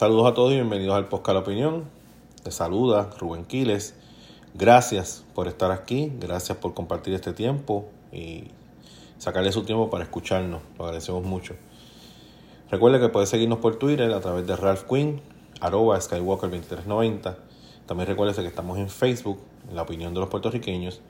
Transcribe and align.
Saludos 0.00 0.28
a 0.28 0.32
todos 0.32 0.52
y 0.52 0.54
bienvenidos 0.54 0.96
al 0.96 1.08
Podcast 1.08 1.34
La 1.34 1.40
Opinión. 1.40 1.84
Te 2.42 2.50
saluda 2.50 3.10
Rubén 3.18 3.44
Quiles. 3.44 3.94
Gracias 4.54 5.26
por 5.34 5.46
estar 5.46 5.72
aquí, 5.72 6.10
gracias 6.18 6.56
por 6.56 6.72
compartir 6.72 7.12
este 7.12 7.34
tiempo 7.34 7.84
y 8.10 8.44
sacarle 9.18 9.52
su 9.52 9.62
tiempo 9.64 9.90
para 9.90 10.04
escucharnos. 10.04 10.62
Lo 10.78 10.86
agradecemos 10.86 11.22
mucho. 11.22 11.54
Recuerde 12.70 12.98
que 12.98 13.10
puede 13.10 13.26
seguirnos 13.26 13.58
por 13.58 13.76
Twitter 13.76 14.10
a 14.14 14.20
través 14.20 14.46
de 14.46 14.56
Ralph 14.56 14.84
Quinn, 14.84 15.20
arroba 15.60 15.98
Skywalker2390. 15.98 17.36
También 17.84 18.06
recuerde 18.06 18.32
que 18.40 18.48
estamos 18.48 18.78
en 18.78 18.88
Facebook, 18.88 19.38
en 19.68 19.76
la 19.76 19.82
opinión 19.82 20.14
de 20.14 20.20
los 20.20 20.30
puertorriqueños. 20.30 21.02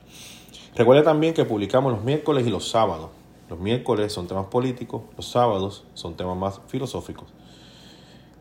Recuerde 0.75 1.03
también 1.03 1.33
que 1.33 1.45
publicamos 1.45 1.93
los 1.93 2.03
miércoles 2.03 2.45
y 2.45 2.49
los 2.49 2.67
sábados. 2.67 3.09
Los 3.49 3.57
miércoles 3.57 4.11
son 4.11 4.27
temas 4.27 4.47
políticos, 4.47 5.03
los 5.15 5.29
sábados 5.29 5.85
son 5.93 6.17
temas 6.17 6.35
más 6.35 6.59
filosóficos. 6.67 7.27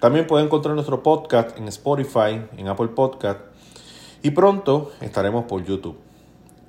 También 0.01 0.27
puede 0.27 0.47
encontrar 0.47 0.75
nuestro 0.75 1.03
podcast 1.03 1.59
en 1.59 1.69
Spotify, 1.69 2.41
en 2.57 2.69
Apple 2.69 2.89
Podcast 2.89 3.41
y 4.23 4.31
pronto 4.31 4.93
estaremos 5.03 5.45
por 5.45 5.63
YouTube. 5.63 5.99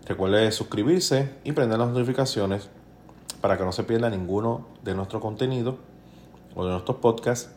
Recuerde 0.05 0.51
suscribirse 0.51 1.33
y 1.45 1.53
prender 1.53 1.79
las 1.79 1.87
notificaciones 1.87 2.69
para 3.39 3.57
que 3.57 3.63
no 3.63 3.71
se 3.71 3.85
pierda 3.85 4.09
ninguno 4.09 4.67
de 4.83 4.95
nuestro 4.95 5.21
contenido 5.21 5.77
o 6.55 6.65
de 6.65 6.71
nuestros 6.71 6.97
podcasts. 6.97 7.49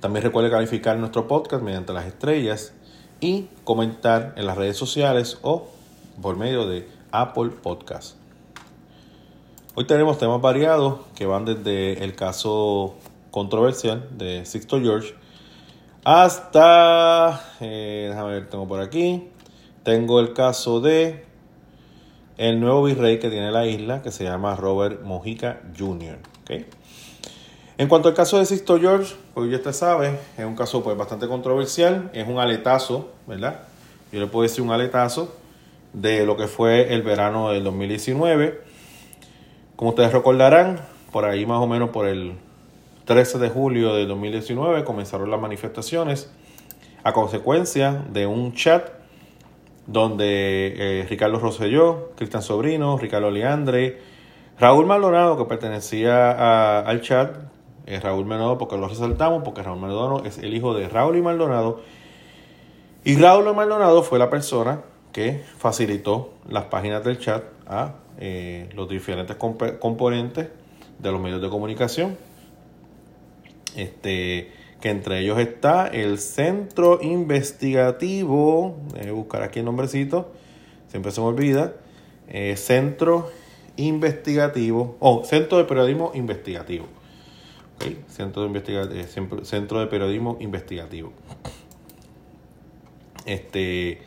También 0.00 0.22
recuerde 0.22 0.50
calificar 0.50 0.98
nuestro 0.98 1.26
podcast 1.26 1.62
mediante 1.62 1.94
las 1.94 2.04
estrellas 2.04 2.74
y 3.20 3.48
comentar 3.64 4.34
en 4.36 4.44
las 4.44 4.58
redes 4.58 4.76
sociales 4.76 5.38
o 5.40 5.68
por 6.20 6.36
medio 6.36 6.66
de 6.66 6.86
Apple 7.10 7.48
Podcast. 7.62 8.16
Hoy 9.74 9.86
tenemos 9.86 10.18
temas 10.18 10.42
variados 10.42 11.00
que 11.14 11.24
van 11.24 11.46
desde 11.46 12.04
el 12.04 12.14
caso 12.14 12.96
controversial 13.34 14.06
de 14.16 14.46
Sixto 14.46 14.80
George 14.80 15.12
hasta, 16.04 17.40
eh, 17.60 18.06
déjame 18.08 18.34
ver, 18.34 18.48
tengo 18.48 18.68
por 18.68 18.80
aquí, 18.80 19.28
tengo 19.82 20.20
el 20.20 20.34
caso 20.34 20.80
de 20.80 21.24
el 22.36 22.60
nuevo 22.60 22.84
virrey 22.84 23.18
que 23.18 23.30
tiene 23.30 23.50
la 23.50 23.66
isla, 23.66 24.02
que 24.02 24.12
se 24.12 24.22
llama 24.22 24.54
Robert 24.54 25.02
Mojica 25.02 25.62
Jr. 25.76 26.18
En 27.76 27.88
cuanto 27.88 28.08
al 28.08 28.14
caso 28.14 28.38
de 28.38 28.44
Sixto 28.44 28.78
George, 28.78 29.16
pues 29.34 29.50
ya 29.50 29.56
usted 29.56 29.72
sabe, 29.72 30.16
es 30.38 30.44
un 30.44 30.54
caso 30.54 30.84
pues 30.84 30.96
bastante 30.96 31.26
controversial, 31.26 32.10
es 32.14 32.28
un 32.28 32.38
aletazo, 32.38 33.10
¿verdad? 33.26 33.62
Yo 34.12 34.20
le 34.20 34.28
puedo 34.28 34.44
decir 34.44 34.62
un 34.62 34.70
aletazo 34.70 35.34
de 35.92 36.24
lo 36.24 36.36
que 36.36 36.46
fue 36.46 36.94
el 36.94 37.02
verano 37.02 37.50
del 37.50 37.64
2019. 37.64 38.62
Como 39.74 39.90
ustedes 39.90 40.12
recordarán, 40.12 40.78
por 41.10 41.24
ahí 41.24 41.46
más 41.46 41.58
o 41.58 41.66
menos 41.66 41.90
por 41.90 42.06
el 42.06 42.36
13 43.04 43.38
de 43.38 43.50
julio 43.50 43.94
de 43.94 44.06
2019 44.06 44.84
comenzaron 44.84 45.30
las 45.30 45.38
manifestaciones 45.38 46.30
a 47.02 47.12
consecuencia 47.12 48.02
de 48.10 48.26
un 48.26 48.54
chat 48.54 48.88
donde 49.86 51.00
eh, 51.00 51.06
Ricardo 51.08 51.38
Rosselló, 51.38 52.12
Cristian 52.16 52.42
Sobrino, 52.42 52.96
Ricardo 52.96 53.30
Leandre, 53.30 54.00
Raúl 54.58 54.86
Maldonado, 54.86 55.36
que 55.36 55.44
pertenecía 55.44 56.80
al 56.80 57.02
chat, 57.02 57.36
eh, 57.84 58.00
Raúl 58.00 58.24
Maldonado, 58.24 58.56
porque 58.56 58.78
lo 58.78 58.88
resaltamos, 58.88 59.42
porque 59.44 59.62
Raúl 59.62 59.80
Maldonado 59.80 60.24
es 60.24 60.38
el 60.38 60.54
hijo 60.54 60.72
de 60.72 60.88
Raúl 60.88 61.18
y 61.18 61.22
Maldonado, 61.22 61.82
y 63.04 63.16
Raúl 63.16 63.54
Maldonado 63.54 64.02
fue 64.02 64.18
la 64.18 64.30
persona 64.30 64.80
que 65.12 65.44
facilitó 65.58 66.32
las 66.48 66.64
páginas 66.64 67.04
del 67.04 67.18
chat 67.18 67.44
a 67.66 67.96
eh, 68.18 68.70
los 68.74 68.88
diferentes 68.88 69.36
componentes 69.36 70.48
de 70.98 71.12
los 71.12 71.20
medios 71.20 71.42
de 71.42 71.50
comunicación 71.50 72.16
este, 73.76 74.50
que 74.80 74.90
entre 74.90 75.20
ellos 75.20 75.38
está 75.38 75.86
el 75.86 76.18
Centro 76.18 77.00
Investigativo, 77.02 78.76
voy 78.92 79.10
buscar 79.10 79.42
aquí 79.42 79.60
el 79.60 79.64
nombrecito, 79.64 80.32
siempre 80.88 81.10
se 81.10 81.20
me 81.20 81.28
olvida, 81.28 81.74
eh, 82.28 82.56
Centro 82.56 83.30
Investigativo, 83.76 84.96
o 85.00 85.20
oh, 85.20 85.24
Centro 85.24 85.58
de 85.58 85.64
Periodismo 85.64 86.12
Investigativo. 86.14 86.86
Centro, 88.08 88.48
de 88.48 89.00
eh, 89.00 89.06
Centro 89.42 89.80
de 89.80 89.86
Periodismo 89.86 90.36
Investigativo. 90.40 91.12
Este, 93.26 94.00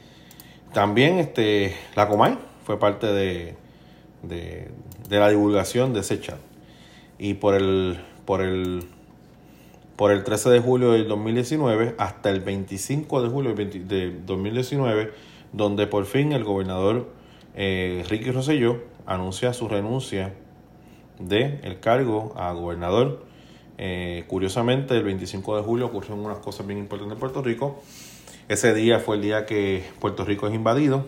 también 0.74 1.18
este, 1.18 1.76
la 1.96 2.08
Comay 2.08 2.38
fue 2.66 2.80
parte 2.80 3.08
de, 3.08 3.56
de, 4.24 4.70
de 5.10 5.20
la 5.20 5.30
divulgación 5.30 5.94
de 5.94 6.02
ese 6.02 6.20
chat. 6.22 6.40
Y 7.20 7.36
por 7.36 7.56
el, 7.56 8.00
por 8.26 8.42
el 8.42 8.88
por 9.98 10.12
el 10.12 10.24
13 10.24 10.52
de 10.52 10.60
julio 10.60 10.92
del 10.92 11.08
2019 11.08 11.96
hasta 11.98 12.30
el 12.30 12.40
25 12.40 13.24
de 13.24 13.30
julio 13.30 13.56
de 13.56 14.16
2019, 14.26 15.12
donde 15.52 15.88
por 15.88 16.06
fin 16.06 16.32
el 16.32 16.44
gobernador 16.44 17.10
eh, 17.56 18.06
Ricky 18.08 18.32
Rosselló 18.32 18.84
anuncia 19.08 19.54
su 19.54 19.68
renuncia 19.68 20.36
del 21.20 21.60
el 21.64 21.80
cargo 21.80 22.34
a 22.38 22.54
gobernador. 22.54 23.26
Eh, 23.80 24.24
curiosamente, 24.28 24.96
el 24.96 25.04
25 25.04 25.58
de 25.58 25.64
julio 25.64 25.88
ocurrieron 25.88 26.20
unas 26.20 26.40
cosas 26.40 26.68
bien 26.68 26.80
importantes 26.80 27.14
en 27.14 27.20
Puerto 27.20 27.42
Rico. 27.42 27.82
Ese 28.48 28.76
día 28.76 29.00
fue 29.00 29.16
el 29.16 29.24
día 29.24 29.46
que 29.48 29.84
Puerto 30.00 30.24
Rico 30.24 30.48
es 30.48 30.54
invadido 30.54 31.06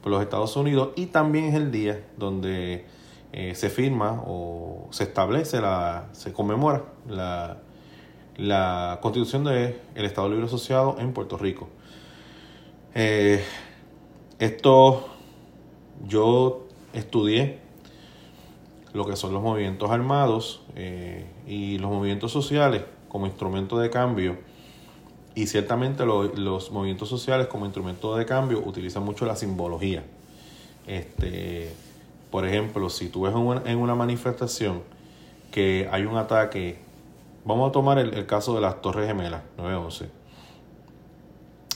por 0.00 0.12
los 0.12 0.22
Estados 0.22 0.56
Unidos 0.56 0.90
y 0.94 1.06
también 1.06 1.46
es 1.46 1.54
el 1.54 1.72
día 1.72 2.00
donde 2.16 2.84
eh, 3.32 3.54
se 3.56 3.68
firma 3.68 4.22
o 4.24 4.88
se 4.90 5.04
establece, 5.04 5.60
la, 5.60 6.08
se 6.12 6.32
conmemora 6.32 6.84
la 7.08 7.58
la 8.36 8.98
constitución 9.02 9.44
del 9.44 9.76
Estado 9.94 10.28
Libre 10.28 10.46
Asociado 10.46 10.96
en 10.98 11.12
Puerto 11.12 11.36
Rico. 11.36 11.68
Eh, 12.94 13.42
esto 14.38 15.08
yo 16.06 16.66
estudié 16.92 17.58
lo 18.92 19.06
que 19.06 19.16
son 19.16 19.32
los 19.32 19.42
movimientos 19.42 19.90
armados 19.90 20.62
eh, 20.76 21.26
y 21.46 21.78
los 21.78 21.90
movimientos 21.90 22.32
sociales 22.32 22.82
como 23.08 23.26
instrumento 23.26 23.78
de 23.78 23.90
cambio. 23.90 24.38
Y 25.34 25.46
ciertamente 25.46 26.04
los 26.04 26.70
movimientos 26.72 27.08
sociales 27.08 27.46
como 27.46 27.64
instrumento 27.64 28.16
de 28.16 28.26
cambio 28.26 28.62
utilizan 28.64 29.02
mucho 29.02 29.24
la 29.24 29.34
simbología. 29.34 30.04
Este, 30.86 31.72
por 32.30 32.46
ejemplo, 32.46 32.90
si 32.90 33.08
tú 33.08 33.22
ves 33.22 33.34
en 33.34 33.70
en 33.70 33.78
una 33.78 33.94
manifestación 33.94 34.82
que 35.50 35.88
hay 35.90 36.04
un 36.04 36.16
ataque 36.18 36.78
Vamos 37.44 37.68
a 37.68 37.72
tomar 37.72 37.98
el, 37.98 38.26
caso 38.26 38.54
de 38.54 38.60
las 38.60 38.80
Torres 38.80 39.08
Gemelas, 39.08 39.42
911. 39.56 40.10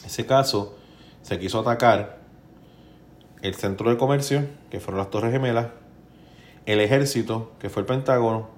Ese 0.05 0.25
caso 0.25 0.77
se 1.23 1.41
quiso 1.41 1.59
atacar 1.59 2.19
el 3.43 3.55
centro 3.57 3.91
de 3.91 3.97
comercio, 3.97 4.47
que 4.71 4.79
fueron 4.79 4.99
las 4.99 5.11
Torres 5.11 5.33
Gemelas, 5.33 5.69
el 6.67 6.81
ejército, 6.81 7.51
que 7.59 7.69
fue 7.69 7.81
el 7.81 7.87
Pentágono, 7.87 8.49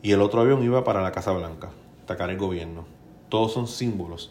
y 0.00 0.12
el 0.12 0.22
otro 0.22 0.40
avión 0.40 0.62
iba 0.62 0.84
para 0.84 1.02
la 1.02 1.10
Casa 1.10 1.32
Blanca, 1.32 1.70
atacar 2.04 2.30
el 2.30 2.38
gobierno. 2.38 2.86
Todos 3.28 3.52
son 3.52 3.66
símbolos 3.66 4.30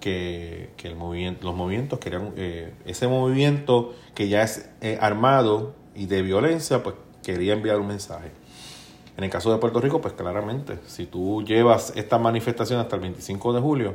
que, 0.00 0.70
el 0.82 0.96
movimiento, 0.96 1.44
los 1.44 1.54
movimientos 1.54 1.98
querían, 1.98 2.32
eh, 2.36 2.72
ese 2.86 3.08
movimiento 3.08 3.94
que 4.14 4.30
ya 4.30 4.42
es 4.42 4.70
eh, 4.80 4.96
armado 5.02 5.74
y 5.94 6.06
de 6.06 6.22
violencia, 6.22 6.82
pues 6.82 6.96
quería 7.22 7.52
enviar 7.52 7.78
un 7.78 7.88
mensaje. 7.88 8.32
En 9.20 9.24
el 9.24 9.30
caso 9.30 9.52
de 9.52 9.58
Puerto 9.58 9.82
Rico, 9.82 10.00
pues 10.00 10.14
claramente, 10.14 10.78
si 10.86 11.04
tú 11.04 11.42
llevas 11.42 11.92
esta 11.94 12.16
manifestación 12.16 12.80
hasta 12.80 12.96
el 12.96 13.02
25 13.02 13.52
de 13.52 13.60
julio, 13.60 13.94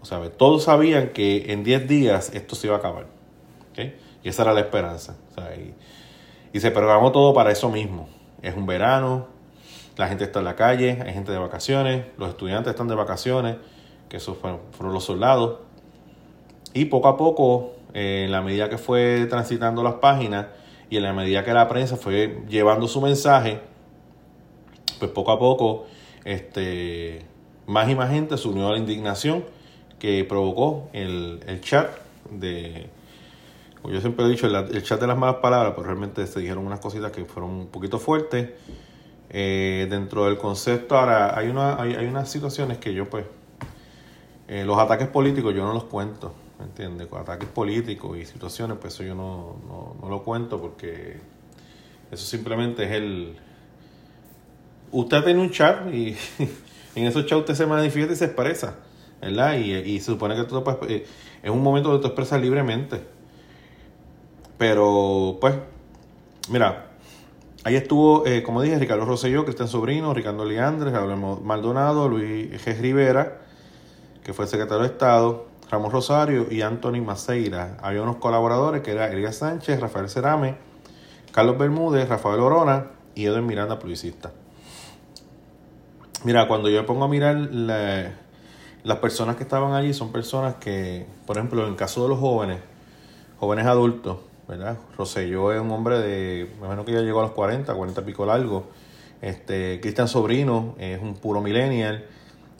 o 0.00 0.04
sea, 0.04 0.30
todos 0.30 0.62
sabían 0.62 1.08
que 1.08 1.52
en 1.52 1.64
10 1.64 1.88
días 1.88 2.30
esto 2.32 2.54
se 2.54 2.68
iba 2.68 2.76
a 2.76 2.78
acabar. 2.78 3.06
Y 4.22 4.28
esa 4.28 4.42
era 4.42 4.52
la 4.52 4.60
esperanza. 4.60 5.16
y, 6.52 6.60
se 6.60 6.70
programó 6.70 7.10
todo 7.10 7.34
para 7.34 7.50
eso 7.50 7.68
mismo. 7.68 8.08
Es 8.42 8.54
un 8.54 8.64
verano, 8.64 9.26
la 9.96 10.06
gente 10.06 10.22
está 10.22 10.38
en 10.38 10.44
la 10.44 10.54
calle, 10.54 11.02
hay 11.04 11.12
gente 11.12 11.32
de 11.32 11.38
vacaciones, 11.38 12.04
los 12.16 12.28
estudiantes 12.28 12.70
están 12.70 12.86
de 12.86 12.94
vacaciones, 12.94 13.56
que 14.08 14.18
esos 14.18 14.38
fueron, 14.38 14.60
los 14.80 15.02
soldados. 15.02 15.62
Y 16.74 16.84
poco 16.84 17.08
a 17.08 17.16
poco, 17.16 17.72
eh, 17.92 18.22
en 18.26 18.30
la 18.30 18.40
medida 18.40 18.68
que 18.68 18.78
fue 18.78 19.26
transitando 19.28 19.82
las 19.82 19.94
páginas 19.94 20.46
y 20.90 20.96
en 20.98 21.02
la 21.02 21.12
medida 21.12 21.42
que 21.42 21.52
la 21.52 21.66
prensa 21.66 21.96
fue 21.96 22.44
llevando 22.48 22.86
su 22.86 23.00
mensaje, 23.00 23.73
pues 25.04 25.14
poco 25.14 25.32
a 25.32 25.38
poco 25.38 25.86
este, 26.24 27.22
más 27.66 27.88
y 27.90 27.94
más 27.94 28.10
gente 28.10 28.38
se 28.38 28.48
unió 28.48 28.68
a 28.68 28.72
la 28.72 28.78
indignación 28.78 29.44
que 29.98 30.24
provocó 30.24 30.88
el, 30.92 31.40
chat 31.60 31.90
de, 32.30 32.88
como 33.80 33.94
yo 33.94 34.00
siempre 34.00 34.24
he 34.24 34.28
dicho, 34.28 34.46
el, 34.46 34.82
chat 34.82 35.00
de 35.00 35.06
las 35.06 35.16
malas 35.18 35.36
palabras, 35.36 35.74
pero 35.76 35.86
realmente 35.86 36.26
se 36.26 36.40
dijeron 36.40 36.66
unas 36.66 36.80
cositas 36.80 37.12
que 37.12 37.24
fueron 37.24 37.50
un 37.50 37.66
poquito 37.66 37.98
fuertes. 37.98 38.50
Eh, 39.36 39.88
dentro 39.90 40.26
del 40.26 40.38
concepto, 40.38 40.96
ahora 40.96 41.36
hay, 41.36 41.48
una, 41.48 41.80
hay, 41.80 42.06
unas 42.06 42.30
situaciones 42.30 42.78
que 42.78 42.94
yo 42.94 43.10
pues, 43.10 43.24
eh, 44.46 44.64
los 44.64 44.78
ataques 44.78 45.08
políticos 45.08 45.52
yo 45.54 45.64
no 45.64 45.72
los 45.72 45.84
cuento, 45.84 46.32
¿me 46.58 46.66
entiendes? 46.66 47.08
ataques 47.12 47.48
políticos 47.48 48.16
y 48.16 48.26
situaciones, 48.26 48.78
pues 48.80 48.94
eso 48.94 49.02
yo 49.02 49.16
no, 49.16 49.56
no 50.00 50.08
lo 50.08 50.22
cuento 50.22 50.60
porque 50.60 51.18
eso 52.12 52.24
simplemente 52.26 52.84
es 52.84 52.92
el, 52.92 53.36
usted 54.94 55.24
tiene 55.24 55.40
un 55.40 55.50
chat 55.50 55.92
y 55.92 56.16
En 56.94 57.06
esos 57.06 57.26
chats 57.26 57.40
usted 57.40 57.54
se 57.54 57.66
manifiesta 57.66 58.12
y 58.12 58.16
se 58.16 58.26
expresa, 58.26 58.76
¿verdad? 59.20 59.56
Y, 59.56 59.98
se 59.98 60.06
supone 60.06 60.36
que 60.36 60.44
tú 60.44 60.62
eh, 60.88 61.06
es 61.42 61.50
un 61.50 61.62
momento 61.62 61.88
donde 61.88 62.02
tú 62.02 62.06
expresas 62.08 62.40
libremente. 62.40 63.02
Pero, 64.58 65.38
pues, 65.40 65.56
mira, 66.50 66.92
ahí 67.64 67.74
estuvo, 67.74 68.24
eh, 68.26 68.44
como 68.44 68.62
dije, 68.62 68.78
Ricardo 68.78 69.04
Rosselló, 69.04 69.44
Cristian 69.44 69.66
Sobrino, 69.66 70.14
Ricardo 70.14 70.44
Leandres, 70.44 70.92
Raúl 70.92 71.16
Maldonado, 71.42 72.08
Luis 72.08 72.52
G. 72.64 72.78
Rivera, 72.78 73.40
que 74.22 74.32
fue 74.32 74.44
el 74.44 74.50
secretario 74.50 74.82
de 74.82 74.88
Estado, 74.90 75.48
Ramos 75.70 75.92
Rosario 75.92 76.46
y 76.48 76.62
Anthony 76.62 77.02
Maceira. 77.04 77.78
Había 77.82 78.02
unos 78.02 78.16
colaboradores 78.16 78.82
que 78.82 78.92
eran 78.92 79.12
Elías 79.12 79.36
Sánchez, 79.36 79.80
Rafael 79.80 80.08
Cerame, 80.08 80.54
Carlos 81.32 81.58
Bermúdez, 81.58 82.08
Rafael 82.08 82.38
Orona 82.38 82.92
y 83.16 83.24
Edwin 83.24 83.46
Miranda, 83.46 83.80
publicista. 83.80 84.30
Mira, 86.24 86.48
cuando 86.48 86.70
yo 86.70 86.80
me 86.80 86.86
pongo 86.86 87.04
a 87.04 87.08
mirar 87.08 87.36
las 87.36 88.98
personas 88.98 89.36
que 89.36 89.42
estaban 89.42 89.74
allí, 89.74 89.92
son 89.92 90.10
personas 90.10 90.54
que, 90.54 91.04
por 91.26 91.36
ejemplo, 91.36 91.62
en 91.64 91.72
el 91.72 91.76
caso 91.76 92.02
de 92.02 92.08
los 92.08 92.18
jóvenes, 92.18 92.60
jóvenes 93.38 93.66
adultos, 93.66 94.20
¿verdad? 94.48 94.78
Roselló 94.96 95.52
es 95.52 95.60
un 95.60 95.70
hombre 95.70 95.98
de, 95.98 96.48
me 96.58 96.64
imagino 96.64 96.86
que 96.86 96.92
ya 96.92 97.00
llegó 97.02 97.20
a 97.20 97.24
los 97.24 97.32
40, 97.32 97.74
40 97.74 98.00
y 98.00 98.04
pico 98.04 98.24
largo. 98.24 98.64
Este, 99.20 99.80
Cristian 99.82 100.08
Sobrino 100.08 100.74
es 100.78 100.98
un 100.98 101.12
puro 101.12 101.42
millennial. 101.42 102.06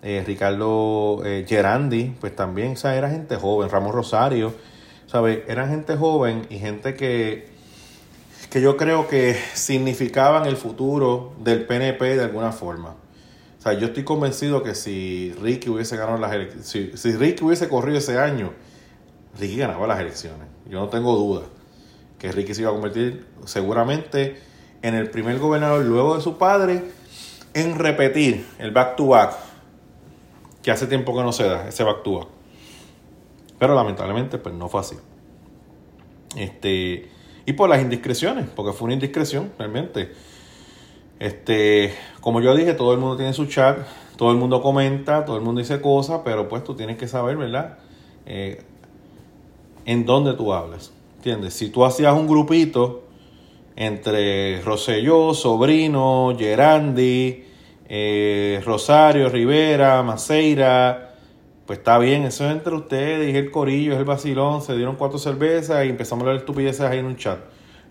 Eh, 0.02 0.22
Ricardo 0.26 1.22
eh, 1.24 1.46
Gerandi, 1.48 2.14
pues 2.20 2.36
también, 2.36 2.72
o 2.72 2.76
sea, 2.76 2.94
era 2.94 3.08
gente 3.08 3.36
joven. 3.36 3.70
Ramos 3.70 3.94
Rosario, 3.94 4.52
¿sabes? 5.06 5.40
Eran 5.48 5.70
gente 5.70 5.96
joven 5.96 6.46
y 6.50 6.58
gente 6.58 6.94
que, 6.96 7.48
que 8.50 8.60
yo 8.60 8.76
creo 8.76 9.08
que 9.08 9.34
significaban 9.54 10.44
el 10.44 10.58
futuro 10.58 11.32
del 11.38 11.64
PNP 11.64 12.16
de 12.16 12.24
alguna 12.24 12.52
forma. 12.52 12.96
O 13.64 13.66
sea, 13.66 13.78
yo 13.78 13.86
estoy 13.86 14.04
convencido 14.04 14.62
que 14.62 14.74
si 14.74 15.34
Ricky 15.40 15.70
hubiese 15.70 15.96
ganado 15.96 16.18
las 16.18 16.34
elecciones, 16.34 17.00
si, 17.00 17.12
Ricky 17.12 17.44
hubiese 17.44 17.66
corrido 17.66 17.96
ese 17.96 18.18
año, 18.18 18.52
Ricky 19.38 19.56
ganaba 19.56 19.86
las 19.86 20.00
elecciones. 20.00 20.46
Yo 20.68 20.80
no 20.80 20.90
tengo 20.90 21.16
duda 21.16 21.46
que 22.18 22.30
Ricky 22.30 22.52
se 22.52 22.60
iba 22.60 22.70
a 22.70 22.74
convertir 22.74 23.24
seguramente 23.46 24.38
en 24.82 24.94
el 24.94 25.08
primer 25.08 25.38
gobernador 25.38 25.82
luego 25.82 26.14
de 26.14 26.20
su 26.20 26.36
padre 26.36 26.84
en 27.54 27.78
repetir 27.78 28.46
el 28.58 28.70
back 28.70 28.96
to 28.96 29.06
back, 29.06 29.34
que 30.62 30.70
hace 30.70 30.86
tiempo 30.86 31.16
que 31.16 31.22
no 31.22 31.32
se 31.32 31.44
da, 31.44 31.66
ese 31.66 31.84
back 31.84 32.02
to 32.02 32.18
back. 32.18 32.28
Pero 33.58 33.74
lamentablemente 33.74 34.36
pues 34.36 34.54
no 34.54 34.68
fue 34.68 34.82
así. 34.82 34.96
Este, 36.36 37.08
y 37.46 37.52
por 37.54 37.70
las 37.70 37.80
indiscreciones, 37.80 38.46
porque 38.54 38.74
fue 38.74 38.84
una 38.84 38.94
indiscreción 38.94 39.54
realmente. 39.58 40.12
Este, 41.18 41.94
como 42.20 42.40
yo 42.40 42.54
dije, 42.54 42.74
todo 42.74 42.92
el 42.92 42.98
mundo 42.98 43.16
tiene 43.16 43.32
su 43.32 43.46
chat, 43.46 43.78
todo 44.16 44.30
el 44.30 44.36
mundo 44.36 44.62
comenta, 44.62 45.24
todo 45.24 45.36
el 45.36 45.42
mundo 45.42 45.60
dice 45.60 45.80
cosas, 45.80 46.20
pero 46.24 46.48
pues 46.48 46.64
tú 46.64 46.74
tienes 46.74 46.96
que 46.96 47.08
saber, 47.08 47.36
¿verdad? 47.36 47.78
Eh, 48.26 48.62
en 49.84 50.04
dónde 50.06 50.34
tú 50.34 50.52
hablas. 50.52 50.92
¿Entiendes? 51.16 51.54
Si 51.54 51.70
tú 51.70 51.84
hacías 51.84 52.14
un 52.14 52.26
grupito 52.26 53.04
entre 53.76 54.60
Roselló, 54.62 55.34
Sobrino, 55.34 56.34
Gerandi, 56.38 57.44
eh, 57.88 58.62
Rosario, 58.64 59.28
Rivera, 59.28 60.02
Maceira, 60.02 61.14
pues 61.66 61.78
está 61.78 61.98
bien, 61.98 62.24
eso 62.24 62.44
es 62.44 62.52
entre 62.52 62.74
ustedes, 62.74 63.34
y 63.34 63.36
el 63.36 63.50
corillo, 63.50 63.94
es 63.94 63.98
el 63.98 64.04
vacilón, 64.04 64.62
se 64.62 64.76
dieron 64.76 64.96
cuatro 64.96 65.18
cervezas 65.18 65.84
y 65.86 65.88
empezamos 65.88 66.22
a 66.22 66.26
hablar 66.26 66.40
estupideces 66.40 66.82
ahí 66.82 66.98
en 66.98 67.06
un 67.06 67.16
chat. 67.16 67.38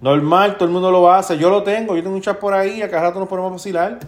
Normal, 0.03 0.57
todo 0.57 0.65
el 0.65 0.71
mundo 0.73 0.91
lo 0.91 1.09
hace, 1.09 1.37
yo 1.37 1.49
lo 1.49 1.63
tengo, 1.63 1.95
yo 1.95 2.03
tengo 2.03 2.17
un 2.17 2.21
chat 2.21 2.37
por 2.37 2.53
ahí, 2.53 2.81
a 2.81 2.89
cada 2.89 3.03
rato 3.03 3.19
nos 3.19 3.29
ponemos 3.29 3.51
a 3.51 3.53
vacilar. 3.53 3.99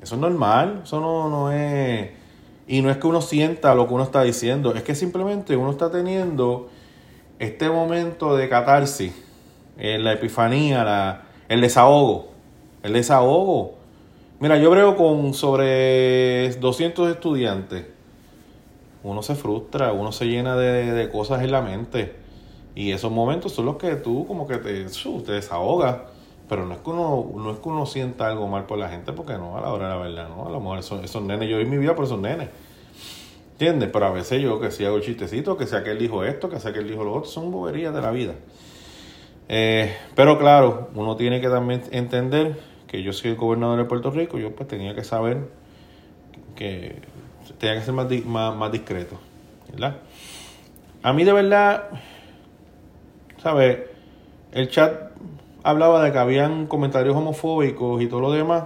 Eso 0.00 0.14
es 0.14 0.20
normal, 0.20 0.82
eso 0.84 1.00
no, 1.00 1.28
no 1.28 1.50
es... 1.50 2.10
Y 2.68 2.82
no 2.82 2.90
es 2.90 2.96
que 2.96 3.06
uno 3.08 3.20
sienta 3.20 3.74
lo 3.74 3.88
que 3.88 3.94
uno 3.94 4.04
está 4.04 4.22
diciendo, 4.22 4.74
es 4.76 4.84
que 4.84 4.94
simplemente 4.94 5.56
uno 5.56 5.72
está 5.72 5.90
teniendo 5.90 6.68
este 7.40 7.68
momento 7.68 8.36
de 8.36 8.48
catarsis, 8.48 9.12
en 9.76 10.04
la 10.04 10.12
epifanía, 10.12 10.84
la, 10.84 11.22
el 11.48 11.60
desahogo, 11.60 12.28
el 12.84 12.92
desahogo. 12.92 13.74
Mira, 14.38 14.56
yo 14.56 14.70
creo 14.70 14.96
con 14.96 15.34
sobre 15.34 16.52
200 16.60 17.10
estudiantes. 17.10 17.86
Uno 19.02 19.20
se 19.24 19.34
frustra, 19.34 19.92
uno 19.92 20.12
se 20.12 20.26
llena 20.26 20.54
de, 20.56 21.08
cosas 21.10 21.42
en 21.42 21.50
la 21.50 21.60
mente. 21.60 22.25
Y 22.76 22.92
esos 22.92 23.10
momentos 23.10 23.52
son 23.52 23.64
los 23.64 23.76
que 23.76 23.96
tú 23.96 24.24
como 24.28 24.46
que 24.46 24.58
te, 24.58 24.84
te 24.84 25.32
desahogas. 25.32 25.96
Pero 26.48 26.64
no 26.64 26.74
es, 26.74 26.80
que 26.80 26.90
uno, 26.90 27.32
no 27.34 27.50
es 27.50 27.58
que 27.58 27.68
uno 27.68 27.86
sienta 27.86 28.28
algo 28.28 28.46
mal 28.46 28.66
por 28.66 28.78
la 28.78 28.88
gente, 28.88 29.12
porque 29.12 29.32
no, 29.32 29.58
a 29.58 29.60
la 29.60 29.72
hora 29.72 29.88
de 29.88 29.94
la 29.94 30.00
verdad, 30.00 30.28
no. 30.28 30.46
A 30.46 30.50
lo 30.50 30.60
mejor 30.60 30.78
esos, 30.78 31.02
esos 31.02 31.20
nenes, 31.22 31.48
yo 31.48 31.58
vi 31.58 31.64
mi 31.64 31.76
vida 31.76 31.96
por 31.96 32.04
esos 32.04 32.20
nenes. 32.20 32.50
¿Entiendes? 33.52 33.88
Pero 33.92 34.06
a 34.06 34.10
veces 34.10 34.40
yo 34.42 34.60
que 34.60 34.70
si 34.70 34.84
hago 34.84 35.00
chistecito, 35.00 35.56
que 35.56 35.66
sea 35.66 35.82
que 35.82 35.90
él 35.90 35.98
dijo 35.98 36.22
esto, 36.22 36.48
que 36.48 36.60
sea 36.60 36.72
que 36.72 36.78
él 36.78 36.88
dijo 36.88 37.02
lo 37.02 37.14
otro, 37.14 37.28
son 37.28 37.50
boberías 37.50 37.92
de 37.92 38.00
la 38.00 38.12
vida. 38.12 38.34
Eh, 39.48 39.96
pero 40.14 40.38
claro, 40.38 40.90
uno 40.94 41.16
tiene 41.16 41.40
que 41.40 41.48
también 41.48 41.82
entender 41.90 42.60
que 42.86 43.02
yo 43.02 43.12
soy 43.12 43.30
el 43.30 43.36
gobernador 43.36 43.78
de 43.78 43.84
Puerto 43.84 44.10
Rico, 44.10 44.38
yo 44.38 44.54
pues 44.54 44.68
tenía 44.68 44.94
que 44.94 45.04
saber 45.04 45.48
que 46.54 47.00
tenía 47.58 47.76
que 47.78 47.84
ser 47.84 47.94
más, 47.94 48.06
más, 48.56 48.72
discreto, 48.72 49.18
¿verdad? 49.70 49.96
A 51.02 51.12
mí 51.12 51.24
de 51.24 51.32
verdad, 51.32 51.88
¿sabes? 53.46 53.78
El 54.50 54.68
chat 54.70 55.12
hablaba 55.62 56.02
de 56.02 56.10
que 56.10 56.18
habían 56.18 56.66
comentarios 56.66 57.14
homofóbicos 57.14 58.02
y 58.02 58.08
todo 58.08 58.18
lo 58.18 58.32
demás. 58.32 58.64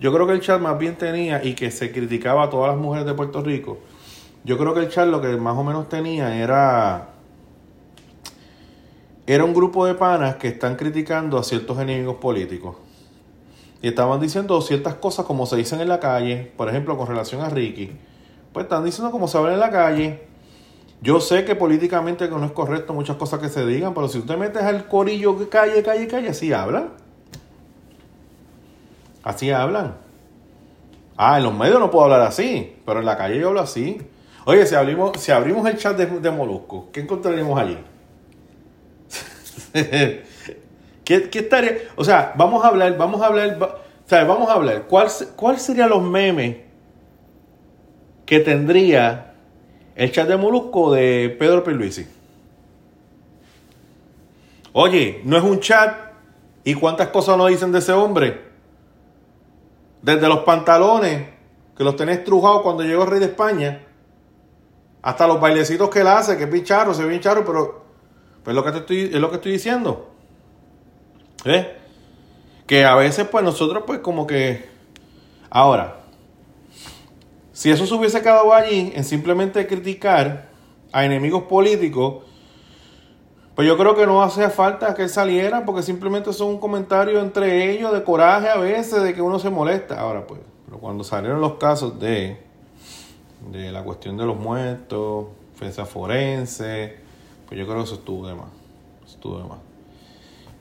Yo 0.00 0.12
creo 0.12 0.26
que 0.26 0.34
el 0.34 0.42
chat 0.42 0.60
más 0.60 0.78
bien 0.78 0.96
tenía 0.96 1.42
y 1.42 1.54
que 1.54 1.70
se 1.70 1.90
criticaba 1.90 2.42
a 2.42 2.50
todas 2.50 2.72
las 2.72 2.76
mujeres 2.78 3.06
de 3.06 3.14
Puerto 3.14 3.40
Rico. 3.40 3.78
Yo 4.44 4.58
creo 4.58 4.74
que 4.74 4.80
el 4.80 4.90
chat 4.90 5.08
lo 5.08 5.22
que 5.22 5.28
más 5.38 5.56
o 5.56 5.64
menos 5.64 5.88
tenía 5.88 6.36
era 6.36 7.08
era 9.26 9.44
un 9.44 9.54
grupo 9.54 9.86
de 9.86 9.94
panas 9.94 10.36
que 10.36 10.48
están 10.48 10.76
criticando 10.76 11.38
a 11.38 11.42
ciertos 11.42 11.78
enemigos 11.78 12.16
políticos. 12.16 12.76
Y 13.80 13.88
estaban 13.88 14.20
diciendo 14.20 14.60
ciertas 14.60 14.96
cosas 14.96 15.24
como 15.24 15.46
se 15.46 15.56
dicen 15.56 15.80
en 15.80 15.88
la 15.88 16.00
calle, 16.00 16.52
por 16.54 16.68
ejemplo, 16.68 16.98
con 16.98 17.06
relación 17.06 17.40
a 17.40 17.48
Ricky. 17.48 17.96
Pues 18.52 18.64
están 18.64 18.84
diciendo 18.84 19.10
como 19.10 19.26
se 19.26 19.38
habla 19.38 19.54
en 19.54 19.60
la 19.60 19.70
calle. 19.70 20.27
Yo 21.00 21.20
sé 21.20 21.44
que 21.44 21.54
políticamente 21.54 22.28
no 22.28 22.44
es 22.44 22.50
correcto 22.52 22.92
muchas 22.92 23.16
cosas 23.16 23.38
que 23.40 23.48
se 23.48 23.64
digan, 23.64 23.94
pero 23.94 24.08
si 24.08 24.18
usted 24.18 24.36
metes 24.36 24.62
al 24.62 24.88
corillo 24.88 25.38
que 25.38 25.48
calle, 25.48 25.82
calle, 25.82 26.08
calle, 26.08 26.28
así 26.30 26.52
hablan. 26.52 26.90
Así 29.22 29.50
hablan. 29.50 29.96
Ah, 31.16 31.38
en 31.38 31.44
los 31.44 31.54
medios 31.54 31.78
no 31.78 31.90
puedo 31.90 32.04
hablar 32.04 32.22
así, 32.22 32.76
pero 32.84 33.00
en 33.00 33.06
la 33.06 33.16
calle 33.16 33.38
yo 33.38 33.48
hablo 33.48 33.60
así. 33.60 34.00
Oye, 34.44 34.66
si 34.66 34.74
abrimos, 34.74 35.20
si 35.20 35.30
abrimos 35.30 35.68
el 35.68 35.76
chat 35.76 35.96
de, 35.96 36.06
de 36.06 36.30
Molusco, 36.30 36.88
¿qué 36.92 37.00
encontraríamos 37.00 37.58
allí? 37.60 37.78
¿Qué, 41.04 41.30
¿Qué, 41.30 41.38
estaría? 41.38 41.78
O 41.96 42.04
sea, 42.04 42.32
vamos 42.36 42.64
a 42.64 42.68
hablar, 42.68 42.96
vamos 42.96 43.20
a 43.22 43.26
hablar, 43.26 43.58
o 43.62 44.08
sea, 44.08 44.24
vamos 44.24 44.48
a 44.48 44.54
hablar. 44.54 44.84
¿Cuál, 44.88 45.08
cuál 45.36 45.58
serían 45.58 45.90
los 45.90 46.02
memes 46.02 46.56
que 48.24 48.40
tendría 48.40 49.27
el 49.98 50.12
chat 50.12 50.28
de 50.28 50.36
Molusco 50.36 50.92
de 50.92 51.36
Pedro 51.38 51.64
Pierluisi? 51.64 52.06
Oye, 54.72 55.20
no 55.24 55.36
es 55.36 55.42
un 55.42 55.58
chat. 55.58 56.12
¿Y 56.62 56.74
cuántas 56.74 57.08
cosas 57.08 57.36
nos 57.36 57.48
dicen 57.48 57.72
de 57.72 57.80
ese 57.80 57.92
hombre? 57.92 58.42
Desde 60.00 60.28
los 60.28 60.40
pantalones, 60.40 61.28
que 61.76 61.82
los 61.82 61.96
tenés 61.96 62.22
trujados 62.22 62.62
cuando 62.62 62.84
llegó 62.84 63.02
el 63.02 63.10
rey 63.10 63.18
de 63.18 63.26
España, 63.26 63.86
hasta 65.02 65.26
los 65.26 65.40
bailecitos 65.40 65.90
que 65.90 66.00
él 66.00 66.06
hace, 66.06 66.36
que 66.36 66.44
es 66.44 66.50
bien 66.50 66.64
charro, 66.64 66.94
se 66.94 67.02
ve 67.02 67.08
bien 67.08 67.20
charro, 67.20 67.44
pero 67.44 67.82
pues 68.44 68.54
lo 68.54 68.62
que 68.64 68.70
te 68.70 68.78
estoy, 68.78 69.00
es 69.12 69.20
lo 69.20 69.30
que 69.30 69.36
estoy 69.36 69.52
diciendo. 69.52 70.10
¿Eh? 71.44 71.76
Que 72.68 72.84
a 72.84 72.94
veces, 72.94 73.26
pues 73.26 73.42
nosotros, 73.42 73.82
pues 73.84 73.98
como 73.98 74.28
que. 74.28 74.68
Ahora, 75.50 75.97
si 77.58 77.72
eso 77.72 77.86
se 77.86 77.94
hubiese 77.94 78.22
quedado 78.22 78.54
allí 78.54 78.92
en 78.94 79.02
simplemente 79.02 79.66
criticar 79.66 80.46
a 80.92 81.04
enemigos 81.04 81.42
políticos, 81.42 82.22
pues 83.56 83.66
yo 83.66 83.76
creo 83.76 83.96
que 83.96 84.06
no 84.06 84.22
hacía 84.22 84.48
falta 84.48 84.94
que 84.94 85.02
él 85.02 85.08
saliera 85.08 85.64
porque 85.64 85.82
simplemente 85.82 86.32
son 86.32 86.50
un 86.50 86.58
comentario 86.58 87.18
entre 87.18 87.72
ellos 87.72 87.92
de 87.92 88.04
coraje 88.04 88.48
a 88.48 88.58
veces, 88.58 89.02
de 89.02 89.12
que 89.12 89.20
uno 89.20 89.40
se 89.40 89.50
molesta. 89.50 89.98
Ahora 89.98 90.24
pues, 90.24 90.40
pero 90.66 90.78
cuando 90.78 91.02
salieron 91.02 91.40
los 91.40 91.54
casos 91.54 91.98
de, 91.98 92.40
de 93.50 93.72
la 93.72 93.82
cuestión 93.82 94.16
de 94.16 94.24
los 94.24 94.38
muertos, 94.38 95.26
defensa 95.54 95.84
forense, 95.84 96.94
pues 97.48 97.58
yo 97.58 97.66
creo 97.66 97.78
que 97.78 97.84
eso 97.86 97.96
estuvo 97.96 98.28
de 98.28 98.36
más. 98.36 98.50
Estuvo 99.04 99.36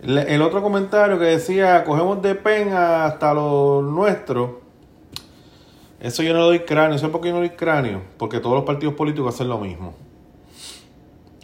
de. 0.02 0.34
El, 0.34 0.42
otro 0.42 0.64
comentario 0.64 1.20
que 1.20 1.26
decía, 1.26 1.84
cogemos 1.84 2.24
de 2.24 2.34
pena 2.34 3.06
hasta 3.06 3.36
lo 3.36 3.84
nuestro. 3.84 4.66
Eso 6.00 6.24
yo 6.24 6.34
no 6.34 6.44
doy 6.44 6.60
cráneo. 6.60 6.98
¿Sabes 6.98 7.12
por 7.12 7.22
qué 7.22 7.30
yo 7.30 7.34
no 7.34 7.40
doy 7.40 7.52
cráneo? 7.52 8.04
Porque 8.18 8.40
todos 8.40 8.56
los 8.56 8.66
partidos 8.66 8.94
políticos 8.96 9.34
hacen 9.34 9.50
lo 9.50 9.58
mismo. 9.58 9.96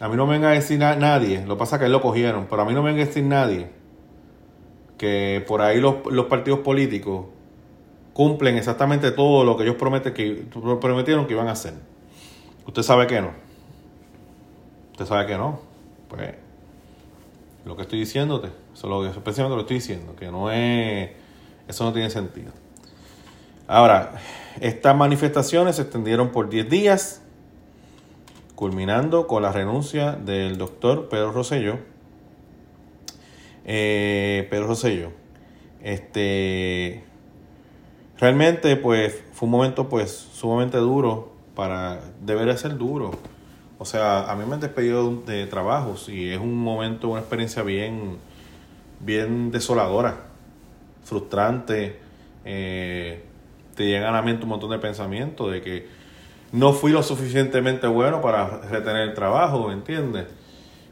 A 0.00 0.08
mí 0.08 0.16
no 0.16 0.26
me 0.26 0.34
venga 0.34 0.50
a 0.50 0.52
decir 0.52 0.78
nadie, 0.78 1.44
lo 1.46 1.54
que 1.54 1.58
pasa 1.58 1.78
que 1.78 1.86
él 1.86 1.92
lo 1.92 2.00
cogieron, 2.00 2.46
pero 2.50 2.62
a 2.62 2.64
mí 2.64 2.74
no 2.74 2.82
me 2.82 2.90
venga 2.90 3.04
a 3.04 3.06
decir 3.06 3.24
nadie 3.24 3.70
que 4.98 5.44
por 5.46 5.62
ahí 5.62 5.80
los, 5.80 5.96
partidos 6.28 6.60
políticos 6.60 7.26
cumplen 8.12 8.56
exactamente 8.56 9.12
todo 9.12 9.44
lo 9.44 9.56
que 9.56 9.62
ellos 9.62 9.76
prometen 9.76 10.12
que, 10.12 10.46
prometieron 10.80 11.26
que 11.26 11.32
iban 11.32 11.48
a 11.48 11.52
hacer. 11.52 11.74
Usted 12.66 12.82
sabe 12.82 13.06
que 13.06 13.20
no. 13.20 13.30
Usted 14.92 15.06
sabe 15.06 15.26
que 15.26 15.36
no. 15.36 15.60
Pues 16.08 16.34
lo 17.64 17.76
que 17.76 17.82
estoy 17.82 18.00
diciéndote, 18.00 18.48
eso 18.48 18.54
es 18.74 18.84
lo 18.84 19.00
que 19.24 19.54
lo 19.54 19.60
estoy 19.60 19.76
diciendo, 19.76 20.14
que 20.16 20.30
no 20.30 20.50
es 20.50 21.10
eso 21.66 21.84
no 21.84 21.92
tiene 21.92 22.10
sentido. 22.10 22.52
Ahora, 23.66 24.20
estas 24.60 24.96
manifestaciones 24.96 25.76
se 25.76 25.82
extendieron 25.82 26.30
por 26.30 26.48
10 26.48 26.68
días, 26.68 27.22
culminando 28.54 29.26
con 29.26 29.42
la 29.42 29.52
renuncia 29.52 30.12
del 30.12 30.58
doctor 30.58 31.08
Pedro 31.08 31.32
Rosselló. 31.32 31.78
Eh, 33.64 34.46
Pedro 34.50 34.68
Rosselló. 34.68 35.10
Este, 35.82 37.04
realmente, 38.18 38.76
pues, 38.76 39.22
fue 39.32 39.46
un 39.46 39.52
momento, 39.52 39.88
pues, 39.88 40.10
sumamente 40.10 40.78
duro 40.78 41.32
para, 41.54 42.00
debería 42.20 42.56
ser 42.56 42.76
duro. 42.76 43.12
O 43.78 43.84
sea, 43.84 44.30
a 44.30 44.36
mí 44.36 44.44
me 44.46 44.54
han 44.54 44.60
despedido 44.60 45.22
de 45.26 45.46
trabajos 45.46 46.08
y 46.08 46.30
es 46.30 46.38
un 46.38 46.56
momento, 46.56 47.08
una 47.08 47.20
experiencia 47.20 47.62
bien, 47.62 48.18
bien 49.00 49.50
desoladora, 49.50 50.26
frustrante. 51.02 51.98
Eh, 52.44 53.24
te 53.74 53.86
llegan 53.86 54.08
a 54.08 54.12
la 54.12 54.22
mente 54.22 54.44
un 54.44 54.50
montón 54.50 54.70
de 54.70 54.78
pensamientos 54.78 55.50
de 55.52 55.60
que 55.60 55.88
no 56.52 56.72
fui 56.72 56.92
lo 56.92 57.02
suficientemente 57.02 57.86
bueno 57.86 58.20
para 58.20 58.60
retener 58.68 59.08
el 59.08 59.14
trabajo, 59.14 59.68
¿me 59.68 59.74
entiendes? 59.74 60.26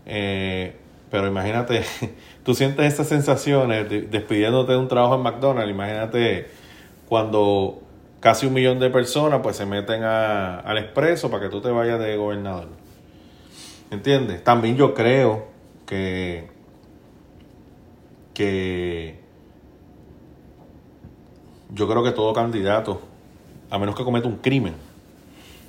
Eh, 0.06 0.74
pero 1.10 1.28
imagínate, 1.28 1.84
tú 2.44 2.54
sientes 2.54 2.86
estas 2.86 3.08
sensaciones 3.08 3.88
despidiéndote 4.10 4.72
de 4.72 4.78
un 4.78 4.88
trabajo 4.88 5.14
en 5.14 5.22
McDonald's, 5.22 5.70
imagínate 5.70 6.50
cuando 7.08 7.82
casi 8.20 8.46
un 8.46 8.54
millón 8.54 8.78
de 8.78 8.88
personas 8.90 9.40
pues 9.42 9.56
se 9.56 9.66
meten 9.66 10.02
a, 10.04 10.60
al 10.60 10.78
expreso 10.78 11.30
para 11.30 11.44
que 11.44 11.48
tú 11.50 11.60
te 11.60 11.70
vayas 11.70 12.00
de 12.00 12.16
gobernador. 12.16 12.68
¿Entiendes? 13.90 14.42
También 14.42 14.76
yo 14.76 14.94
creo 14.94 15.48
que, 15.84 16.48
que 18.32 19.21
yo 21.74 21.88
creo 21.88 22.02
que 22.02 22.12
todo 22.12 22.32
candidato, 22.32 23.00
a 23.70 23.78
menos 23.78 23.94
que 23.94 24.04
cometa 24.04 24.28
un 24.28 24.36
crimen, 24.36 24.74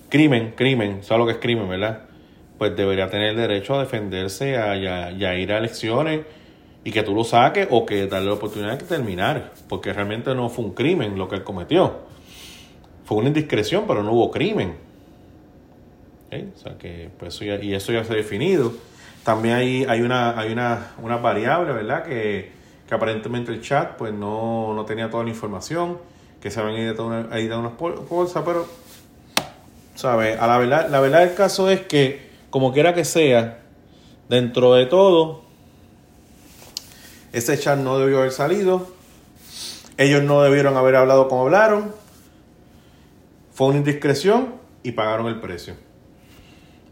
crimen, 0.10 0.54
crimen, 0.56 1.04
¿sabes 1.04 1.20
lo 1.20 1.26
que 1.26 1.34
es 1.34 1.38
crimen, 1.40 1.68
verdad? 1.70 2.02
Pues 2.58 2.76
debería 2.76 3.10
tener 3.10 3.32
el 3.32 3.38
derecho 3.38 3.76
a 3.76 3.80
defenderse 3.80 4.58
a, 4.58 4.76
y, 4.76 4.86
a, 4.86 5.36
ir 5.36 5.52
a 5.52 5.58
elecciones 5.58 6.22
y 6.84 6.92
que 6.92 7.04
tú 7.04 7.16
lo 7.16 7.24
saques 7.24 7.68
o 7.72 7.86
que 7.86 8.08
darle 8.08 8.28
la 8.28 8.34
oportunidad 8.34 8.78
de 8.78 8.86
terminar, 8.86 9.54
porque 9.70 9.94
realmente 9.94 10.36
no 10.36 10.50
fue 10.50 10.66
un 10.66 10.74
crimen 10.74 11.18
lo 11.18 11.30
que 11.30 11.36
él 11.36 11.44
cometió. 11.44 12.02
Fue 13.06 13.18
una 13.18 13.28
indiscreción, 13.28 13.86
pero 13.88 14.04
no 14.04 14.12
hubo 14.12 14.30
crimen. 14.30 14.76
O 16.32 16.58
sea 16.58 16.78
que, 16.78 17.10
pues 17.18 17.36
eso 17.36 17.46
y 17.46 17.74
eso 17.74 17.94
ya 17.94 18.04
se 18.04 18.14
ha 18.14 18.16
definido. 18.16 18.74
También 19.24 19.56
hay, 19.56 19.86
hay, 19.88 20.02
una, 20.02 20.38
hay 20.38 20.52
una, 20.52 20.92
una 21.02 21.18
variable, 21.18 21.72
¿verdad? 21.74 22.04
Que 22.04 22.52
aparentemente 22.94 23.52
el 23.52 23.62
chat 23.62 23.98
pues 23.98 24.14
no, 24.14 24.74
no 24.74 24.86
tenía 24.86 25.10
toda 25.10 25.24
la 25.24 25.30
información, 25.30 25.98
que 26.42 26.52
se 26.52 26.60
habían 26.60 26.78
editado, 26.78 27.08
una, 27.08 27.28
unas 27.58 27.74
cosas, 27.74 28.44
pero, 28.46 28.68
¿sabes? 29.96 30.40
A 30.40 30.48
la 30.48 30.58
verdad, 30.58 30.90
la 30.90 31.00
verdad 31.00 31.20
del 31.22 31.36
caso 31.36 31.70
es 31.70 31.82
que, 31.82 32.30
como 32.50 32.74
quiera 32.74 32.94
que 32.94 33.06
sea, 33.06 33.60
dentro 34.28 34.74
de 34.74 34.86
todo, 34.86 35.44
ese 37.32 37.58
chat 37.58 37.80
no 37.80 37.98
debió 37.98 38.20
haber 38.20 38.32
salido, 38.32 38.88
ellos 39.98 40.24
no 40.24 40.42
debieron 40.42 40.76
haber 40.76 40.96
hablado 40.96 41.28
como 41.30 41.44
hablaron, 41.44 41.94
fue 43.54 43.68
una 43.68 43.78
indiscreción 43.78 44.56
y 44.84 44.92
pagaron 44.92 45.28
el 45.28 45.40
precio. 45.40 45.76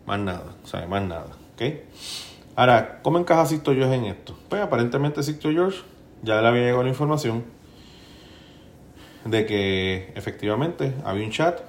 Más 0.05 0.19
nada, 0.19 0.55
¿sabes? 0.63 0.87
Más 0.87 1.01
nada, 1.03 1.27
¿ok? 1.55 1.61
Ahora, 2.55 2.99
¿cómo 3.01 3.17
encaja 3.17 3.45
Sixto 3.45 3.73
George 3.73 3.95
en 3.95 4.05
esto? 4.05 4.37
Pues 4.49 4.61
aparentemente 4.61 5.23
Sixto 5.23 5.51
George 5.51 5.79
ya 6.23 6.41
le 6.41 6.47
había 6.47 6.61
llegado 6.61 6.83
la 6.83 6.89
información 6.89 7.43
de 9.25 9.45
que 9.45 10.11
efectivamente 10.15 10.93
había 11.03 11.25
un 11.25 11.31
chat 11.31 11.61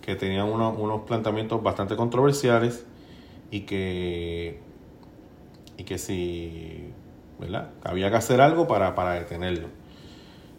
que 0.00 0.14
tenía 0.14 0.44
unos 0.44 1.02
planteamientos 1.02 1.62
bastante 1.62 1.96
controversiales 1.96 2.86
y 3.50 3.60
que, 3.60 4.60
y 5.76 5.84
que 5.84 5.98
si, 5.98 6.92
¿verdad? 7.40 7.70
Había 7.82 8.10
que 8.10 8.16
hacer 8.16 8.40
algo 8.40 8.68
para, 8.68 8.94
para 8.94 9.14
detenerlo. 9.14 9.68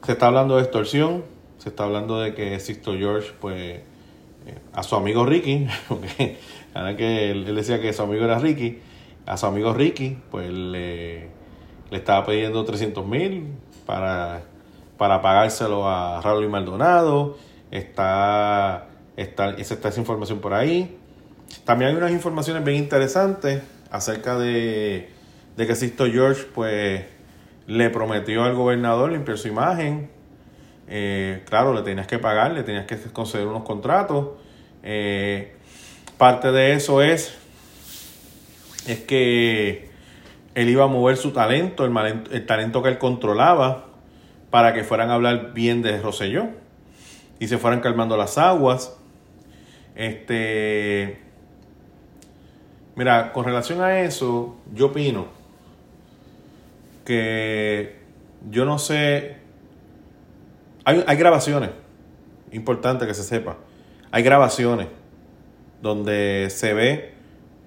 Se 0.03 0.11
está 0.13 0.27
hablando 0.27 0.57
de 0.57 0.63
extorsión, 0.63 1.23
se 1.57 1.69
está 1.69 1.85
hablando 1.85 2.19
de 2.19 2.33
que 2.33 2.59
Sixto 2.59 2.93
George, 2.93 3.31
pues, 3.39 3.55
eh, 3.55 3.83
a 4.73 4.83
su 4.83 4.95
amigo 4.95 5.25
Ricky, 5.25 5.67
porque 5.87 6.37
que 6.97 7.31
él 7.31 7.55
decía 7.55 7.81
que 7.81 7.93
su 7.93 8.03
amigo 8.03 8.25
era 8.25 8.39
Ricky, 8.39 8.79
a 9.25 9.37
su 9.37 9.45
amigo 9.45 9.73
Ricky, 9.73 10.17
pues 10.29 10.49
le, 10.49 11.29
le 11.89 11.97
estaba 11.97 12.25
pidiendo 12.25 12.63
300 12.63 13.05
mil 13.05 13.47
para, 13.85 14.41
para 14.97 15.21
pagárselo 15.21 15.87
a 15.87 16.21
Raúl 16.21 16.45
y 16.45 16.47
Maldonado. 16.47 17.37
Está, 17.71 18.87
está, 19.15 19.51
está 19.51 19.89
esa 19.89 19.99
información 19.99 20.39
por 20.39 20.53
ahí. 20.53 20.97
También 21.63 21.91
hay 21.91 21.97
unas 21.97 22.11
informaciones 22.11 22.63
bien 22.63 22.77
interesantes 22.77 23.61
acerca 23.91 24.37
de, 24.37 25.09
de 25.55 25.67
que 25.67 25.75
Sisto 25.75 26.05
George 26.05 26.43
pues 26.53 27.05
le 27.67 27.89
prometió 27.89 28.43
al 28.43 28.55
gobernador 28.55 29.11
limpiar 29.11 29.37
su 29.37 29.47
imagen. 29.47 30.09
Eh, 30.89 31.43
claro, 31.45 31.73
le 31.73 31.81
tenías 31.81 32.07
que 32.07 32.19
pagar, 32.19 32.51
le 32.51 32.63
tenías 32.63 32.85
que 32.85 32.97
conceder 33.11 33.47
unos 33.47 33.63
contratos. 33.63 34.29
Eh, 34.83 35.53
parte 36.17 36.51
de 36.51 36.73
eso 36.73 37.01
es 37.01 37.37
es 38.87 39.01
que 39.01 39.89
él 40.57 40.69
iba 40.69 40.85
a 40.85 40.87
mover 40.87 41.17
su 41.17 41.33
talento, 41.33 41.85
el, 41.85 42.45
talento 42.47 42.81
que 42.81 42.89
él 42.89 42.97
controlaba, 42.97 43.85
para 44.49 44.73
que 44.73 44.83
fueran 44.83 45.11
a 45.11 45.13
hablar 45.13 45.53
bien 45.53 45.83
de 45.83 46.01
Roselló 46.01 46.47
y 47.37 47.47
se 47.47 47.59
fueran 47.59 47.79
calmando 47.79 48.17
las 48.17 48.39
aguas. 48.39 48.97
Este, 49.93 51.19
mira, 52.95 53.33
con 53.33 53.45
relación 53.45 53.81
a 53.81 53.99
eso, 53.99 54.55
yo 54.73 54.87
opino 54.87 55.27
que 57.05 57.99
yo 58.49 58.65
no 58.65 58.79
sé, 58.79 59.37
hay, 60.85 61.03
hay 61.05 61.17
grabaciones, 61.17 61.69
importante 62.51 63.05
que 63.05 63.13
se 63.13 63.23
sepa, 63.23 63.57
hay 64.09 64.23
grabaciones 64.23 64.87
donde 65.83 66.47
se 66.49 66.73
ve 66.73 67.16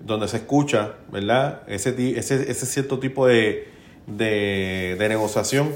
donde 0.01 0.29
se 0.29 0.39
escucha, 0.39 0.95
¿verdad? 1.13 1.63
Ese, 1.67 1.95
ese, 2.19 2.51
ese 2.51 2.67
cierto 2.67 2.99
tipo 2.99 3.27
de, 3.27 3.69
de, 4.07 4.97
negociación 5.09 5.73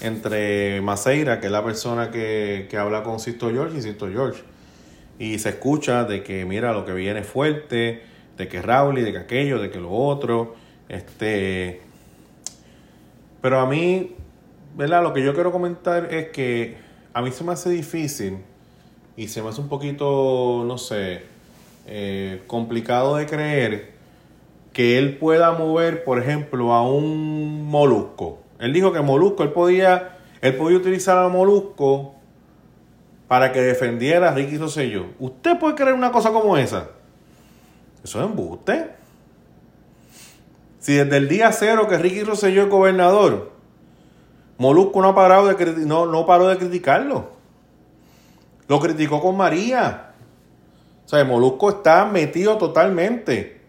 entre 0.00 0.80
Maceira, 0.80 1.40
que 1.40 1.46
es 1.46 1.52
la 1.52 1.64
persona 1.64 2.10
que, 2.10 2.68
habla 2.78 3.02
con 3.02 3.20
Sisto 3.20 3.50
George, 3.50 3.78
y 3.78 3.82
Sisto 3.82 4.08
George. 4.08 4.42
Y 5.18 5.38
se 5.38 5.50
escucha 5.50 6.04
de 6.04 6.22
que, 6.22 6.44
mira, 6.44 6.72
lo 6.72 6.84
que 6.84 6.92
viene 6.92 7.22
fuerte, 7.22 8.02
de 8.36 8.48
que 8.48 8.60
Raúl 8.60 8.98
y 8.98 9.02
de 9.02 9.12
que 9.12 9.18
aquello, 9.18 9.60
de 9.60 9.70
que 9.70 9.78
lo 9.78 9.90
otro. 9.90 10.54
Este. 10.88 11.80
Pero 13.40 13.60
a 13.60 13.66
mí, 13.66 14.14
¿verdad? 14.76 15.02
Lo 15.02 15.12
que 15.12 15.22
yo 15.22 15.34
quiero 15.34 15.52
comentar 15.52 16.12
es 16.12 16.28
que 16.28 16.76
a 17.12 17.22
mí 17.22 17.30
se 17.30 17.44
me 17.44 17.52
hace 17.52 17.70
difícil 17.70 18.38
y 19.16 19.28
se 19.28 19.42
me 19.42 19.50
hace 19.50 19.60
un 19.60 19.68
poquito, 19.68 20.64
no 20.66 20.78
sé, 20.78 21.22
eh, 21.86 22.42
complicado 22.46 23.16
de 23.16 23.26
creer 23.26 23.92
que 24.72 24.98
él 24.98 25.18
pueda 25.18 25.52
mover, 25.52 26.04
por 26.04 26.18
ejemplo, 26.18 26.72
a 26.72 26.86
un 26.88 27.66
molusco. 27.66 28.38
Él 28.58 28.72
dijo 28.72 28.92
que 28.92 29.00
molusco, 29.00 29.42
él 29.42 29.50
podía, 29.50 30.18
él 30.40 30.56
podía 30.56 30.78
utilizar 30.78 31.18
a 31.18 31.28
molusco 31.28 32.14
para 33.28 33.52
que 33.52 33.60
defendiera 33.60 34.30
a 34.30 34.34
Ricky 34.34 34.58
Rosselló. 34.58 35.06
¿Usted 35.18 35.58
puede 35.58 35.74
creer 35.74 35.94
una 35.94 36.12
cosa 36.12 36.30
como 36.30 36.56
esa? 36.56 36.88
Eso 38.02 38.20
es 38.20 38.26
embuste. 38.26 38.90
Si 40.78 40.94
desde 40.94 41.16
el 41.16 41.28
día 41.28 41.52
cero 41.52 41.86
que 41.88 41.98
Ricky 41.98 42.24
Rosselló 42.24 42.62
es 42.62 42.68
gobernador, 42.68 43.52
Molusco 44.58 45.02
no, 45.02 45.08
ha 45.08 45.14
parado 45.14 45.52
de, 45.52 45.86
no, 45.86 46.06
no 46.06 46.24
paró 46.24 46.48
de 46.48 46.56
criticarlo. 46.56 47.30
Lo 48.68 48.80
criticó 48.80 49.20
con 49.20 49.36
María. 49.36 50.11
O 51.12 51.14
sea, 51.14 51.26
Molusco 51.26 51.68
está 51.68 52.06
metido 52.06 52.56
totalmente 52.56 53.60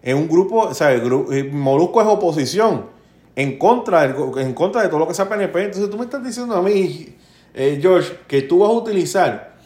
en 0.00 0.16
un 0.16 0.26
grupo, 0.26 0.60
o 0.60 0.72
sea, 0.72 0.90
el 0.90 1.52
Molusco 1.52 2.00
es 2.00 2.06
oposición 2.06 2.86
en 3.34 3.58
contra, 3.58 4.06
en 4.06 4.54
contra 4.54 4.80
de 4.80 4.88
todo 4.88 5.00
lo 5.00 5.06
que 5.06 5.12
sea 5.12 5.28
PNP. 5.28 5.64
Entonces 5.64 5.90
tú 5.90 5.98
me 5.98 6.04
estás 6.04 6.24
diciendo 6.24 6.56
a 6.56 6.62
mí, 6.62 7.14
eh, 7.52 7.78
George, 7.78 8.20
que 8.26 8.40
tú 8.40 8.60
vas 8.60 8.70
a 8.70 8.72
utilizar 8.72 9.58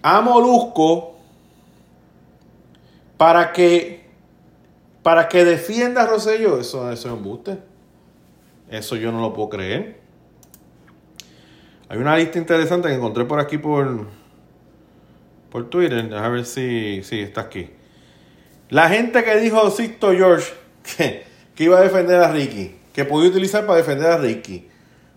a 0.00 0.20
Molusco 0.20 1.16
para 3.16 3.52
que 3.52 4.06
para 5.02 5.28
que 5.28 5.44
defienda 5.44 6.02
a 6.02 6.06
Rosselló. 6.06 6.60
Eso, 6.60 6.88
eso 6.92 7.08
es 7.08 7.14
embuste. 7.16 7.58
Eso 8.70 8.94
yo 8.94 9.10
no 9.10 9.20
lo 9.20 9.34
puedo 9.34 9.48
creer. 9.48 9.98
Hay 11.88 11.98
una 11.98 12.16
lista 12.16 12.38
interesante 12.38 12.86
que 12.86 12.94
encontré 12.94 13.24
por 13.24 13.40
aquí 13.40 13.58
por, 13.58 14.06
por 15.56 15.70
Twitter. 15.70 16.12
A 16.14 16.28
ver 16.28 16.44
si, 16.44 17.02
si 17.02 17.20
está 17.20 17.40
aquí. 17.40 17.70
La 18.68 18.90
gente 18.90 19.24
que 19.24 19.36
dijo 19.36 19.70
Sixto 19.70 20.12
George 20.12 20.52
que, 20.98 21.24
que 21.54 21.64
iba 21.64 21.78
a 21.78 21.80
defender 21.80 22.22
a 22.22 22.30
Ricky, 22.30 22.76
que 22.92 23.06
podía 23.06 23.30
utilizar 23.30 23.64
para 23.64 23.78
defender 23.78 24.10
a 24.10 24.18
Ricky. 24.18 24.68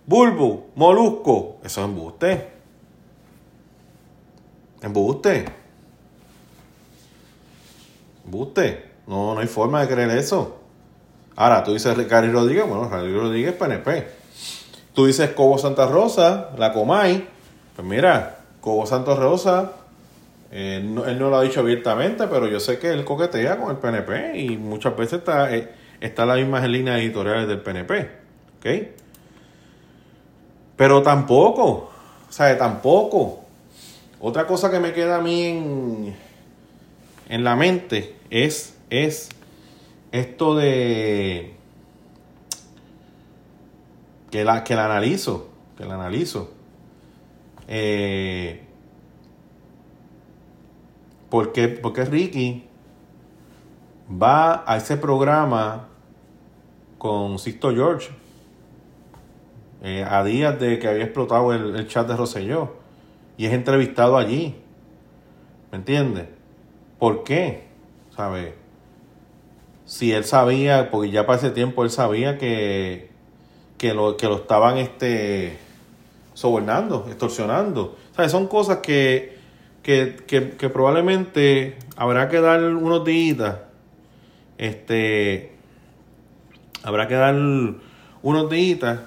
Bulbo, 0.06 0.70
Molusco, 0.76 1.58
eso 1.62 1.82
es 1.82 1.88
embuste. 1.90 2.48
Embuste. 4.82 5.46
Embuste. 8.24 8.92
No, 9.08 9.34
no 9.34 9.42
hay 9.42 9.48
forma 9.48 9.82
de 9.82 9.94
creer 9.94 10.12
eso. 10.12 10.62
Ahora, 11.36 11.66
tú 11.66 11.74
dices 11.74 11.98
Ricardo 11.98 12.32
Rodríguez, 12.32 12.66
bueno, 12.66 12.86
Ricardo 12.86 13.12
Rodríguez 13.12 13.56
PNP. 13.56 14.08
Tú 14.94 15.06
dices 15.06 15.32
Cobo 15.32 15.58
Santa 15.58 15.86
Rosa, 15.88 16.52
la 16.58 16.72
Comay. 16.72 17.28
Pues 17.76 17.86
mira, 17.86 18.40
Cobo 18.62 18.86
Santa 18.86 19.16
Rosa 19.16 19.74
eh, 20.52 20.78
él 20.78 21.20
no 21.20 21.30
lo 21.30 21.38
ha 21.38 21.44
dicho 21.44 21.60
abiertamente, 21.60 22.28
pero 22.28 22.48
yo 22.48 22.60
sé 22.60 22.80
que 22.80 22.90
él 22.90 23.06
coquetea 23.06 23.58
con 23.58 23.70
el 23.70 23.78
PNP 23.78 24.40
y 24.40 24.58
muchas 24.58 24.96
veces 24.98 25.20
está, 25.20 25.56
eh, 25.56 25.70
está 26.02 26.24
en 26.24 26.28
las 26.28 26.38
mismas 26.38 26.68
líneas 26.68 27.00
editoriales 27.00 27.48
del 27.48 27.62
PNP. 27.62 28.10
¿Ok? 28.58 28.68
Pero 30.76 31.02
tampoco, 31.02 31.92
o 32.28 32.32
sea, 32.32 32.58
tampoco. 32.58 33.42
Otra 34.22 34.48
cosa 34.48 34.72
que 34.72 34.80
me 34.80 34.94
queda 34.94 35.18
a 35.18 35.22
mí 35.22 35.44
en, 35.44 36.16
en 37.30 37.44
la 37.44 37.56
mente 37.56 38.16
es, 38.30 38.76
es 38.90 39.30
esto 40.12 40.56
de 40.56 41.54
que 44.32 44.44
la, 44.44 44.64
que 44.64 44.76
la 44.76 44.86
analizo, 44.86 45.50
que 45.78 45.86
la 45.86 45.96
analizo. 45.96 46.52
Eh, 47.68 48.64
porque, 51.30 51.68
porque 51.68 52.06
Ricky 52.06 52.66
va 54.10 54.64
a 54.66 54.78
ese 54.78 54.98
programa 54.98 55.88
con 56.98 57.40
Sisto 57.40 57.72
George 57.74 58.10
eh, 59.82 60.06
a 60.08 60.24
días 60.24 60.60
de 60.60 60.80
que 60.80 60.88
había 60.88 61.06
explotado 61.06 61.54
el, 61.54 61.88
chat 61.88 62.08
de 62.08 62.16
Rosselló 62.16 62.76
y 63.38 63.46
es 63.46 63.54
entrevistado 63.54 64.18
allí. 64.18 64.56
¿Me 65.72 65.78
entiendes? 65.78 66.28
¿Por 66.98 67.24
qué? 67.24 67.68
¿Sabe? 68.16 68.56
Si 69.86 70.12
él 70.12 70.26
sabía, 70.26 70.92
porque 70.92 71.12
ya 71.12 71.26
para 71.26 71.38
ese 71.38 71.52
tiempo 71.52 71.84
él 71.84 71.90
sabía 71.90 72.38
que, 72.38 73.10
que, 73.78 73.94
lo, 73.94 74.18
que 74.18 74.28
lo 74.28 74.36
estaban 74.36 74.78
este, 74.78 75.58
sobornando, 76.34 77.06
extorsionando. 77.08 77.96
¿Sabes? 78.14 78.32
Son 78.32 78.48
cosas 78.48 78.80
que 78.80 79.39
que, 80.28 80.70
probablemente 80.72 81.76
habrá 81.96 82.30
que 82.30 82.40
dar 82.40 82.62
unos 82.62 83.04
días, 83.04 83.56
este, 84.60 85.54
habrá 86.84 87.08
que 87.08 87.16
dar 87.16 87.34
unos 87.34 88.50
días 88.52 89.00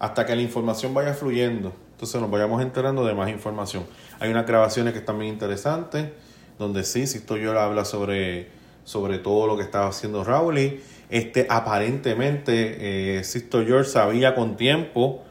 hasta 0.00 0.26
que 0.26 0.34
la 0.34 0.42
información 0.42 0.94
vaya 0.94 1.14
fluyendo. 1.14 1.72
Entonces 1.92 2.20
nos 2.20 2.28
vayamos 2.28 2.60
enterando 2.60 3.06
de 3.06 3.14
más 3.14 3.30
información. 3.30 3.84
Hay 4.18 4.30
unas 4.30 4.46
grabaciones 4.46 4.94
que 4.94 4.98
están 4.98 5.16
bien 5.18 5.32
interesantes, 5.32 6.08
donde 6.58 6.82
sí, 6.82 7.06
Sisto 7.06 7.36
yo 7.36 7.58
habla 7.58 7.84
sobre, 7.84 8.48
sobre 8.82 9.18
todo 9.18 9.46
lo 9.46 9.56
que 9.56 9.62
estaba 9.62 9.86
haciendo 9.86 10.24
Raúl. 10.24 10.80
Este, 11.08 11.46
aparentemente, 11.48 13.18
eh, 13.18 13.24
Sisto 13.24 13.64
George 13.64 13.90
sabía 13.90 14.34
con 14.34 14.56
tiempo, 14.56 15.22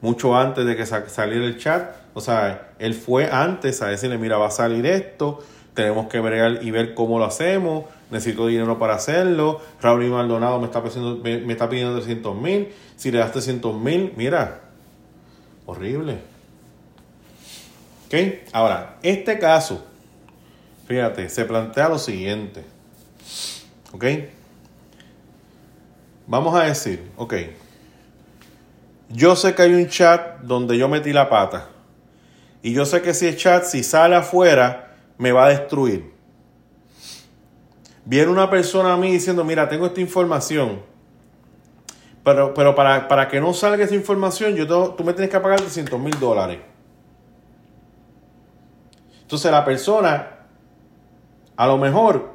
mucho 0.00 0.36
antes 0.36 0.66
de 0.66 0.76
que 0.76 0.86
saliera 0.86 1.44
el 1.44 1.58
chat, 1.58 1.94
o 2.14 2.20
sea, 2.20 2.70
él 2.78 2.94
fue 2.94 3.30
antes 3.30 3.82
a 3.82 3.88
decirle, 3.88 4.18
mira, 4.18 4.38
va 4.38 4.48
a 4.48 4.50
salir 4.50 4.86
esto, 4.86 5.42
tenemos 5.74 6.08
que 6.08 6.20
ver 6.20 6.62
y 6.62 6.70
ver 6.70 6.94
cómo 6.94 7.18
lo 7.18 7.24
hacemos, 7.24 7.84
necesito 8.10 8.46
dinero 8.46 8.78
para 8.78 8.94
hacerlo, 8.94 9.60
Raúl 9.80 10.04
y 10.04 10.08
Maldonado 10.08 10.58
me 10.58 10.66
está 10.66 10.82
pidiendo, 10.82 11.16
me, 11.22 11.52
está 11.52 11.68
pidiendo 11.68 11.94
300 11.96 12.36
mil, 12.36 12.68
si 12.96 13.10
le 13.10 13.18
das 13.18 13.32
300 13.32 13.74
mil, 13.78 14.12
mira, 14.16 14.60
horrible. 15.66 16.18
¿Ok? 18.06 18.14
Ahora, 18.52 18.96
este 19.02 19.38
caso, 19.38 19.84
fíjate, 20.86 21.28
se 21.28 21.44
plantea 21.44 21.88
lo 21.88 21.98
siguiente. 21.98 22.64
¿Ok? 23.92 24.04
Vamos 26.26 26.54
a 26.54 26.64
decir, 26.64 27.10
ok, 27.16 27.34
yo 29.08 29.36
sé 29.36 29.54
que 29.54 29.62
hay 29.62 29.74
un 29.74 29.88
chat 29.88 30.40
donde 30.40 30.76
yo 30.76 30.88
metí 30.88 31.12
la 31.12 31.28
pata. 31.28 31.68
Y 32.62 32.72
yo 32.72 32.84
sé 32.84 33.02
que 33.02 33.14
si 33.14 33.26
el 33.26 33.36
chat, 33.36 33.64
si 33.64 33.82
sale 33.82 34.16
afuera, 34.16 34.96
me 35.18 35.32
va 35.32 35.46
a 35.46 35.48
destruir. 35.50 36.12
Viene 38.04 38.30
una 38.30 38.50
persona 38.50 38.92
a 38.92 38.96
mí 38.96 39.12
diciendo, 39.12 39.44
mira, 39.44 39.68
tengo 39.68 39.86
esta 39.86 40.00
información. 40.00 40.82
Pero, 42.24 42.54
pero 42.54 42.74
para, 42.74 43.06
para 43.06 43.28
que 43.28 43.40
no 43.40 43.54
salga 43.54 43.84
esa 43.84 43.94
información, 43.94 44.54
yo 44.56 44.66
tú 44.66 45.04
me 45.04 45.12
tienes 45.12 45.30
que 45.30 45.38
pagar 45.38 45.60
300 45.60 45.98
mil 46.00 46.18
dólares. 46.18 46.58
Entonces 49.22 49.50
la 49.50 49.64
persona, 49.64 50.38
a 51.56 51.66
lo 51.66 51.78
mejor, 51.78 52.30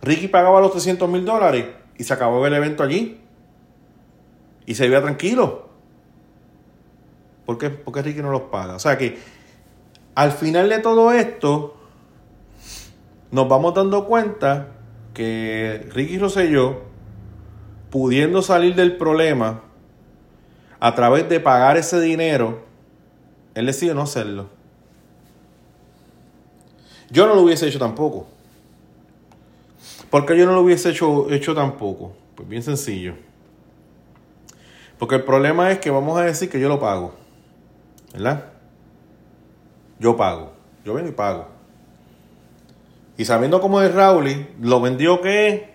Ricky 0.00 0.26
pagaba 0.26 0.60
los 0.60 0.72
300 0.72 1.08
mil 1.08 1.24
dólares 1.24 1.66
y 1.96 2.04
se 2.04 2.12
acabó 2.12 2.44
el 2.46 2.54
evento 2.54 2.82
allí. 2.82 3.20
Y 4.66 4.74
se 4.74 4.88
veía 4.88 5.02
tranquilo. 5.02 5.68
¿Por 7.46 7.58
qué, 7.58 8.02
Ricky 8.02 8.22
no 8.22 8.30
los 8.30 8.42
paga? 8.42 8.76
O 8.76 8.78
sea 8.78 8.96
que 8.96 9.18
al 10.14 10.32
final 10.32 10.68
de 10.68 10.78
todo 10.78 11.12
esto, 11.12 11.76
nos 13.30 13.48
vamos 13.48 13.74
dando 13.74 14.06
cuenta 14.06 14.68
que 15.14 15.88
Ricky 15.92 16.18
Rosselló, 16.18 16.82
pudiendo 17.90 18.42
salir 18.42 18.74
del 18.74 18.96
problema 18.96 19.62
a 20.80 20.94
través 20.94 21.28
de 21.28 21.40
pagar 21.40 21.76
ese 21.76 22.00
dinero, 22.00 22.62
él 23.54 23.66
decide 23.66 23.94
no 23.94 24.02
hacerlo. 24.02 24.48
Yo 27.10 27.26
no 27.26 27.34
lo 27.34 27.42
hubiese 27.42 27.68
hecho 27.68 27.78
tampoco. 27.78 28.26
¿Por 30.10 30.26
qué 30.26 30.36
yo 30.36 30.46
no 30.46 30.52
lo 30.52 30.62
hubiese 30.62 30.90
hecho, 30.90 31.30
hecho 31.30 31.54
tampoco? 31.54 32.14
Pues 32.34 32.48
bien 32.48 32.62
sencillo. 32.62 33.14
Porque 35.02 35.16
el 35.16 35.24
problema 35.24 35.72
es 35.72 35.80
que 35.80 35.90
vamos 35.90 36.16
a 36.16 36.22
decir 36.22 36.48
que 36.48 36.60
yo 36.60 36.68
lo 36.68 36.78
pago. 36.78 37.12
¿verdad? 38.12 38.44
Yo 39.98 40.16
pago. 40.16 40.52
Yo 40.84 40.94
vengo 40.94 41.08
y 41.08 41.12
pago. 41.12 41.48
Y 43.16 43.24
sabiendo 43.24 43.60
cómo 43.60 43.82
es 43.82 43.92
Raúl, 43.92 44.46
lo 44.60 44.80
vendió 44.80 45.20
que 45.20 45.74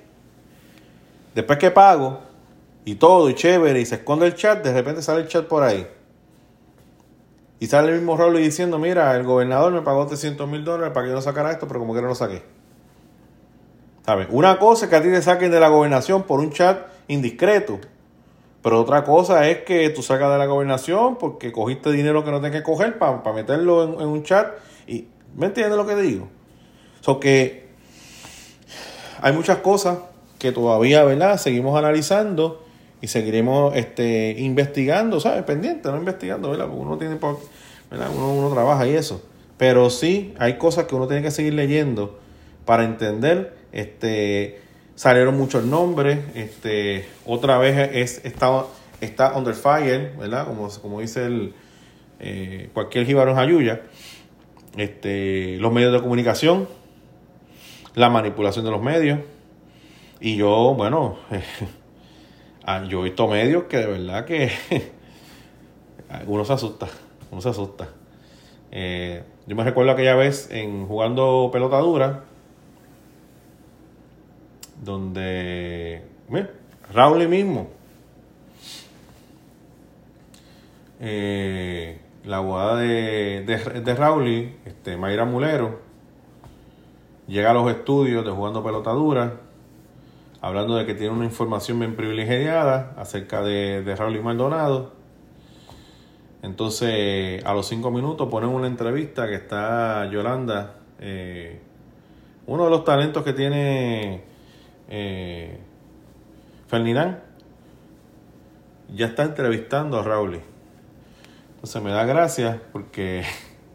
después 1.36 1.60
que 1.60 1.72
pago 1.72 2.22
y 2.86 2.96
todo 2.96 3.30
y 3.30 3.36
chévere 3.36 3.82
y 3.82 3.86
se 3.86 3.96
esconde 3.96 4.28
el 4.28 4.36
chat, 4.36 4.64
de 4.64 4.72
repente 4.72 5.02
sale 5.02 5.20
el 5.24 5.28
chat 5.28 5.46
por 5.46 5.62
ahí. 5.62 5.86
Y 7.60 7.68
sale 7.68 7.90
el 7.90 7.96
mismo 7.96 8.16
Raúl 8.16 8.38
diciendo, 8.38 8.80
mira, 8.80 9.14
el 9.14 9.24
gobernador 9.24 9.74
me 9.74 9.82
pagó 9.82 10.08
300 10.08 10.48
mil 10.48 10.64
dólares 10.64 10.94
para 10.94 11.04
que 11.04 11.10
yo 11.10 11.16
no 11.16 11.22
sacara 11.22 11.52
esto, 11.52 11.68
pero 11.68 11.82
como 11.82 11.94
que 11.94 12.02
no 12.02 12.08
lo 12.08 12.16
saqué. 12.16 12.44
¿Sabes? 14.06 14.30
Una 14.32 14.58
cosa 14.58 14.86
es 14.86 14.90
que 14.90 14.96
a 14.96 15.02
ti 15.02 15.10
te 15.10 15.22
saquen 15.22 15.52
de 15.52 15.60
la 15.60 15.68
gobernación 15.68 16.24
por 16.24 16.40
un 16.40 16.54
chat 16.54 16.88
indiscreto. 17.10 17.82
Pero 18.62 18.82
otra 18.82 19.04
cosa 19.04 19.48
es 19.48 19.60
que 19.60 19.90
tú 19.90 20.02
sacas 20.02 20.32
de 20.32 20.38
la 20.38 20.46
gobernación 20.46 21.18
porque 21.18 21.52
cogiste 21.52 21.92
dinero 21.92 22.24
que 22.24 22.32
no 22.32 22.40
tienes 22.40 22.60
que 22.60 22.64
coger 22.64 22.98
para 22.98 23.22
meterlo 23.34 24.02
en, 24.02 24.08
un 24.08 24.24
chat. 24.24 24.54
y 24.88 25.08
¿Me 25.36 25.48
entiendes 25.48 25.78
lo 25.78 25.86
que 25.86 25.96
digo? 25.96 26.28
So 27.02 27.20
hay 29.22 29.34
muchas 29.34 29.58
cosas 29.58 30.00
que 30.40 30.52
todavía, 30.52 31.04
¿verdad? 31.04 31.38
Seguimos 31.38 31.78
analizando 31.78 32.64
y 33.02 33.08
seguiremos 33.08 33.76
este, 33.76 34.36
investigando, 34.38 35.20
¿sabes? 35.20 35.44
Pendiente, 35.44 35.90
no 35.90 35.98
investigando, 35.98 36.52
¿verdad? 36.52 36.68
Porque 36.68 36.82
uno 36.82 36.98
tiene, 36.98 37.16
¿verdad? 37.90 38.10
Uno, 38.16 38.34
uno 38.34 38.54
trabaja 38.54 38.88
y 38.88 38.96
eso. 38.96 39.22
Pero 39.58 39.90
sí, 39.90 40.36
hay 40.38 40.58
cosas 40.58 40.86
que 40.86 40.96
uno 40.96 41.08
tiene 41.08 41.24
que 41.24 41.32
seguir 41.32 41.54
leyendo 41.54 42.20
para 42.66 42.84
entender 42.84 43.56
este 43.72 44.62
salieron 44.98 45.38
muchos 45.38 45.64
nombres, 45.64 46.20
este, 46.34 47.08
otra 47.24 47.60
vez 47.60 47.92
es, 47.94 48.26
está, 48.26 48.66
está 49.00 49.38
under 49.38 49.54
fire, 49.54 50.14
¿verdad? 50.18 50.48
Como, 50.48 50.68
como 50.82 51.02
dice 51.02 51.28
el, 51.28 51.54
eh, 52.20 52.72
cualquier 52.74 53.06
jibarón 53.06 53.38
ayuya, 53.38 53.84
este, 54.76 55.58
los 55.60 55.72
medios 55.72 55.94
de 55.94 56.02
comunicación, 56.02 56.68
la 57.94 58.10
manipulación 58.10 58.66
de 58.66 58.72
los 58.72 58.82
medios, 58.82 59.20
y 60.20 60.36
yo, 60.36 60.74
bueno, 60.76 61.20
ah, 62.66 62.84
yo 62.90 63.02
he 63.02 63.04
visto 63.04 63.28
medios 63.28 63.66
que 63.66 63.78
de 63.78 63.86
verdad 63.86 64.26
que 64.26 64.52
uno 66.26 66.44
se 66.44 66.54
asusta, 66.54 66.88
uno 67.32 67.40
se 67.40 67.50
asusta. 67.50 67.88
Yo 68.72 69.56
me 69.56 69.64
recuerdo 69.64 69.92
aquella 69.92 70.16
vez 70.16 70.50
en 70.52 70.88
jugando 70.88 71.50
pelota 71.54 71.78
dura, 71.78 72.24
donde 74.88 76.02
mira, 76.30 76.50
Raúl 76.94 77.28
mismo 77.28 77.68
eh, 81.02 82.00
la 82.24 82.38
abogada 82.38 82.78
de, 82.78 83.44
de, 83.46 83.82
de 83.82 83.96
Rauli, 83.96 84.56
este, 84.66 84.98
Mayra 84.98 85.26
Mulero, 85.26 85.80
llega 87.28 87.52
a 87.52 87.54
los 87.54 87.70
estudios 87.70 88.26
de 88.26 88.32
Jugando 88.32 88.64
Pelotadura, 88.64 89.42
hablando 90.42 90.76
de 90.76 90.86
que 90.86 90.94
tiene 90.94 91.14
una 91.14 91.26
información 91.26 91.80
bien 91.80 91.96
privilegiada 91.96 92.94
acerca 92.98 93.42
de, 93.42 93.84
de 93.84 93.96
Raúl 93.96 94.22
Maldonado. 94.24 94.94
Entonces, 96.42 97.44
a 97.44 97.54
los 97.54 97.68
cinco 97.68 97.92
minutos 97.92 98.30
ponen 98.30 98.50
una 98.50 98.68
entrevista 98.68 99.28
que 99.28 99.36
está 99.36 100.10
Yolanda, 100.10 100.76
eh, 101.00 101.60
uno 102.46 102.64
de 102.64 102.70
los 102.70 102.86
talentos 102.86 103.24
que 103.24 103.34
tiene 103.34 104.27
eh, 104.90 105.60
ya 108.90 109.08
está 109.08 109.24
entrevistando 109.24 110.00
a 110.00 110.04
Raúl. 110.04 110.42
Entonces 111.56 111.82
me 111.82 111.92
da 111.92 112.06
gracia 112.06 112.62
porque 112.72 113.24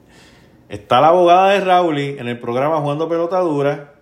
está 0.69 1.01
la 1.01 1.09
abogada 1.09 1.51
de 1.51 1.61
Raúl 1.61 1.99
en 1.99 2.29
el 2.29 2.39
programa 2.39 2.81
Jugando 2.81 3.09
Pelotadura 3.09 3.93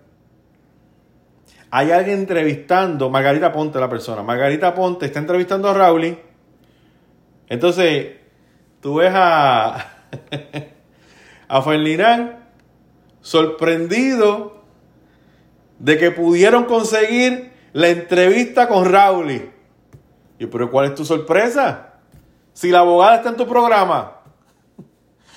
hay 1.73 1.89
alguien 1.91 2.19
entrevistando, 2.19 3.09
Margarita 3.09 3.53
Ponte 3.53 3.79
la 3.79 3.89
persona, 3.89 4.21
Margarita 4.21 4.75
Ponte 4.75 5.05
está 5.05 5.19
entrevistando 5.19 5.69
a 5.69 5.73
Raúl. 5.73 6.17
Entonces, 7.47 8.17
tú 8.81 8.95
ves 8.95 9.13
a, 9.15 9.75
a 11.47 11.63
sorprendido 13.21 14.60
de 15.81 15.97
que 15.97 16.11
pudieron 16.11 16.65
conseguir 16.65 17.51
la 17.73 17.89
entrevista 17.89 18.67
con 18.67 18.85
Raúl. 18.85 19.51
Y 20.37 20.45
pero 20.45 20.69
¿cuál 20.69 20.87
es 20.87 20.95
tu 20.95 21.03
sorpresa? 21.03 21.93
Si 22.53 22.69
la 22.69 22.79
abogada 22.79 23.15
está 23.15 23.29
en 23.29 23.37
tu 23.37 23.47
programa, 23.47 24.17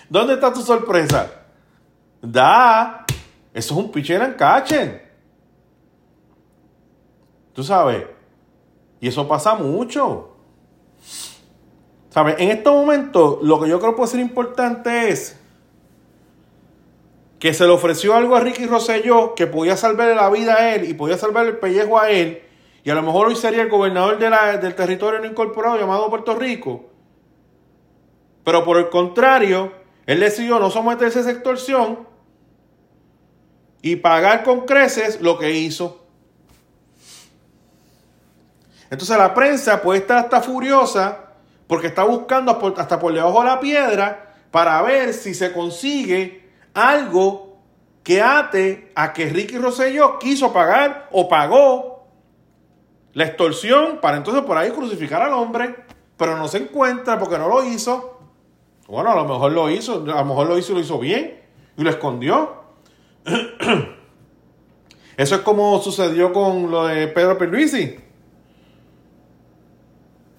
¿dónde 0.09 0.35
está 0.35 0.53
tu 0.53 0.61
sorpresa? 0.61 1.31
Da, 2.21 3.07
eso 3.55 3.75
es 3.75 3.85
un 3.85 3.91
pichera 3.91 4.27
en 4.27 4.35
cachen. 4.35 5.03
Tú 7.55 7.63
sabes. 7.63 8.07
Y 9.01 9.09
eso 9.09 9.27
pasa 9.27 9.55
mucho. 9.55 10.37
¿Sabes? 12.11 12.37
En 12.39 12.51
estos 12.51 12.75
momentos, 12.75 13.39
lo 13.43 13.61
que 13.61 13.69
yo 13.69 13.81
creo 13.81 13.97
puede 13.97 14.11
ser 14.11 14.21
importante 14.21 15.09
es 15.09 15.41
que 17.45 17.53
se 17.53 17.67
le 17.67 17.73
ofreció 17.73 18.15
algo 18.15 18.37
a 18.37 18.41
Ricky 18.41 18.65
Rosselló 18.65 19.35
que 19.35 19.47
podía 19.47 19.77
salvarle 19.77 20.15
la 20.15 20.31
vida 20.31 20.55
a 20.55 20.75
él 20.75 20.89
y 20.89 20.95
podía 20.95 21.19
salvar 21.19 21.45
el 21.45 21.59
pellejo 21.59 22.01
a 22.01 22.09
él. 22.09 22.43
Y 22.83 22.89
a 22.89 22.95
lo 22.95 23.03
mejor 23.03 23.27
hoy 23.27 23.37
sería 23.37 23.61
el 23.61 23.69
gobernador 23.69 24.19
del 24.19 24.75
territorio 24.75 25.21
no 25.21 25.27
incorporado 25.27 25.79
llamado 25.79 26.09
Puerto 26.09 26.35
Rico. 26.37 26.87
Pero 28.45 28.65
por 28.65 28.79
el 28.79 28.89
contrario, 28.89 29.75
él 30.07 30.21
decidió 30.21 30.59
no 30.59 30.71
someterse 30.71 31.19
a 31.19 31.21
esa 31.21 31.33
extorsión 31.33 32.09
y 33.83 33.97
pagar 33.97 34.43
con 34.43 34.63
creces 34.63 35.21
lo 35.21 35.39
que 35.39 35.51
hizo. 35.51 36.03
Entonces 38.89 39.19
la 39.19 39.35
prensa 39.35 39.83
puede 39.83 40.01
estar 40.01 40.17
hasta 40.17 40.41
furiosa 40.41 41.27
porque 41.67 41.89
está 41.89 42.05
buscando 42.05 42.59
hasta 42.79 42.99
por 42.99 43.13
debajo 43.13 43.41
de 43.41 43.49
la 43.51 43.61
piedra 43.61 44.35
para 44.51 44.81
ver 44.81 45.13
si 45.13 45.35
se 45.35 45.53
consigue 45.53 46.44
algo 46.75 47.57
que 48.03 48.21
ate 48.21 48.93
a 48.95 49.13
que 49.13 49.31
Ricky 49.31 49.57
Rosselló 49.57 50.19
quiso 50.19 50.53
pagar 50.53 51.09
o 51.13 51.29
pagó 51.29 52.07
la 53.15 53.25
extorsión 53.25 54.01
para 54.01 54.17
entonces 54.17 54.43
por 54.43 54.59
ahí 54.59 54.71
crucificar 54.73 55.23
al 55.23 55.33
hombre, 55.33 55.75
pero 56.17 56.37
no 56.37 56.49
se 56.49 56.59
encuentra 56.59 57.19
porque 57.19 57.39
no 57.39 57.49
lo 57.49 57.65
hizo. 57.65 58.19
Bueno, 58.89 59.11
a 59.11 59.15
lo 59.15 59.25
mejor 59.25 59.53
lo 59.53 59.71
hizo, 59.71 60.03
a 60.03 60.19
lo 60.21 60.25
mejor 60.25 60.49
lo 60.49 60.59
hizo 60.59 60.73
y 60.73 60.75
lo 60.75 60.81
hizo 60.81 60.99
bien 60.99 61.41
y 61.77 61.83
lo 61.83 61.91
escondió. 61.91 62.65
Eso 65.17 65.37
es 65.37 65.41
como 65.43 65.81
sucedió 65.81 66.33
con 66.33 66.71
lo 66.71 66.87
de 66.87 67.07
Pedro 67.09 67.39
Pierluisi. 67.39 67.97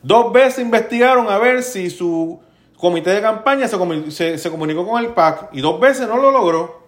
Dos 0.03 0.31
veces 0.31 0.59
investigaron 0.59 1.29
a 1.29 1.39
ver 1.39 1.63
si 1.63 1.89
su 1.89 2.39
comité 2.77 3.11
de 3.11 3.21
campaña 3.21 3.67
se, 3.67 4.49
comunicó 4.49 4.87
con 4.87 5.03
el 5.03 5.11
PAC 5.13 5.49
y 5.53 5.61
dos 5.61 5.79
veces 5.79 6.07
no 6.07 6.17
lo 6.17 6.31
logró. 6.31 6.85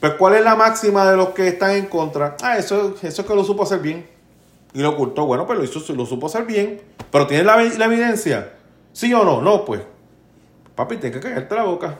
Pues, 0.00 0.14
¿cuál 0.14 0.34
es 0.34 0.44
la 0.44 0.54
máxima 0.54 1.10
de 1.10 1.16
los 1.16 1.30
que 1.30 1.48
están 1.48 1.72
en 1.72 1.86
contra? 1.86 2.36
Ah, 2.42 2.56
eso, 2.56 2.94
eso 3.02 3.22
es 3.22 3.26
que 3.26 3.34
lo 3.34 3.44
supo 3.44 3.64
hacer 3.64 3.80
bien. 3.80 4.08
Y 4.72 4.80
lo 4.80 4.90
ocultó. 4.90 5.26
Bueno, 5.26 5.46
pues 5.46 5.58
lo, 5.58 5.64
hizo, 5.64 5.92
lo 5.94 6.06
supo 6.06 6.26
hacer 6.26 6.44
bien. 6.44 6.80
Pero 7.10 7.26
¿tiene 7.26 7.44
la, 7.44 7.60
evidencia? 7.62 8.52
¿Sí 8.92 9.12
o 9.12 9.24
no? 9.24 9.42
No, 9.42 9.64
pues. 9.64 9.82
Papi, 10.76 10.98
tienes 10.98 11.18
que 11.18 11.28
callarte 11.28 11.54
la 11.54 11.64
boca. 11.64 11.98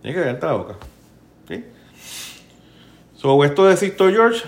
Tienes 0.00 0.16
que 0.16 0.24
callarte 0.24 0.46
la 0.46 0.52
boca. 0.52 0.76
¿Sí? 1.48 1.64
Sobre 3.14 3.48
esto 3.48 3.66
de 3.66 3.76
Sisto 3.76 4.08
George, 4.08 4.42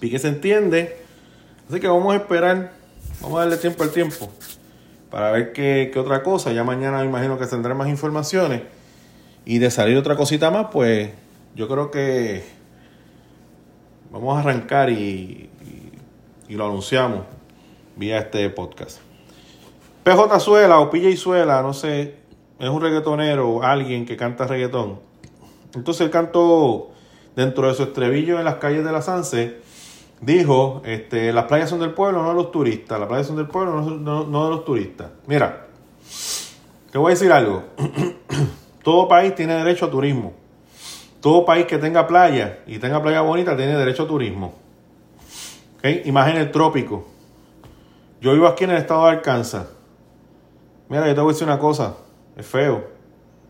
Pique 0.00 0.18
se 0.18 0.28
entiende 0.28 1.04
Así 1.68 1.80
que 1.80 1.88
vamos 1.88 2.12
a 2.12 2.16
esperar, 2.18 2.72
vamos 3.20 3.38
a 3.38 3.40
darle 3.42 3.56
tiempo 3.56 3.82
al 3.82 3.90
tiempo 3.90 4.30
para 5.14 5.30
ver 5.30 5.52
qué, 5.52 5.92
otra 5.96 6.24
cosa. 6.24 6.52
Ya 6.52 6.64
mañana 6.64 6.98
me 6.98 7.04
imagino 7.04 7.38
que 7.38 7.46
tendré 7.46 7.72
más 7.72 7.88
informaciones. 7.88 8.62
Y 9.44 9.58
de 9.58 9.70
salir 9.70 9.96
otra 9.96 10.16
cosita 10.16 10.50
más, 10.50 10.66
pues 10.72 11.10
yo 11.54 11.68
creo 11.68 11.90
que 11.92 12.44
vamos 14.10 14.36
a 14.36 14.40
arrancar 14.40 14.90
y, 14.90 15.50
lo 16.48 16.66
anunciamos 16.66 17.22
vía 17.96 18.18
este 18.18 18.50
podcast. 18.50 18.98
PJ 20.02 20.40
Suela 20.40 20.80
o 20.80 20.90
PJ 20.90 21.16
Suela, 21.16 21.62
no 21.62 21.74
sé, 21.74 22.16
es 22.58 22.68
un 22.68 22.80
reggaetonero, 22.80 23.62
alguien 23.62 24.06
que 24.06 24.16
canta 24.16 24.48
reggaetón. 24.48 24.98
Entonces 25.74 26.02
él 26.02 26.10
cantó 26.10 26.90
dentro 27.36 27.68
de 27.68 27.74
su 27.74 27.84
estribillo 27.84 28.38
en 28.40 28.44
las 28.44 28.56
calles 28.56 28.84
de 28.84 28.90
la 28.90 29.00
Sanse 29.00 29.63
dijo, 30.20 30.82
este, 30.84 31.32
las 31.32 31.44
playas 31.44 31.70
son 31.70 31.80
del 31.80 31.92
pueblo, 31.92 32.22
no 32.22 32.28
de 32.30 32.34
los 32.34 32.50
turistas. 32.50 32.98
Las 32.98 33.08
playas 33.08 33.26
son 33.26 33.36
del 33.36 33.46
pueblo, 33.46 33.80
no, 33.80 34.24
no 34.24 34.44
de 34.44 34.50
los 34.50 34.64
turistas. 34.64 35.10
Mira, 35.26 35.66
te 36.90 36.98
voy 36.98 37.10
a 37.10 37.14
decir 37.14 37.32
algo. 37.32 37.64
Todo 38.82 39.08
país 39.08 39.34
tiene 39.34 39.54
derecho 39.54 39.86
a 39.86 39.90
turismo. 39.90 40.32
Todo 41.20 41.44
país 41.44 41.66
que 41.66 41.78
tenga 41.78 42.06
playa 42.06 42.60
y 42.66 42.78
tenga 42.78 43.02
playa 43.02 43.22
bonita 43.22 43.56
tiene 43.56 43.76
derecho 43.76 44.02
a 44.02 44.06
turismo. 44.06 44.54
¿Okay? 45.78 46.02
El 46.04 46.50
trópico. 46.50 47.06
Yo 48.20 48.32
vivo 48.32 48.46
aquí 48.46 48.64
en 48.64 48.70
el 48.70 48.76
estado 48.76 49.04
de 49.04 49.12
Arkansas. 49.12 49.66
Mira, 50.88 51.06
yo 51.06 51.14
te 51.14 51.20
voy 51.20 51.30
a 51.30 51.32
decir 51.32 51.46
una 51.46 51.58
cosa. 51.58 51.94
Es 52.36 52.46
feo. 52.46 52.84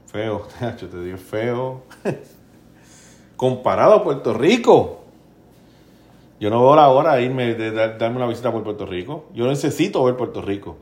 Feo. 0.07 0.47
Yo 0.81 0.89
te 0.89 1.01
digo, 1.03 1.19
feo. 1.19 1.83
Comparado 3.37 3.95
a 3.95 4.05
Puerto 4.05 4.35
Rico. 4.35 5.04
Yo 6.45 6.51
no 6.51 6.61
veo 6.61 6.77
la 6.77 6.89
hora 6.89 7.15
de 7.15 7.23
irme, 7.23 7.55
de 7.55 7.71
darme 7.71 8.19
una 8.19 8.27
visita 8.27 8.53
por 8.53 8.63
Puerto 8.63 8.85
Rico. 8.85 9.31
Yo 9.33 9.47
necesito 9.47 10.05
ver 10.05 10.15
Puerto 10.15 10.43
Rico. 10.43 10.77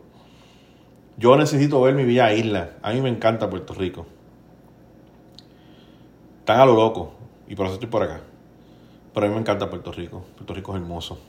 Yo 1.16 1.36
necesito 1.36 1.80
ver 1.80 1.94
mi 1.94 2.02
villa 2.02 2.32
isla. 2.32 2.70
A 2.82 2.90
mí 2.90 3.00
me 3.00 3.08
encanta 3.08 3.48
Puerto 3.48 3.72
Rico. 3.72 4.04
Están 6.40 6.58
a 6.58 6.66
lo 6.66 6.74
loco. 6.74 7.12
Y 7.46 7.54
por 7.54 7.66
eso 7.66 7.74
estoy 7.74 7.88
por 7.88 8.02
acá. 8.02 8.22
Pero 9.14 9.24
a 9.24 9.28
mí 9.28 9.36
me 9.36 9.40
encanta 9.40 9.70
Puerto 9.70 9.92
Rico. 9.92 10.24
Puerto 10.34 10.52
Rico 10.52 10.74
es 10.74 10.82
hermoso. 10.82 11.20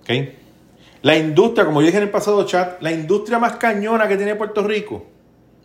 ¿Ok? 0.00 0.10
La 1.02 1.14
industria, 1.14 1.66
como 1.66 1.82
yo 1.82 1.88
dije 1.88 1.98
en 1.98 2.04
el 2.04 2.10
pasado 2.10 2.46
chat, 2.46 2.80
la 2.80 2.92
industria 2.92 3.38
más 3.38 3.56
cañona 3.56 4.08
que 4.08 4.16
tiene 4.16 4.36
Puerto 4.36 4.62
Rico. 4.62 5.04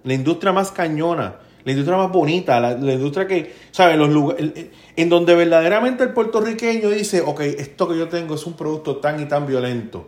La 0.03 0.13
industria 0.13 0.51
más 0.51 0.69
cañona 0.69 1.35
la 1.65 1.71
industria 1.71 1.97
más 1.97 2.11
bonita, 2.11 2.59
la, 2.59 2.73
industria 2.73 3.27
que, 3.27 3.53
¿sabes? 3.71 3.97
Los 3.97 4.09
lugares, 4.09 4.51
en 4.95 5.09
donde 5.09 5.35
verdaderamente 5.35 6.03
el 6.03 6.13
puertorriqueño 6.13 6.89
dice, 6.89 7.21
ok, 7.21 7.39
esto 7.41 7.87
que 7.87 7.97
yo 7.97 8.09
tengo 8.09 8.35
es 8.35 8.45
un 8.45 8.53
producto 8.53 8.97
tan 8.97 9.21
y 9.21 9.25
tan 9.25 9.47
violento. 9.47 10.05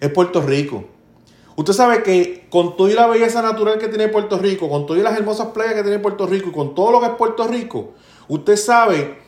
Es 0.00 0.10
Puerto 0.10 0.40
Rico. 0.40 0.84
Usted 1.56 1.72
sabe 1.72 2.02
que 2.02 2.46
con 2.50 2.76
toda 2.76 2.94
la 2.94 3.06
belleza 3.06 3.40
natural 3.40 3.78
que 3.78 3.88
tiene 3.88 4.08
Puerto 4.08 4.38
Rico, 4.38 4.68
con 4.68 4.86
todas 4.86 5.02
las 5.02 5.16
hermosas 5.16 5.48
playas 5.48 5.74
que 5.74 5.82
tiene 5.82 5.98
Puerto 5.98 6.26
Rico 6.26 6.48
y 6.48 6.52
con 6.52 6.74
todo 6.74 6.90
lo 6.92 7.00
que 7.00 7.06
es 7.06 7.12
Puerto 7.12 7.46
Rico, 7.46 7.92
usted 8.26 8.56
sabe 8.56 9.18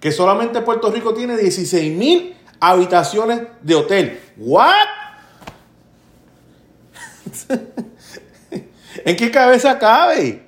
que 0.00 0.12
solamente 0.12 0.60
Puerto 0.60 0.90
Rico 0.90 1.14
tiene 1.14 1.36
16 1.36 1.96
mil 1.96 2.36
habitaciones 2.60 3.42
de 3.62 3.74
hotel. 3.74 4.20
¿What? 4.36 4.74
¿En 9.04 9.16
qué 9.16 9.30
cabeza 9.30 9.78
cabe? 9.78 10.46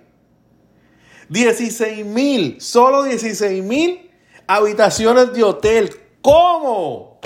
16 1.28 2.04
mil, 2.04 2.60
solo 2.60 3.04
16 3.04 3.62
mil 3.62 4.10
habitaciones 4.46 5.32
de 5.32 5.44
hotel. 5.44 5.90
¿Cómo? 6.20 7.20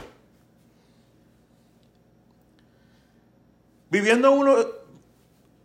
Viviendo 3.91 4.29
en 4.33 4.39
uno, 4.39 4.57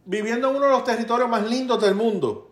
viviendo 0.05 0.49
uno 0.49 0.61
de 0.61 0.69
los 0.69 0.83
territorios 0.83 1.29
más 1.29 1.47
lindos 1.49 1.81
del 1.81 1.95
mundo. 1.95 2.49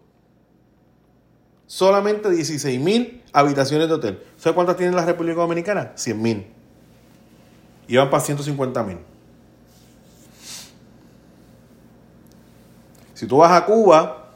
Solamente 1.67 2.30
16 2.30 2.80
mil 2.80 3.24
habitaciones 3.32 3.88
de 3.88 3.93
hotel. 3.93 4.24
¿Sabe 4.38 4.56
cuántas 4.56 4.76
tiene 4.78 4.96
la 4.96 5.06
República 5.06 5.41
Dominicana? 5.41 5.93
100 5.96 6.22
mil. 6.22 6.48
iban 7.88 8.10
para 8.10 8.24
150 8.24 8.84
mil. 8.84 8.98
Si 13.17 13.25
tú 13.25 13.38
vas 13.38 13.51
a 13.51 13.65
Cuba, 13.65 14.27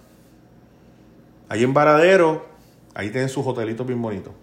ahí 1.47 1.63
en 1.63 1.71
Varadero, 1.71 2.47
ahí 2.95 3.11
tienen 3.11 3.29
sus 3.29 3.45
hotelitos 3.45 3.85
bien 3.85 4.01
bonitos. 4.01 4.33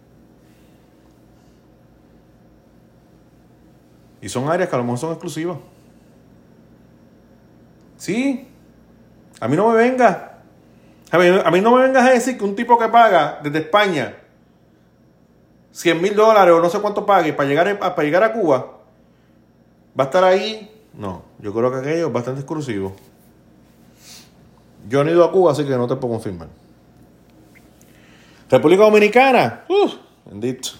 Y 4.20 4.28
son 4.28 4.48
áreas 4.48 4.68
que 4.68 4.76
a 4.76 4.78
lo 4.78 4.84
mejor 4.84 4.98
son 5.00 5.10
exclusivas. 5.10 5.58
Sí. 7.96 8.46
A 9.40 9.48
mí 9.48 9.56
no 9.56 9.70
me 9.70 9.74
venga. 9.74 10.38
A 11.10 11.18
mí, 11.50 11.60
no 11.60 11.74
me 11.74 11.82
vengas 11.82 12.06
a 12.06 12.10
decir 12.10 12.38
que 12.38 12.44
un 12.44 12.54
tipo 12.54 12.78
que 12.78 12.86
paga 12.86 13.40
desde 13.42 13.58
España 13.58 14.18
100 15.72 16.00
mil 16.00 16.14
dólares 16.14 16.54
o 16.54 16.60
no 16.60 16.70
sé 16.70 16.78
cuánto 16.78 17.04
pague 17.04 17.32
para 17.32 17.48
llegar, 17.48 17.68
a, 17.68 17.76
para 17.80 18.04
llegar 18.04 18.22
a 18.22 18.32
Cuba 18.32 18.78
va 19.98 20.04
a 20.04 20.06
estar 20.06 20.22
ahí. 20.22 20.80
No, 20.94 21.24
yo 21.40 21.52
creo 21.52 21.72
que 21.72 21.78
aquello 21.78 22.06
es 22.06 22.12
bastante 22.12 22.42
exclusivo. 22.42 22.94
Yo 24.88 25.04
no 25.04 25.10
he 25.10 25.12
ido 25.12 25.24
a 25.24 25.30
Cuba, 25.30 25.52
así 25.52 25.64
que 25.64 25.76
no 25.76 25.86
te 25.86 25.96
puedo 25.96 26.14
confirmar. 26.14 26.48
República 28.50 28.84
Dominicana, 28.84 29.64
uff, 29.68 29.94
bendito. 30.24 30.70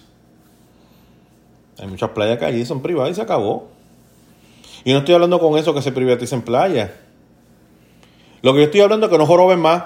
Hay 1.78 1.86
muchas 1.86 2.10
playas 2.10 2.38
que 2.38 2.46
allí 2.46 2.64
son 2.64 2.80
privadas 2.80 3.12
y 3.12 3.14
se 3.14 3.22
acabó. 3.22 3.68
Y 4.84 4.92
no 4.92 5.00
estoy 5.00 5.14
hablando 5.14 5.38
con 5.38 5.58
eso 5.58 5.74
que 5.74 5.82
se 5.82 5.92
privaticen 5.92 6.42
playas. 6.42 6.90
Lo 8.42 8.52
que 8.52 8.60
yo 8.60 8.64
estoy 8.64 8.80
hablando 8.80 9.06
es 9.06 9.12
que 9.12 9.18
no 9.18 9.26
joroben 9.26 9.60
más. 9.60 9.84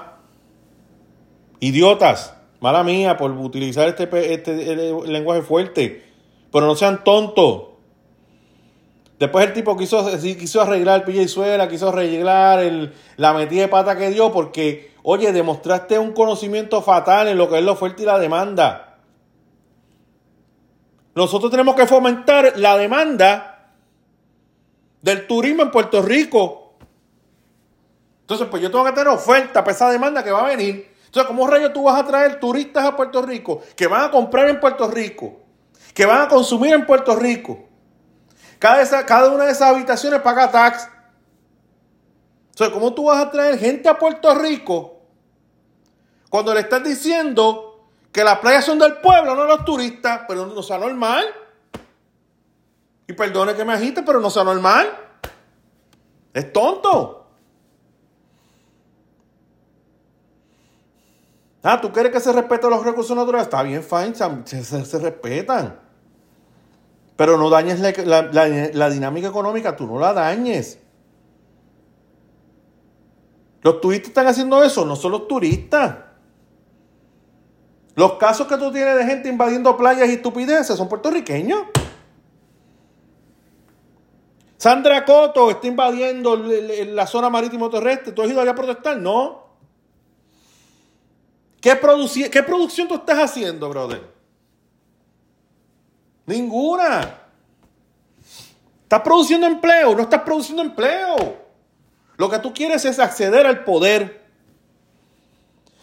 Idiotas. 1.59 2.35
Mala 2.61 2.83
mía 2.83 3.17
por 3.17 3.31
utilizar 3.31 3.89
este, 3.89 4.33
este 4.33 4.93
lenguaje 5.05 5.41
fuerte. 5.41 6.03
Pero 6.51 6.65
no 6.65 6.75
sean 6.75 7.03
tontos. 7.03 7.72
Después 9.19 9.47
el 9.47 9.53
tipo 9.53 9.77
quiso, 9.77 10.05
quiso 10.19 10.61
arreglar 10.61 11.07
el 11.07 11.29
suela, 11.29 11.67
quiso 11.67 11.89
arreglar 11.89 12.59
el, 12.59 12.93
la 13.17 13.33
metida 13.33 13.61
de 13.61 13.67
pata 13.67 13.95
que 13.95 14.09
dio 14.09 14.31
porque, 14.31 14.91
oye, 15.03 15.31
demostraste 15.31 15.99
un 15.99 16.13
conocimiento 16.13 16.81
fatal 16.81 17.27
en 17.27 17.37
lo 17.37 17.49
que 17.49 17.59
es 17.59 17.63
la 17.63 17.71
oferta 17.71 18.01
y 18.01 18.05
la 18.05 18.19
demanda. 18.19 18.97
Nosotros 21.15 21.51
tenemos 21.51 21.75
que 21.75 21.85
fomentar 21.85 22.53
la 22.57 22.75
demanda 22.75 23.69
del 25.01 25.27
turismo 25.27 25.61
en 25.61 25.71
Puerto 25.71 26.01
Rico. 26.01 26.73
Entonces, 28.21 28.47
pues 28.49 28.63
yo 28.63 28.71
tengo 28.71 28.85
que 28.85 28.93
tener 28.93 29.09
oferta 29.09 29.63
para 29.63 29.75
esa 29.75 29.91
demanda 29.91 30.23
que 30.23 30.31
va 30.31 30.45
a 30.45 30.47
venir. 30.47 30.91
Entonces, 31.05 31.27
¿cómo 31.27 31.45
rayos 31.45 31.71
tú 31.71 31.83
vas 31.83 32.01
a 32.01 32.07
traer 32.07 32.39
turistas 32.39 32.83
a 32.83 32.95
Puerto 32.95 33.21
Rico 33.21 33.61
que 33.75 33.85
van 33.85 34.05
a 34.05 34.11
comprar 34.11 34.49
en 34.49 34.59
Puerto 34.59 34.89
Rico, 34.89 35.41
que 35.93 36.07
van 36.07 36.21
a 36.21 36.27
consumir 36.27 36.73
en 36.73 36.85
Puerto 36.87 37.15
Rico? 37.15 37.72
Cada, 38.63 39.05
cada 39.05 39.29
una 39.29 39.43
de 39.43 39.51
esas 39.51 39.71
habitaciones 39.71 40.21
paga 40.21 40.49
tax. 40.49 40.87
Entonces, 42.51 42.73
¿cómo 42.73 42.93
tú 42.93 43.03
vas 43.03 43.21
a 43.21 43.29
traer 43.29 43.59
gente 43.59 43.89
a 43.89 43.99
Puerto 43.99 44.33
Rico 44.35 45.01
cuando 46.29 46.53
le 46.53 46.61
estás 46.61 46.81
diciendo 46.81 47.89
que 48.09 48.23
las 48.23 48.39
playas 48.39 48.63
son 48.63 48.79
del 48.79 49.01
pueblo, 49.01 49.35
no 49.35 49.43
los 49.43 49.65
turistas? 49.65 50.21
Pero 50.29 50.45
no 50.45 50.63
sea 50.63 50.77
normal. 50.77 51.25
Y 53.05 53.11
perdone 53.11 53.53
que 53.53 53.65
me 53.65 53.73
agite, 53.73 54.01
pero 54.01 54.21
no 54.21 54.29
sea 54.29 54.45
normal. 54.45 54.97
Es 56.33 56.53
tonto. 56.53 57.27
Ah, 61.63 61.81
¿tú 61.81 61.91
quieres 61.91 62.13
que 62.13 62.21
se 62.21 62.31
respeten 62.31 62.69
los 62.69 62.85
recursos 62.85 63.17
naturales? 63.17 63.47
Está 63.47 63.61
bien, 63.61 63.83
fine, 63.83 64.15
se 64.15 64.99
respetan. 64.99 65.83
Pero 67.15 67.37
no 67.37 67.49
dañes 67.49 67.79
la, 67.79 68.89
dinámica 68.89 69.27
económica, 69.27 69.75
tú 69.75 69.85
no 69.85 69.99
la 69.99 70.13
dañes. 70.13 70.79
Los 73.61 73.79
turistas 73.79 74.09
están 74.09 74.27
haciendo 74.27 74.63
eso, 74.63 74.85
no 74.85 74.95
son 74.95 75.11
los 75.11 75.27
turistas. 75.27 75.97
Los 77.95 78.13
casos 78.13 78.47
que 78.47 78.57
tú 78.57 78.71
tienes 78.71 78.97
de 78.97 79.05
gente 79.05 79.29
invadiendo 79.29 79.77
playas 79.77 80.09
y 80.09 80.13
estupideces 80.13 80.75
son 80.75 80.89
puertorriqueños. 80.89 81.61
Sandra 84.57 85.05
Coto 85.05 85.51
está 85.51 85.67
invadiendo 85.67 86.35
la 86.35 87.05
zona 87.05 87.29
marítimo 87.29 87.69
terrestre. 87.69 88.13
¿Tú 88.13 88.23
has 88.23 88.29
ido 88.29 88.41
allá 88.41 88.51
a 88.51 88.55
protestar? 88.55 88.97
No. 88.97 89.43
¿Qué, 91.61 91.77
¿Qué 92.31 92.43
producción 92.43 92.87
tú 92.87 92.95
estás 92.95 93.19
haciendo, 93.19 93.69
brother? 93.69 94.12
Ninguna. 96.25 97.21
Estás 98.83 99.01
produciendo 99.01 99.47
empleo, 99.47 99.95
no 99.95 100.03
estás 100.03 100.21
produciendo 100.21 100.61
empleo. 100.61 101.41
Lo 102.17 102.29
que 102.29 102.39
tú 102.39 102.53
quieres 102.53 102.85
es 102.85 102.99
acceder 102.99 103.45
al 103.47 103.63
poder. 103.63 104.23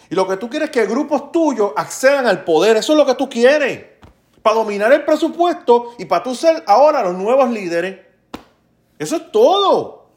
Y 0.08 0.14
lo 0.14 0.26
que 0.26 0.36
tú 0.36 0.48
quieres 0.48 0.68
es 0.68 0.72
que 0.72 0.86
grupos 0.86 1.32
tuyos 1.32 1.72
accedan 1.76 2.26
al 2.26 2.44
poder. 2.44 2.76
Eso 2.76 2.92
es 2.92 2.98
lo 2.98 3.06
que 3.06 3.14
tú 3.14 3.28
quieres. 3.28 3.84
Para 4.42 4.56
dominar 4.56 4.92
el 4.92 5.04
presupuesto 5.04 5.94
y 5.98 6.04
para 6.04 6.22
tú 6.22 6.34
ser 6.34 6.62
ahora 6.66 7.02
los 7.02 7.14
nuevos 7.14 7.50
líderes. 7.50 8.00
Eso 8.98 9.16
es 9.16 9.32
todo. 9.32 10.10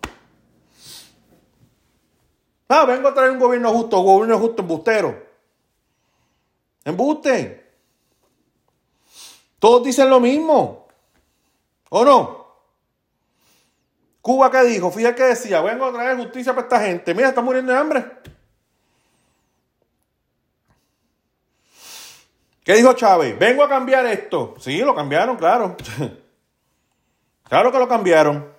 Ah, 2.67 2.85
vengo 2.85 3.07
a 3.07 3.13
traer 3.13 3.31
un 3.31 3.39
gobierno 3.39 3.71
justo, 3.71 4.01
gobierno 4.01 4.39
justo 4.39 4.61
embustero. 4.61 5.23
Embuste. 6.83 7.62
Todos 9.63 9.81
dicen 9.81 10.09
lo 10.09 10.19
mismo. 10.19 10.89
¿O 11.87 12.03
no? 12.03 12.47
Cuba 14.21 14.51
¿qué 14.51 14.61
dijo, 14.63 14.91
fíjate 14.91 15.15
que 15.15 15.23
decía, 15.23 15.61
vengo 15.61 15.85
a 15.85 15.93
traer 15.93 16.17
justicia 16.17 16.53
para 16.53 16.67
esta 16.67 16.81
gente. 16.81 17.15
Mira, 17.15 17.29
está 17.29 17.41
muriendo 17.41 17.71
de 17.71 17.79
hambre. 17.79 18.05
¿Qué 22.65 22.73
dijo 22.73 22.91
Chávez? 22.91 23.39
Vengo 23.39 23.63
a 23.63 23.69
cambiar 23.69 24.05
esto. 24.07 24.53
Sí, 24.59 24.79
lo 24.79 24.93
cambiaron, 24.93 25.37
claro. 25.37 25.77
claro 27.43 27.71
que 27.71 27.79
lo 27.79 27.87
cambiaron. 27.87 28.53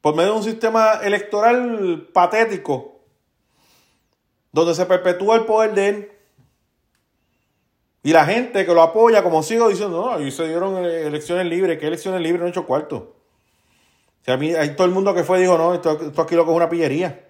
Por 0.00 0.16
medio 0.16 0.30
de 0.30 0.38
un 0.38 0.44
sistema 0.44 1.00
electoral 1.02 2.08
patético, 2.14 2.98
donde 4.52 4.74
se 4.74 4.86
perpetúa 4.86 5.36
el 5.36 5.44
poder 5.44 5.74
de 5.74 5.88
él. 5.88 6.17
Y 8.02 8.12
la 8.12 8.24
gente 8.24 8.64
que 8.64 8.72
lo 8.72 8.82
apoya, 8.82 9.22
como 9.22 9.42
sigo 9.42 9.68
diciendo, 9.68 10.10
no, 10.10 10.20
y 10.20 10.30
se 10.30 10.46
dieron 10.46 10.84
elecciones 10.84 11.46
libres, 11.46 11.78
¿qué 11.78 11.88
elecciones 11.88 12.20
libres 12.20 12.40
no 12.40 12.46
he 12.46 12.50
hecho 12.50 12.66
cuarto? 12.66 13.16
O 14.20 14.24
sea, 14.24 14.34
a 14.34 14.36
mí, 14.36 14.54
hay 14.54 14.76
todo 14.76 14.86
el 14.86 14.92
mundo 14.92 15.14
que 15.14 15.24
fue 15.24 15.40
dijo, 15.40 15.58
no, 15.58 15.74
esto, 15.74 15.90
aquí 16.16 16.34
lo 16.34 16.42
es 16.42 16.48
una 16.48 16.68
pillería. 16.68 17.24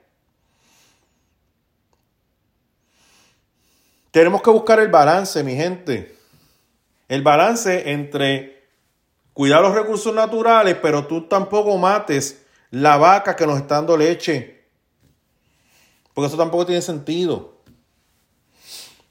Tenemos 4.11 4.42
que 4.42 4.50
buscar 4.50 4.81
el 4.81 4.88
balance, 4.88 5.42
mi 5.44 5.54
gente. 5.54 6.16
El 7.09 7.22
balance 7.22 7.90
entre 7.90 8.66
cuidar 9.33 9.62
los 9.62 9.74
recursos 9.74 10.14
naturales, 10.14 10.76
pero 10.83 11.07
tú 11.07 11.28
tampoco 11.28 11.76
mates 11.78 12.44
la 12.70 12.96
vaca 12.96 13.37
que 13.37 13.46
nos 13.46 13.59
está 13.59 13.76
dando 13.76 13.96
leche. 13.96 14.64
Porque 16.12 16.26
eso 16.26 16.37
tampoco 16.37 16.66
tiene 16.66 16.83
sentido. 16.83 17.57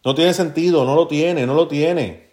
No 0.08 0.15
tiene 0.15 0.34
sentido, 0.34 0.86
no 0.86 0.96
lo 0.96 1.06
tiene, 1.10 1.46
no 1.46 1.54
lo 1.54 1.67
tiene. 1.67 2.30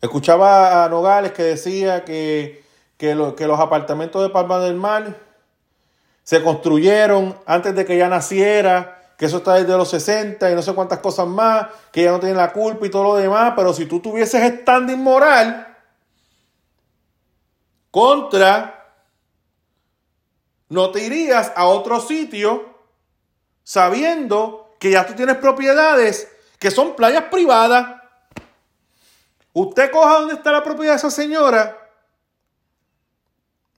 Escuchaba 0.00 0.82
a 0.82 0.88
Nogales 0.88 1.30
que 1.30 1.44
decía 1.44 2.04
que, 2.04 2.64
que, 2.96 3.14
los 3.14 3.60
apartamentos 3.60 4.20
de 4.20 4.28
Palma 4.28 4.58
del 4.58 4.74
Mar 4.74 5.16
se 6.24 6.42
construyeron 6.42 7.38
antes 7.46 7.76
de 7.76 7.84
que 7.84 7.94
ella 7.94 8.08
naciera, 8.08 9.14
que 9.16 9.26
eso 9.26 9.36
está 9.36 9.54
desde 9.54 9.76
los 9.76 9.88
60 9.88 10.50
y 10.50 10.54
no 10.56 10.62
sé 10.62 10.74
cuántas 10.74 10.98
cosas 10.98 11.28
más, 11.28 11.68
que 11.92 12.00
ella 12.00 12.10
no 12.10 12.18
tiene 12.18 12.34
la 12.34 12.52
culpa 12.52 12.84
y 12.84 12.90
todo 12.90 13.04
lo 13.04 13.14
demás, 13.14 13.52
pero 13.54 13.72
si 13.72 13.86
tú 13.86 14.00
tuvieses 14.00 14.42
standing 14.62 14.98
moral 14.98 15.76
contra, 17.92 18.96
no 20.70 20.90
te 20.90 21.04
irías 21.04 21.52
a 21.54 21.66
otro 21.66 22.00
sitio 22.00 22.68
sabiendo 23.62 24.74
que 24.80 24.90
ya 24.90 25.06
tú 25.06 25.12
tienes 25.12 25.36
propiedades 25.36 26.33
que 26.64 26.70
son 26.70 26.96
playas 26.96 27.24
privadas. 27.24 28.00
Usted 29.52 29.90
coja 29.90 30.20
dónde 30.20 30.32
está 30.32 30.50
la 30.50 30.64
propiedad 30.64 30.94
de 30.94 30.96
esa 30.96 31.10
señora, 31.10 31.78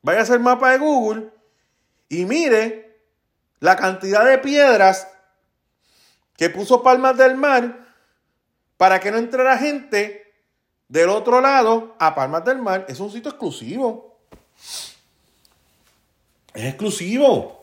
vaya 0.03 0.21
a 0.21 0.23
hacer 0.23 0.39
mapa 0.39 0.71
de 0.71 0.79
Google 0.79 1.33
y 2.09 2.25
mire 2.27 3.01
la 3.59 3.75
cantidad 3.75 4.25
de 4.25 4.39
piedras 4.39 5.09
que 6.37 6.49
puso 6.49 6.85
Palmas 6.85 7.17
del 7.17 7.35
Mar 7.35 7.89
para 8.77 9.01
que 9.01 9.11
no 9.11 9.19
entrara 9.19 9.59
gente 9.59 10.33
del 10.87 11.09
otro 11.09 11.41
lado 11.41 11.97
a 11.99 12.15
Palmas 12.15 12.45
del 12.45 12.59
Mar. 12.59 12.87
Es 12.89 13.01
un 13.01 13.11
sitio 13.11 13.33
exclusivo. 13.33 14.17
Es 16.55 16.67
exclusivo. 16.67 17.56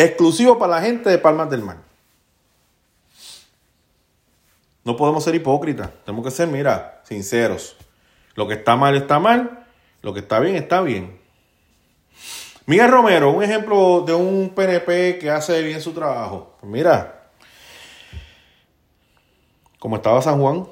Exclusivo 0.00 0.58
para 0.58 0.76
la 0.76 0.80
gente 0.80 1.10
de 1.10 1.18
Palmas 1.18 1.50
del 1.50 1.60
Mar. 1.60 1.76
No 4.82 4.96
podemos 4.96 5.22
ser 5.22 5.34
hipócritas. 5.34 5.90
Tenemos 6.06 6.24
que 6.24 6.30
ser, 6.30 6.48
mira, 6.48 7.02
sinceros. 7.04 7.76
Lo 8.34 8.48
que 8.48 8.54
está 8.54 8.76
mal 8.76 8.96
está 8.96 9.18
mal. 9.18 9.66
Lo 10.00 10.14
que 10.14 10.20
está 10.20 10.40
bien 10.40 10.56
está 10.56 10.80
bien. 10.80 11.20
Miguel 12.64 12.90
Romero, 12.90 13.30
un 13.30 13.42
ejemplo 13.42 14.00
de 14.06 14.14
un 14.14 14.54
PNP 14.54 15.18
que 15.18 15.28
hace 15.30 15.60
bien 15.60 15.82
su 15.82 15.92
trabajo. 15.92 16.56
Pues 16.60 16.72
mira, 16.72 17.28
como 19.78 19.96
estaba 19.96 20.22
San 20.22 20.40
Juan, 20.40 20.66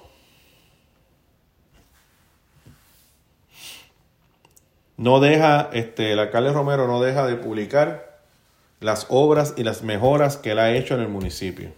no 4.96 5.20
deja, 5.20 5.68
este, 5.74 6.14
el 6.14 6.18
alcalde 6.18 6.50
Romero 6.50 6.86
no 6.86 7.02
deja 7.02 7.26
de 7.26 7.36
publicar 7.36 8.07
las 8.80 9.06
obras 9.08 9.54
y 9.56 9.64
las 9.64 9.82
mejoras 9.82 10.36
que 10.36 10.52
él 10.52 10.58
ha 10.58 10.72
hecho 10.72 10.94
en 10.94 11.00
el 11.00 11.08
municipio. 11.08 11.70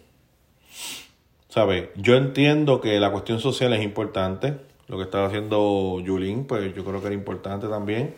¿Sabe? 1.49 1.93
Yo 1.97 2.15
entiendo 2.17 2.81
que 2.81 3.01
la 3.01 3.11
cuestión 3.11 3.41
social 3.41 3.73
es 3.73 3.83
importante. 3.83 4.59
Lo 4.87 4.97
que 4.97 5.05
estaba 5.05 5.27
haciendo 5.27 6.01
Yulín, 6.01 6.45
pues 6.45 6.75
yo 6.75 6.85
creo 6.85 7.01
que 7.01 7.07
era 7.07 7.15
importante 7.15 7.69
también. 7.69 8.15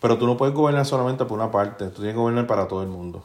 Pero 0.00 0.18
tú 0.18 0.26
no 0.26 0.36
puedes 0.36 0.54
gobernar 0.54 0.84
solamente 0.84 1.24
por 1.24 1.38
una 1.38 1.50
parte, 1.50 1.86
tú 1.86 1.96
tienes 1.96 2.14
que 2.14 2.20
gobernar 2.20 2.46
para 2.46 2.66
todo 2.66 2.82
el 2.82 2.88
mundo. 2.88 3.24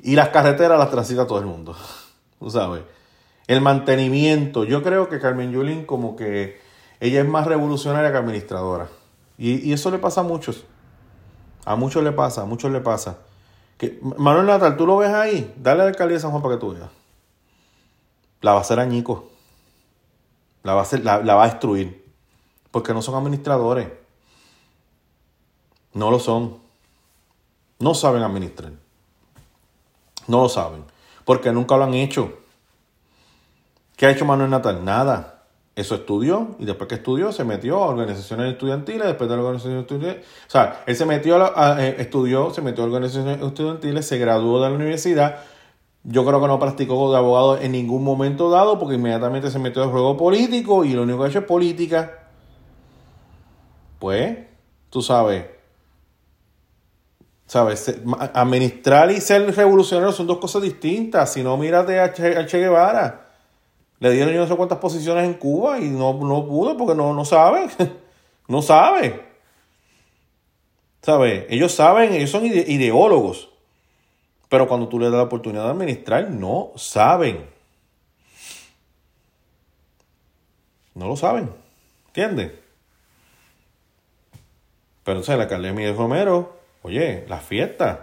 Y 0.00 0.16
las 0.16 0.28
carreteras 0.28 0.78
las 0.78 0.90
transita 0.90 1.26
todo 1.26 1.38
el 1.38 1.46
mundo. 1.46 1.74
Tú 2.38 2.50
sabes. 2.50 2.82
El 3.46 3.62
mantenimiento. 3.62 4.64
Yo 4.64 4.82
creo 4.82 5.08
que 5.08 5.18
Carmen 5.18 5.50
Yulín 5.50 5.86
como 5.86 6.14
que 6.14 6.60
ella 7.00 7.20
es 7.20 7.26
más 7.26 7.46
revolucionaria 7.46 8.12
que 8.12 8.18
administradora. 8.18 8.88
Y, 9.38 9.72
eso 9.72 9.90
le 9.90 9.98
pasa 9.98 10.20
a 10.20 10.24
muchos. 10.24 10.64
A 11.64 11.76
muchos 11.76 12.02
le 12.02 12.12
pasa, 12.12 12.42
a 12.42 12.44
muchos 12.44 12.70
le 12.70 12.80
pasa. 12.80 13.18
Que, 13.78 13.98
Manuel 14.16 14.46
Natal, 14.46 14.76
tú 14.76 14.86
lo 14.86 14.96
ves 14.98 15.10
ahí, 15.10 15.52
dale 15.56 15.82
a 15.82 15.84
la 15.84 15.90
alcaldía 15.90 16.16
de 16.16 16.20
San 16.20 16.30
Juan 16.30 16.42
para 16.42 16.54
que 16.54 16.60
tú 16.60 16.74
veas. 16.74 16.90
La 18.40 18.52
va 18.52 18.58
a 18.58 18.60
hacer 18.60 18.78
añico. 18.78 19.30
La 20.62 20.74
va 20.74 20.80
a, 20.80 20.82
hacer, 20.82 21.04
la, 21.04 21.18
va 21.18 21.44
a 21.44 21.48
destruir. 21.48 22.04
Porque 22.70 22.92
no 22.92 23.02
son 23.02 23.14
administradores. 23.14 23.88
No 25.92 26.10
lo 26.10 26.18
son. 26.18 26.58
No 27.78 27.94
saben 27.94 28.22
administrar. 28.22 28.72
No 30.26 30.42
lo 30.42 30.48
saben. 30.48 30.84
Porque 31.24 31.52
nunca 31.52 31.76
lo 31.76 31.84
han 31.84 31.94
hecho. 31.94 32.38
¿Qué 33.96 34.06
ha 34.06 34.10
hecho 34.10 34.24
Manuel 34.24 34.50
Natal? 34.50 34.84
Nada. 34.84 35.33
Eso 35.76 35.96
estudió 35.96 36.54
y 36.60 36.66
después 36.66 36.88
que 36.88 36.94
estudió 36.94 37.32
se 37.32 37.42
metió 37.44 37.82
a 37.82 37.88
organizaciones 37.88 38.52
estudiantiles, 38.52 39.06
después 39.06 39.28
de 39.28 39.36
la 39.36 39.42
organización 39.42 39.78
estudiantiles, 39.80 40.24
o 40.46 40.50
sea, 40.50 40.84
él 40.86 40.94
se 40.94 41.04
metió 41.04 41.36
a, 41.36 41.84
eh, 41.84 41.96
estudió, 41.98 42.50
se 42.50 42.62
metió 42.62 42.84
a 42.84 42.86
organizaciones 42.86 43.42
estudiantiles, 43.42 44.06
se 44.06 44.18
graduó 44.18 44.62
de 44.62 44.70
la 44.70 44.76
universidad. 44.76 45.40
Yo 46.04 46.24
creo 46.24 46.40
que 46.40 46.46
no 46.46 46.60
practicó 46.60 47.10
de 47.10 47.18
abogado 47.18 47.58
en 47.58 47.72
ningún 47.72 48.04
momento 48.04 48.50
dado 48.50 48.78
porque 48.78 48.94
inmediatamente 48.94 49.50
se 49.50 49.58
metió 49.58 49.82
al 49.82 49.90
juego 49.90 50.16
político 50.16 50.84
y 50.84 50.92
lo 50.92 51.02
único 51.02 51.18
que 51.18 51.24
ha 51.24 51.28
hecho 51.28 51.38
es 51.40 51.44
política. 51.46 52.28
Pues, 53.98 54.38
tú 54.90 55.02
sabes, 55.02 55.46
¿Sabes? 57.46 57.94
Administrar 58.32 59.10
y 59.10 59.20
ser 59.20 59.54
revolucionario 59.54 60.12
son 60.12 60.26
dos 60.26 60.38
cosas 60.38 60.62
distintas. 60.62 61.32
Si 61.32 61.42
no, 61.42 61.56
mírate 61.56 62.00
a 62.00 62.12
che, 62.12 62.58
Guevara. 62.58 63.23
Le 64.00 64.10
dieron 64.10 64.34
yo 64.34 64.40
no 64.40 64.46
sé 64.46 64.56
cuántas 64.56 64.78
posiciones 64.78 65.24
en 65.24 65.34
Cuba 65.34 65.78
y 65.78 65.88
no, 65.88 66.14
no 66.14 66.46
pudo 66.46 66.76
porque 66.76 66.94
no, 66.94 67.14
no 67.14 67.24
sabe. 67.24 67.68
no 68.48 68.62
sabe. 68.62 69.24
¿Sabes? 71.02 71.46
Ellos 71.48 71.72
saben, 71.72 72.12
ellos 72.12 72.30
son 72.30 72.46
ideólogos. 72.46 73.50
Pero 74.48 74.68
cuando 74.68 74.88
tú 74.88 74.98
les 74.98 75.10
das 75.10 75.18
la 75.18 75.24
oportunidad 75.24 75.64
de 75.64 75.70
administrar, 75.70 76.30
no 76.30 76.72
saben. 76.76 77.46
No 80.94 81.08
lo 81.08 81.16
saben. 81.16 81.50
¿Entiendes? 82.08 82.52
Pero 85.02 85.18
entonces 85.18 85.36
la 85.36 85.42
alcaldía 85.44 85.72
Miguel 85.72 85.96
Romero 85.96 86.64
Oye, 86.84 87.24
las 87.28 87.42
fiestas. 87.42 87.98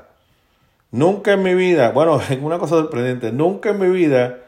Nunca 0.89 1.33
en 1.33 1.43
mi 1.43 1.53
vida, 1.53 1.91
bueno, 1.91 2.19
es 2.29 2.39
una 2.41 2.57
cosa 2.57 2.75
sorprendente, 2.75 3.31
nunca 3.31 3.69
en 3.69 3.79
mi 3.79 3.89
vida 3.89 4.40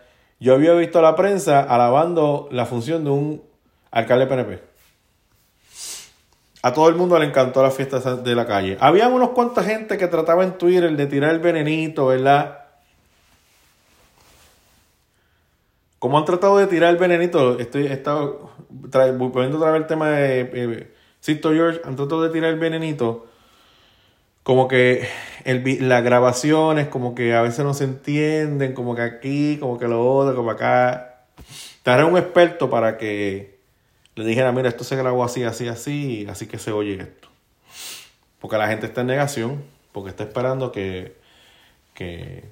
yo 0.44 0.54
había 0.56 0.74
visto 0.74 1.00
a 1.00 1.02
la 1.02 1.16
prensa 1.16 1.62
alabando 1.62 2.50
la 2.52 2.66
función 2.66 3.06
de 3.06 3.10
un 3.10 3.44
alcalde 3.92 4.28
PNP. 4.28 4.62
A 6.62 6.74
todo 6.74 6.90
el 6.90 6.96
mundo 6.96 7.18
le 7.18 7.28
encantó 7.28 7.64
las 7.64 7.74
fiestas 7.74 8.26
de 8.26 8.36
la 8.36 8.46
calle. 8.46 8.78
Había 8.82 9.08
unos 9.08 9.30
cuantos 9.30 9.66
gente 9.66 9.98
que 9.98 10.08
trataba 10.08 10.44
en 10.44 10.58
Twitter 10.58 10.94
de 10.98 11.06
tirar 11.08 11.32
el 11.32 11.40
venenito, 11.40 12.08
¿verdad? 12.08 12.60
Como 15.98 16.18
han 16.18 16.26
tratado 16.26 16.58
de 16.58 16.68
tirar 16.68 16.90
el 16.90 16.98
venenito, 16.98 17.58
estoy 17.58 17.86
estado 17.86 18.52
poniendo 18.92 19.60
otra 19.60 19.72
vez 19.72 19.84
el 19.84 19.88
tema 19.88 20.10
de 20.10 20.42
eh, 20.42 20.94
George, 21.22 21.80
han 21.86 21.96
tratado 21.96 22.22
de 22.22 22.32
tirar 22.32 22.52
el 22.52 22.60
venenito 22.60 23.28
como 24.44 24.68
que 24.68 25.08
el, 25.46 25.88
las 25.88 26.04
grabaciones, 26.04 26.88
como 26.88 27.16
que 27.16 27.34
a 27.34 27.42
veces 27.42 27.66
no 27.66 27.74
se 27.74 27.86
entienden, 27.86 28.74
como 28.74 28.96
que 28.96 29.02
aquí, 29.02 29.58
como 29.58 29.80
que 29.80 29.88
lo 29.88 30.06
otro, 30.06 30.36
como 30.36 30.52
acá. 30.52 31.26
Traje 31.82 32.04
un 32.04 32.18
experto 32.18 32.70
para 32.70 32.98
que 32.98 33.60
le 34.16 34.26
dijera, 34.26 34.52
mira, 34.52 34.70
esto 34.70 34.84
se 34.84 34.96
grabó 34.96 35.24
así, 35.24 35.44
así, 35.44 35.68
así, 35.68 36.28
así 36.30 36.48
que 36.48 36.60
se 36.60 36.72
oye 36.72 36.96
esto. 37.02 37.30
Porque 38.40 38.58
la 38.58 38.68
gente 38.68 38.86
está 38.86 39.02
en 39.02 39.08
negación, 39.08 39.64
porque 39.92 40.10
está 40.10 40.24
esperando 40.24 40.72
que, 40.72 41.18
que, 41.94 42.44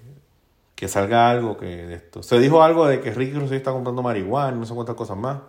que 0.75 0.88
salga 0.88 1.30
algo 1.30 1.58
que 1.58 1.65
de 1.65 1.95
esto. 1.95 2.23
Se 2.23 2.39
dijo 2.39 2.63
algo 2.63 2.88
de 2.88 3.01
que 3.01 3.12
Ricky 3.12 3.38
Rossi 3.38 3.56
está 3.56 3.71
comprando 3.71 4.01
marihuana, 4.01 4.58
no 4.58 4.65
sé 4.65 4.73
cuántas 4.73 4.95
cosas 4.95 5.17
más. 5.17 5.39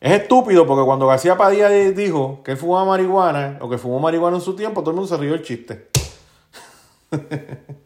Es 0.00 0.12
estúpido 0.12 0.66
porque 0.66 0.86
cuando 0.86 1.06
García 1.06 1.36
Padilla 1.36 1.68
dijo 1.68 2.42
que 2.42 2.52
él 2.52 2.56
fumaba 2.56 2.86
marihuana 2.86 3.58
o 3.60 3.68
que 3.68 3.76
fumó 3.76 4.00
marihuana 4.00 4.38
en 4.38 4.42
su 4.42 4.56
tiempo, 4.56 4.80
todo 4.80 4.92
el 4.92 4.96
mundo 4.96 5.14
se 5.14 5.20
rió 5.20 5.34
el 5.34 5.42
chiste. 5.42 5.88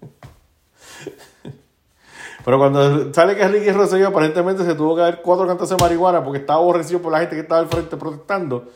Pero 2.44 2.58
cuando 2.58 3.12
sale 3.12 3.34
que 3.36 3.48
Ricky 3.48 3.72
Rosselló, 3.72 4.08
aparentemente 4.08 4.64
se 4.64 4.74
tuvo 4.76 4.94
que 4.94 5.00
dar 5.00 5.22
cuatro 5.22 5.46
cantos 5.46 5.68
de 5.70 5.76
marihuana 5.76 6.22
porque 6.22 6.38
estaba 6.38 6.60
aborrecido 6.60 7.02
por 7.02 7.10
la 7.10 7.18
gente 7.20 7.34
que 7.34 7.42
estaba 7.42 7.60
al 7.60 7.68
frente 7.68 7.96
protestando. 7.96 8.70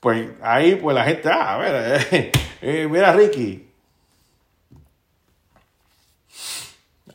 Pues 0.00 0.30
ahí, 0.40 0.76
pues 0.76 0.94
la 0.94 1.04
gente, 1.04 1.28
ah, 1.28 1.54
a 1.54 1.58
ver, 1.58 2.08
eh, 2.62 2.88
mira 2.90 3.12
Ricky. 3.12 3.68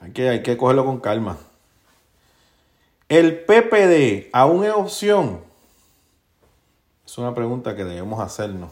Hay 0.01 0.11
que, 0.11 0.29
hay 0.29 0.43
que 0.43 0.55
cogerlo 0.55 0.85
con 0.85 0.99
calma. 0.99 1.37
El 3.09 3.39
PPD 3.45 4.29
aún 4.33 4.65
es 4.65 4.71
opción 4.71 5.52
es 7.13 7.17
una 7.19 7.35
pregunta 7.35 7.75
que 7.75 7.85
debemos 7.85 8.19
hacernos. 8.19 8.71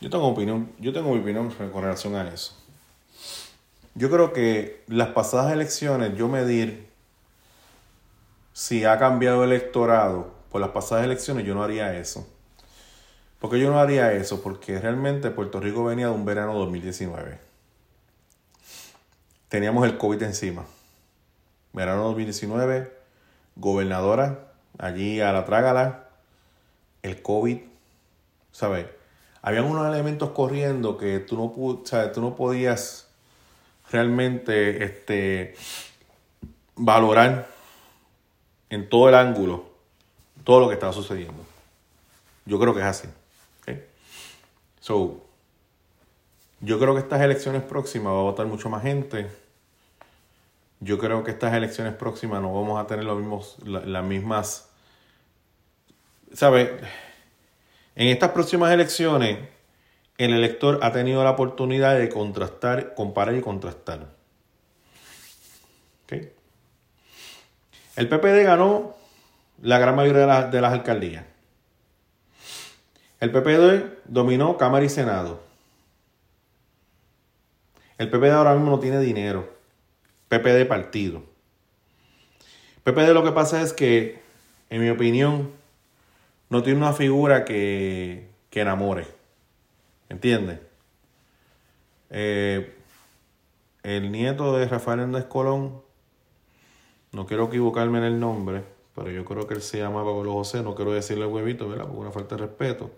Yo 0.00 0.10
tengo 0.10 0.26
opinión, 0.26 0.68
yo 0.80 0.92
tengo 0.92 1.14
mi 1.14 1.20
opinión 1.20 1.48
con 1.50 1.82
relación 1.82 2.16
a 2.16 2.28
eso. 2.28 2.56
Yo 3.94 4.10
creo 4.10 4.32
que 4.32 4.82
las 4.88 5.10
pasadas 5.10 5.52
elecciones, 5.52 6.16
yo 6.16 6.26
medir 6.26 6.88
si 8.52 8.84
ha 8.84 8.98
cambiado 8.98 9.44
el 9.44 9.52
electorado 9.52 10.34
por 10.50 10.60
las 10.60 10.70
pasadas 10.70 11.04
elecciones, 11.04 11.46
yo 11.46 11.54
no 11.54 11.62
haría 11.62 11.96
eso. 11.96 12.26
¿Por 13.38 13.50
qué 13.50 13.60
yo 13.60 13.70
no 13.70 13.78
haría 13.78 14.12
eso? 14.12 14.42
Porque 14.42 14.80
realmente 14.80 15.30
Puerto 15.30 15.60
Rico 15.60 15.84
venía 15.84 16.06
de 16.06 16.14
un 16.14 16.24
verano 16.24 16.54
2019. 16.54 17.38
Teníamos 19.48 19.86
el 19.86 19.96
COVID 19.98 20.20
encima. 20.24 20.64
Verano 21.72 22.02
2019, 22.02 22.92
gobernadora 23.54 24.50
allí 24.78 25.20
a 25.20 25.32
la 25.32 25.44
trágala, 25.44 26.03
el 27.04 27.22
COVID, 27.22 27.58
¿sabes? 28.50 28.86
Habían 29.42 29.66
unos 29.66 29.86
elementos 29.86 30.30
corriendo 30.30 30.96
que 30.96 31.20
tú 31.20 31.36
no, 31.36 31.82
¿sabes? 31.84 32.12
Tú 32.12 32.20
no 32.22 32.34
podías 32.34 33.08
realmente 33.90 34.82
este, 34.82 35.54
valorar 36.74 37.46
en 38.70 38.88
todo 38.88 39.10
el 39.10 39.14
ángulo 39.14 39.66
todo 40.44 40.60
lo 40.60 40.68
que 40.68 40.74
estaba 40.74 40.92
sucediendo. 40.92 41.44
Yo 42.46 42.58
creo 42.58 42.74
que 42.74 42.80
es 42.80 42.86
así. 42.86 43.08
So, 44.80 45.24
yo 46.60 46.78
creo 46.78 46.92
que 46.92 47.00
estas 47.00 47.22
elecciones 47.22 47.62
próximas 47.62 48.12
va 48.12 48.18
a 48.18 48.22
votar 48.22 48.44
mucho 48.44 48.68
más 48.68 48.82
gente. 48.82 49.30
Yo 50.80 50.98
creo 50.98 51.24
que 51.24 51.30
estas 51.30 51.54
elecciones 51.54 51.94
próximas 51.94 52.42
no 52.42 52.52
vamos 52.52 52.78
a 52.78 52.86
tener 52.86 53.06
los 53.06 53.18
mismos, 53.18 53.56
las 53.64 54.04
mismas 54.04 54.68
¿sabe? 56.34 56.78
En 57.96 58.08
estas 58.08 58.32
próximas 58.32 58.72
elecciones, 58.72 59.38
el 60.18 60.32
elector 60.32 60.80
ha 60.82 60.92
tenido 60.92 61.24
la 61.24 61.30
oportunidad 61.30 61.98
de 61.98 62.08
contrastar, 62.08 62.94
comparar 62.94 63.34
y 63.34 63.40
contrastar. 63.40 64.14
El 67.96 68.08
PPD 68.08 68.42
ganó 68.42 68.96
la 69.62 69.78
gran 69.78 69.94
mayoría 69.94 70.48
de, 70.48 70.60
las 70.60 70.72
alcaldías. 70.72 71.24
El 73.20 73.30
PPD 73.30 74.02
dominó 74.06 74.56
Cámara 74.58 74.84
y 74.84 74.88
Senado. 74.88 75.40
El 77.98 78.10
PPD 78.10 78.32
ahora 78.32 78.54
mismo 78.54 78.70
no 78.70 78.80
tiene 78.80 78.98
dinero. 78.98 79.48
PPD 80.28 80.66
partido. 80.66 81.22
PPD 82.82 83.12
lo 83.12 83.22
que 83.22 83.30
pasa 83.30 83.62
es 83.62 83.72
que, 83.72 84.20
en 84.70 84.82
mi 84.82 84.90
opinión, 84.90 85.52
no 86.50 86.62
tiene 86.62 86.78
una 86.78 86.92
figura 86.92 87.44
que, 87.44 88.30
que 88.50 88.60
enamore. 88.60 89.06
¿Entiendes? 90.08 90.60
Eh, 92.10 92.74
el 93.82 94.12
nieto 94.12 94.56
de 94.56 94.66
Rafael 94.68 95.00
Hernández 95.00 95.24
Colón, 95.26 95.82
no 97.12 97.26
quiero 97.26 97.46
equivocarme 97.46 97.98
en 97.98 98.04
el 98.04 98.20
nombre, 98.20 98.64
pero 98.94 99.10
yo 99.10 99.24
creo 99.24 99.46
que 99.46 99.54
él 99.54 99.62
se 99.62 99.78
llama 99.78 100.04
Pablo 100.04 100.32
José, 100.32 100.62
no 100.62 100.74
quiero 100.74 100.92
decirle 100.92 101.26
huevito, 101.26 101.68
¿verdad? 101.68 101.86
Por 101.86 101.96
una 101.96 102.10
falta 102.10 102.36
de 102.36 102.46
respeto, 102.46 102.90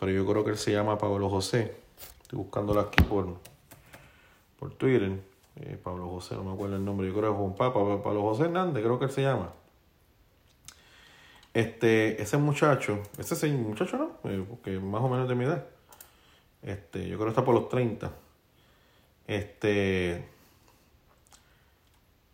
pero 0.00 0.10
yo 0.10 0.26
creo 0.26 0.44
que 0.44 0.50
él 0.50 0.58
se 0.58 0.72
llama 0.72 0.98
Pablo 0.98 1.28
José. 1.28 1.76
Estoy 2.22 2.38
buscándolo 2.38 2.80
aquí 2.80 3.02
por, 3.04 3.36
por 4.58 4.72
Twitter. 4.74 5.20
Eh, 5.56 5.78
Pablo 5.82 6.08
José, 6.08 6.34
no 6.34 6.44
me 6.44 6.52
acuerdo 6.52 6.76
el 6.76 6.84
nombre, 6.84 7.06
yo 7.06 7.12
creo 7.12 7.30
que 7.30 7.36
es 7.36 7.40
Juan 7.40 7.54
Papa, 7.54 8.02
Pablo 8.02 8.22
José 8.22 8.44
Hernández, 8.44 8.82
creo 8.82 8.98
que 8.98 9.04
él 9.04 9.10
se 9.10 9.22
llama. 9.22 9.52
Este, 11.54 12.20
ese 12.20 12.36
muchacho, 12.36 13.00
ese 13.16 13.34
es 13.34 13.52
muchacho, 13.52 13.96
¿no? 13.96 14.30
Eh, 14.30 14.44
porque 14.48 14.80
más 14.80 15.00
o 15.02 15.08
menos 15.08 15.28
de 15.28 15.36
mi 15.36 15.44
edad. 15.44 15.64
Este, 16.62 17.06
yo 17.08 17.16
creo 17.16 17.26
que 17.26 17.30
está 17.30 17.44
por 17.44 17.54
los 17.54 17.68
30. 17.68 18.12
Este, 19.28 20.26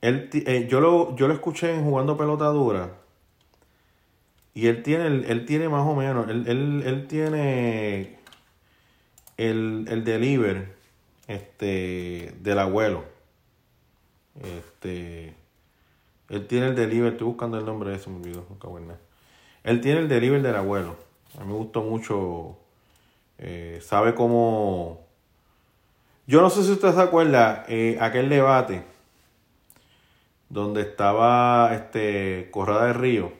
él, 0.01 0.31
eh, 0.33 0.67
yo, 0.71 0.81
lo, 0.81 1.15
yo 1.17 1.29
lo 1.29 1.35
escuché 1.35 1.75
en 1.75 1.85
jugando 1.85 2.17
pelota 2.17 2.47
dura. 2.47 2.97
Y 4.55 4.69
él 4.69 4.83
tiene, 4.83 5.07
él, 5.07 5.45
tiene 5.45 5.69
más 5.69 5.87
o 5.87 5.95
menos, 5.95 6.29
él, 6.29 6.47
él, 6.85 7.07
tiene 7.07 8.19
el, 9.37 9.87
el 9.89 10.05
deliver 10.05 10.75
este, 11.29 12.35
del 12.41 12.59
abuelo. 12.59 13.05
Este, 14.43 15.35
él 16.31 16.47
tiene 16.47 16.69
el 16.69 16.75
deliver, 16.75 17.13
estoy 17.13 17.27
buscando 17.27 17.59
el 17.59 17.67
nombre 17.67 17.91
de 17.91 17.97
ese, 17.97 18.11
me 18.11 18.17
olvidó, 18.17 18.47
Él 19.65 19.81
tiene 19.81 20.01
el 20.01 20.09
deliver 20.09 20.43
del 20.43 20.57
abuelo. 20.57 20.97
A 21.39 21.45
mí 21.45 21.53
me 21.53 21.59
gustó 21.59 21.83
mucho 21.83 22.57
eh, 23.43 23.81
sabe 23.83 24.15
cómo... 24.15 25.07
Yo 26.27 26.43
no 26.43 26.51
sé 26.51 26.63
si 26.63 26.73
usted 26.73 26.93
se 26.93 27.01
acuerda 27.01 27.65
eh, 27.69 27.97
aquel 27.99 28.29
debate 28.29 28.85
donde 30.51 30.83
estaba 30.83 31.75
este 31.75 32.51
Corrada 32.51 32.87
de 32.87 32.93
Río 32.93 33.33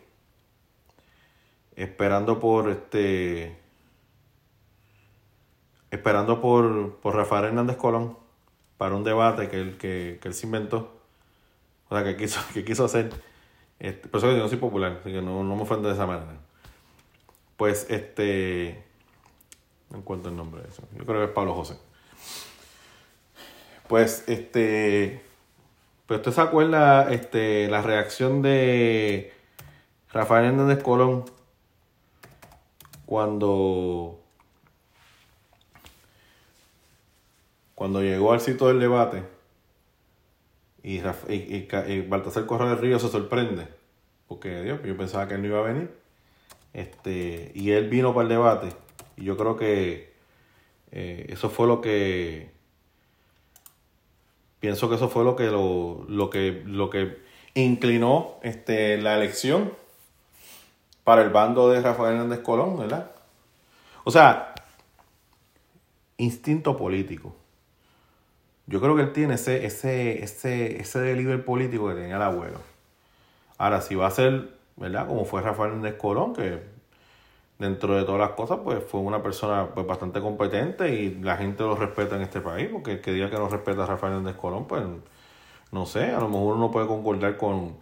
esperando 1.77 2.41
por 2.41 2.71
este 2.71 3.59
esperando 5.91 6.41
por, 6.41 6.97
por 6.97 7.15
Rafael 7.15 7.47
Hernández 7.47 7.77
Colón 7.77 8.17
para 8.79 8.95
un 8.95 9.05
debate 9.05 9.49
que 9.49 9.61
él, 9.61 9.77
que, 9.77 10.19
él 10.23 10.35
se 10.35 10.47
inventó 10.47 11.01
o 11.89 11.95
sea 11.95 12.05
que 12.05 12.17
quiso, 12.17 12.41
que 12.55 12.65
quiso 12.65 12.87
hacer 12.87 13.11
este, 13.81 14.09
por 14.09 14.19
eso 14.19 14.29
que 14.29 14.37
yo 14.37 14.43
no 14.43 14.49
soy 14.49 14.59
popular 14.59 14.99
así 15.01 15.11
que 15.11 15.21
no, 15.21 15.43
no 15.43 15.57
me 15.57 15.63
ofende 15.63 15.89
de 15.89 15.95
esa 15.95 16.07
manera 16.07 16.39
pues 17.57 17.87
este 17.91 18.85
no 19.91 19.99
encuentro 19.99 20.31
el 20.31 20.37
nombre 20.37 20.63
de 20.63 20.69
eso. 20.69 20.83
Yo 20.97 21.05
creo 21.05 21.19
que 21.19 21.25
es 21.27 21.31
Pablo 21.31 21.55
José. 21.55 21.77
Pues, 23.89 24.25
este. 24.29 25.23
Pero 26.07 26.19
usted 26.19 26.33
se 26.33 26.41
acuerda 26.41 27.13
este, 27.13 27.69
la 27.69 27.83
reacción 27.83 28.41
de 28.43 29.33
Rafael 30.13 30.47
Hernández 30.47 30.83
Colón 30.83 31.25
cuando. 33.05 34.21
Cuando 37.75 38.03
llegó 38.03 38.33
al 38.33 38.41
sitio 38.41 38.69
del 38.69 38.79
debate 38.79 39.25
y, 40.83 40.99
y, 40.99 42.01
Baltasar 42.09 42.47
Correa 42.47 42.71
del 42.71 42.79
Río 42.79 42.99
se 42.99 43.09
sorprende 43.09 43.69
porque 44.29 44.63
Dios, 44.63 44.81
yo 44.85 44.97
pensaba 44.97 45.29
que 45.29 45.35
él 45.35 45.43
no 45.43 45.49
iba 45.49 45.59
a 45.59 45.63
venir 45.63 45.91
este, 46.73 47.53
y 47.55 47.73
él 47.73 47.89
vino 47.89 48.15
para 48.15 48.23
el 48.23 48.29
debate 48.29 48.69
y 49.17 49.25
yo 49.25 49.37
creo 49.37 49.57
que 49.57 50.13
eh, 50.93 51.27
eso 51.29 51.51
fue 51.51 51.67
lo 51.67 51.81
que. 51.81 52.51
Pienso 54.59 54.89
que 54.89 54.97
eso 54.97 55.09
fue 55.09 55.25
lo 55.25 55.37
que 55.37 55.45
lo, 55.45 56.05
lo 56.09 56.29
que 56.31 56.63
lo 56.67 56.91
que 56.91 57.19
inclinó 57.55 58.39
este, 58.43 58.99
la 58.99 59.17
elección 59.17 59.73
para 61.05 61.23
el 61.23 61.31
bando 61.31 61.71
de 61.71 61.81
Rafael 61.81 62.17
Hernández 62.17 62.41
Colón, 62.41 62.79
¿verdad? 62.79 63.11
O 64.05 64.11
sea, 64.11 64.55
instinto 66.19 66.77
político. 66.77 67.35
Yo 68.71 68.81
creo 68.81 68.95
que 68.95 69.03
él 69.03 69.13
tiene 69.13 69.35
ese, 69.35 69.67
ese, 69.67 70.23
ese, 70.23 70.81
ese 70.81 71.01
delivery 71.01 71.43
político 71.43 71.89
que 71.89 71.95
tenía 71.95 72.15
el 72.15 72.23
abuelo. 72.23 72.61
Ahora, 73.59 73.81
si 73.81 73.97
va 73.97 74.07
a 74.07 74.13
ser, 74.13 74.55
¿verdad? 74.77 75.09
Como 75.09 75.25
fue 75.25 75.43
Rafael 75.43 75.71
Hernández 75.71 75.97
Colón, 75.97 76.35
que 76.35 76.63
dentro 77.59 77.97
de 77.97 78.05
todas 78.05 78.21
las 78.21 78.31
cosas, 78.31 78.61
pues 78.63 78.85
fue 78.85 79.01
una 79.01 79.25
persona 79.25 79.71
pues, 79.75 79.85
bastante 79.89 80.21
competente 80.21 80.95
y 80.95 81.17
la 81.17 81.37
gente 81.37 81.65
lo 81.65 81.75
respeta 81.75 82.15
en 82.15 82.23
este 82.23 82.41
país, 82.41 82.69
porque 82.71 82.93
el 82.93 83.01
que 83.01 83.13
diga 83.13 83.29
que 83.29 83.39
no 83.39 83.49
respeta 83.49 83.83
a 83.83 83.87
Rafael 83.87 84.13
Hernández 84.13 84.37
Colón, 84.37 84.69
pues 84.69 84.85
no 85.73 85.85
sé, 85.85 86.05
a 86.13 86.21
lo 86.21 86.29
mejor 86.29 86.55
uno 86.55 86.71
puede 86.71 86.87
concordar 86.87 87.37
con, 87.37 87.75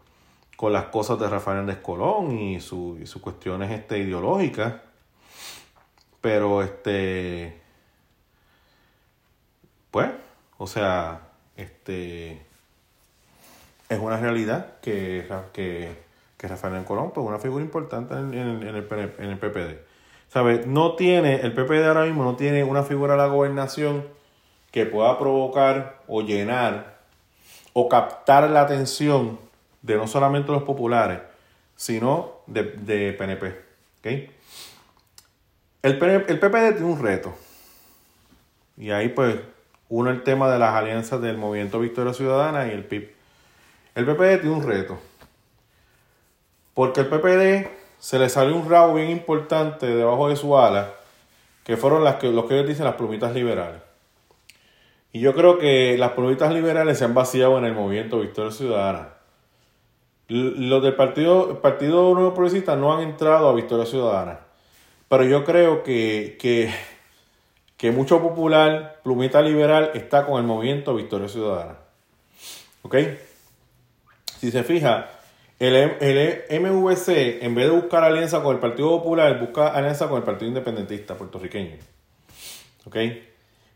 las 0.73 0.85
cosas 0.87 1.19
de 1.19 1.29
Rafael 1.29 1.59
Hernández 1.59 1.83
Colón 1.83 2.33
y, 2.33 2.61
su, 2.63 2.99
y 2.99 3.05
sus 3.05 3.21
cuestiones 3.21 3.71
este, 3.71 3.99
ideológicas, 3.99 4.73
pero 6.23 6.63
este, 6.63 7.61
pues, 9.91 10.09
o 10.59 10.67
sea, 10.67 11.23
este, 11.57 12.43
es 13.89 13.99
una 13.99 14.19
realidad 14.19 14.75
que, 14.83 15.27
que 15.53 16.09
que 16.39 16.47
Rafael 16.47 16.85
Colón, 16.85 17.11
pues 17.13 17.27
una 17.27 17.41
figura 17.41 17.65
importante 17.65 18.15
en, 18.15 18.33
el, 18.33 18.63
en, 18.63 18.77
el, 18.77 19.39
PPD. 19.39 19.81
¿Sabe? 20.29 20.65
No 20.67 20.95
tiene, 20.95 21.41
el 21.41 21.53
PPD 21.53 21.85
ahora 21.85 22.05
mismo 22.05 22.23
no 22.23 22.37
tiene 22.37 22.63
una 22.63 22.85
figura 22.85 23.15
de 23.15 23.19
la 23.19 23.27
gobernación 23.27 24.07
que 24.71 24.87
pueda 24.87 25.19
provocar 25.19 26.01
o 26.07 26.23
llenar 26.23 26.99
o 27.73 27.89
captar 27.89 28.49
la 28.51 28.61
atención 28.61 29.41
de 29.83 29.97
no 29.97 30.07
solamente 30.07 30.53
los 30.53 30.63
populares, 30.63 31.21
sino 31.75 32.37
de, 32.47 32.63
de 32.63 33.13
PNP. 33.15 33.61
¿okay? 33.99 34.31
El, 35.83 36.01
el 36.03 36.39
PPD 36.39 36.77
tiene 36.77 36.85
un 36.85 37.03
reto. 37.03 37.35
Y 38.77 38.93
ahí 38.93 39.09
pues 39.09 39.41
uno 39.89 40.11
el 40.11 40.23
tema 40.23 40.51
de 40.51 40.59
las 40.59 40.75
alianzas 40.75 41.21
del 41.21 41.39
Movimiento 41.39 41.81
Victoria 41.81 42.13
Ciudadana 42.13 42.69
y 42.69 42.71
el 42.71 42.85
PIB. 42.85 43.11
El 43.95 44.05
PPD 44.05 44.41
tiene 44.41 44.57
un 44.57 44.63
reto. 44.63 44.99
Porque 46.75 47.01
el 47.01 47.07
PPD 47.07 47.69
se 47.99 48.19
le 48.19 48.29
salió 48.29 48.55
un 48.55 48.69
rabo 48.69 48.95
bien 48.95 49.11
importante 49.11 49.87
debajo 49.87 50.29
de 50.29 50.37
su 50.37 50.57
ala, 50.57 50.93
que 51.65 51.77
fueron 51.77 52.05
las 52.05 52.17
que, 52.17 52.31
los 52.31 52.45
que 52.45 52.55
ellos 52.55 52.69
dicen 52.69 52.85
las 52.85 52.95
plumitas 52.95 53.35
liberales. 53.35 53.83
Y 55.13 55.21
yo 55.21 55.35
creo 55.35 55.59
que 55.59 55.97
las 55.99 56.13
plumitas 56.13 56.53
liberales 56.53 56.99
se 56.99 57.05
han 57.05 57.15
vaciado 57.15 57.59
en 57.59 57.65
el 57.65 57.73
movimiento 57.73 58.21
Victoria 58.21 58.53
Ciudadana. 58.53 59.09
Los 60.29 60.83
del 60.83 60.95
Partido, 60.95 61.63
partido 61.63 62.15
Nuevo 62.15 62.35
Progresista 62.35 62.77
no 62.77 62.95
han 62.95 63.03
entrado 63.03 63.49
a 63.49 63.55
Victoria 63.55 63.87
Ciudadana. 63.87 64.41
Pero 65.09 65.25
yo 65.25 65.45
creo 65.45 65.83
que, 65.83 66.37
que, 66.39 66.71
que 67.79 67.93
mucho 67.93 68.21
popular, 68.21 69.01
plumita 69.05 69.41
liberal, 69.41 69.93
está 69.95 70.27
con 70.27 70.41
el 70.41 70.47
movimiento 70.47 70.97
Victoria 70.97 71.29
Ciudadana. 71.29 71.77
¿Ok? 72.83 72.97
Si 74.39 74.51
se 74.51 74.65
fija, 74.65 75.09
el, 75.61 75.77
el, 75.77 76.61
MVC, 76.61 77.43
en 77.43 77.55
vez 77.55 77.67
de 77.67 77.71
buscar 77.71 78.03
alianza 78.03 78.43
con 78.43 78.57
el 78.57 78.61
Partido 78.61 78.91
Popular, 78.91 79.39
busca 79.41 79.69
alianza 79.69 80.09
con 80.09 80.19
el 80.19 80.25
Partido 80.25 80.49
Independentista 80.49 81.15
puertorriqueño. 81.15 81.77
¿Ok? 82.85 82.97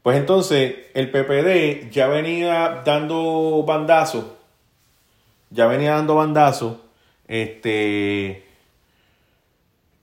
Pues 0.02 0.18
entonces, 0.18 0.74
el 0.94 1.10
PPD 1.12 1.90
ya 1.90 2.08
venía 2.08 2.82
dando 2.84 3.62
bandazos. 3.64 4.24
Ya 5.50 5.66
venía 5.66 5.92
dando 5.92 6.16
bandazos. 6.16 6.76
Este. 7.28 8.51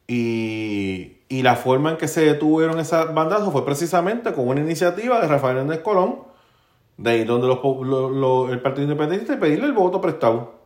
Y, 0.10 1.20
y 1.30 1.44
la 1.44 1.56
forma 1.56 1.92
en 1.92 1.98
que 1.98 2.08
se 2.08 2.22
detuvieron 2.22 2.80
esos 2.80 3.14
bandazos 3.14 3.54
fue 3.54 3.64
precisamente 3.64 4.34
con 4.34 4.48
una 4.48 4.60
iniciativa 4.60 5.22
de 5.22 5.28
Rafael 5.28 5.58
Hernández 5.58 5.82
Colón, 5.82 6.24
de 6.98 7.12
ahí 7.12 7.24
donde 7.24 7.48
los, 7.48 8.50
el 8.50 8.60
Partido 8.62 8.84
Independentista 8.84 9.40
pedirle 9.40 9.68
el 9.68 9.74
voto 9.74 10.02
prestado. 10.02 10.60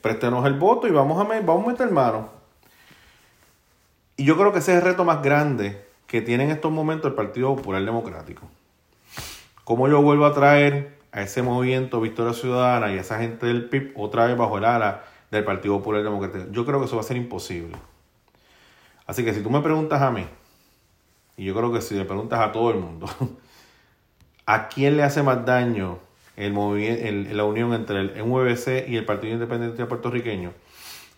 Préstenos 0.00 0.46
el 0.46 0.54
voto 0.54 0.86
y 0.88 0.90
vamos 0.90 1.18
a, 1.20 1.24
vamos 1.40 1.64
a 1.64 1.68
meter 1.68 1.90
mano. 1.90 2.30
Y 4.16 4.24
yo 4.24 4.36
creo 4.36 4.52
que 4.52 4.58
ese 4.60 4.72
es 4.72 4.78
el 4.78 4.84
reto 4.84 5.04
más 5.04 5.22
grande 5.22 5.84
que 6.06 6.22
tiene 6.22 6.44
en 6.44 6.50
estos 6.50 6.70
momentos 6.70 7.10
el 7.10 7.14
Partido 7.14 7.54
Popular 7.56 7.84
Democrático. 7.84 8.48
¿Cómo 9.64 9.88
yo 9.88 10.02
vuelvo 10.02 10.26
a 10.26 10.34
traer 10.34 10.98
a 11.12 11.22
ese 11.22 11.42
movimiento 11.42 12.00
Victoria 12.00 12.32
Ciudadana 12.32 12.92
y 12.92 12.98
a 12.98 13.00
esa 13.00 13.18
gente 13.18 13.46
del 13.46 13.68
PIB 13.68 13.92
otra 13.96 14.26
vez 14.26 14.36
bajo 14.36 14.58
el 14.58 14.64
ala 14.64 15.04
del 15.30 15.44
Partido 15.44 15.78
Popular 15.78 16.02
Democrático? 16.02 16.50
Yo 16.50 16.64
creo 16.66 16.80
que 16.80 16.86
eso 16.86 16.96
va 16.96 17.02
a 17.02 17.04
ser 17.04 17.16
imposible. 17.16 17.76
Así 19.06 19.24
que 19.24 19.34
si 19.34 19.42
tú 19.42 19.50
me 19.50 19.60
preguntas 19.60 20.00
a 20.02 20.10
mí, 20.10 20.26
y 21.36 21.44
yo 21.44 21.54
creo 21.54 21.72
que 21.72 21.80
si 21.80 21.94
le 21.94 22.04
preguntas 22.04 22.38
a 22.40 22.52
todo 22.52 22.70
el 22.70 22.78
mundo, 22.78 23.08
¿a 24.46 24.68
quién 24.68 24.96
le 24.96 25.02
hace 25.02 25.22
más 25.22 25.44
daño 25.44 25.98
el, 26.36 26.56
el, 26.56 27.36
la 27.36 27.44
unión 27.44 27.74
entre 27.74 28.00
el 28.00 28.24
MVC 28.24 28.88
y 28.88 28.96
el 28.96 29.04
Partido 29.04 29.34
Independiente 29.34 29.84
Puertorriqueño, 29.86 30.52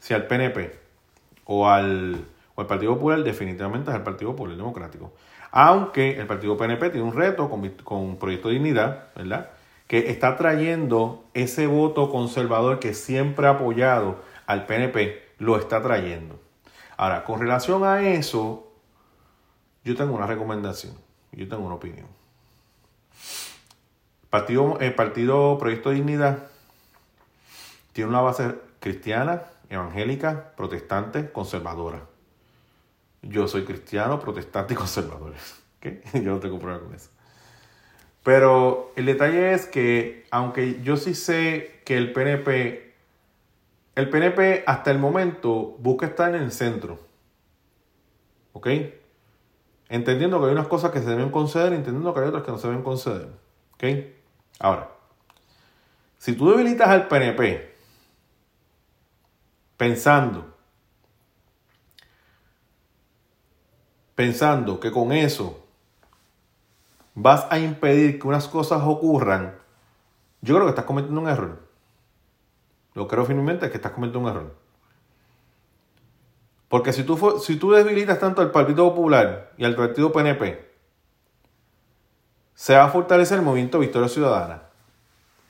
si 0.01 0.15
al 0.15 0.27
PNP 0.27 0.79
o 1.45 1.69
al, 1.69 2.25
o 2.55 2.61
al 2.61 2.67
Partido 2.67 2.95
Popular, 2.95 3.23
definitivamente 3.23 3.91
es 3.91 3.97
el 3.97 4.03
Partido 4.03 4.33
Popular 4.33 4.57
Democrático. 4.57 5.13
Aunque 5.51 6.19
el 6.19 6.27
Partido 6.27 6.57
PNP 6.57 6.91
tiene 6.91 7.07
un 7.07 7.15
reto 7.15 7.49
con, 7.49 7.69
con 7.85 8.17
Proyecto 8.17 8.49
de 8.49 8.55
Dignidad, 8.55 9.09
¿verdad? 9.15 9.51
Que 9.87 10.11
está 10.11 10.37
trayendo 10.37 11.25
ese 11.35 11.67
voto 11.67 12.11
conservador 12.11 12.79
que 12.79 12.95
siempre 12.95 13.47
ha 13.47 13.51
apoyado 13.51 14.23
al 14.47 14.67
PNP, 14.67 15.23
lo 15.39 15.59
está 15.59 15.83
trayendo. 15.83 16.41
Ahora, 16.97 17.25
con 17.25 17.41
relación 17.41 17.85
a 17.85 18.03
eso, 18.03 18.73
yo 19.85 19.97
tengo 19.97 20.15
una 20.15 20.27
recomendación, 20.27 20.95
yo 21.33 21.49
tengo 21.49 21.65
una 21.65 21.75
opinión. 21.75 22.07
Partido, 24.31 24.79
el 24.81 24.95
Partido 24.95 25.59
Proyecto 25.59 25.91
Dignidad 25.91 26.39
tiene 27.93 28.09
una 28.09 28.21
base 28.21 28.55
cristiana, 28.81 29.43
evangélica, 29.69 30.55
protestante, 30.57 31.31
conservadora. 31.31 32.07
Yo 33.23 33.47
soy 33.47 33.65
cristiano, 33.65 34.19
protestante 34.19 34.75
y 34.75 34.77
conservador. 34.77 35.35
Yo 36.15 36.21
no 36.21 36.41
tengo 36.41 36.59
problema 36.59 36.83
con 36.85 36.95
eso. 36.95 37.11
Pero 38.23 38.93
el 38.97 39.07
detalle 39.07 39.53
es 39.53 39.67
que, 39.67 40.27
aunque 40.31 40.81
yo 40.83 40.97
sí 40.97 41.15
sé 41.15 41.81
que 41.85 41.97
el 41.97 42.13
PNP, 42.13 42.95
el 43.97 44.11
PNP 44.11 44.65
hasta 44.67 44.91
el 44.91 44.99
momento 44.99 45.77
busca 45.79 46.07
estar 46.07 46.35
en 46.35 46.43
el 46.43 46.53
centro. 46.53 47.01
¿Ok? 48.53 48.69
Entendiendo 49.89 50.41
que 50.41 50.47
hay 50.47 50.53
unas 50.53 50.69
cosas 50.69 50.93
que 50.93 51.01
se 51.01 51.07
deben 51.07 51.31
conceder, 51.31 51.73
entendiendo 51.73 52.15
que 52.15 52.21
hay 52.21 52.29
otras 52.29 52.45
que 52.45 52.53
no 52.53 52.59
se 52.59 52.69
deben 52.69 52.83
conceder. 52.83 53.29
¿Ok? 53.75 53.85
Ahora, 54.61 54.91
si 56.19 56.35
tú 56.35 56.51
debilitas 56.51 56.89
al 56.89 57.09
PNP 57.09 57.75
pensando, 59.77 60.55
pensando 64.15 64.79
que 64.79 64.93
con 64.93 65.11
eso 65.11 65.67
vas 67.15 67.47
a 67.51 67.59
impedir 67.59 68.19
que 68.19 68.27
unas 68.27 68.49
cosas 68.49 68.83
ocurran, 68.85 69.55
yo 70.41 70.55
creo 70.55 70.67
que 70.67 70.71
estás 70.71 70.85
cometiendo 70.85 71.21
un 71.21 71.29
error. 71.29 71.61
Lo 72.95 73.09
creo 73.09 73.25
firmemente 73.25 73.71
que 73.71 73.77
estás 73.77 73.93
cometiendo 73.93 74.21
un 74.21 74.29
error. 74.29 74.57
Porque 76.69 76.93
si 76.93 77.05
tú, 77.05 77.39
si 77.39 77.57
tú 77.57 77.73
debilitas 77.73 78.19
tanto 78.19 78.41
al 78.41 78.51
Partido 78.51 78.89
Popular 78.89 79.53
y 79.59 79.65
al 79.65 79.77
Partido 79.77 80.11
PNP, 80.11 80.73
se 82.55 82.77
va 82.77 82.85
a 82.85 82.89
fortalecer 82.89 83.39
el 83.39 83.45
movimiento 83.45 83.79
Victoria 83.79 84.09
Ciudadana 84.09 84.63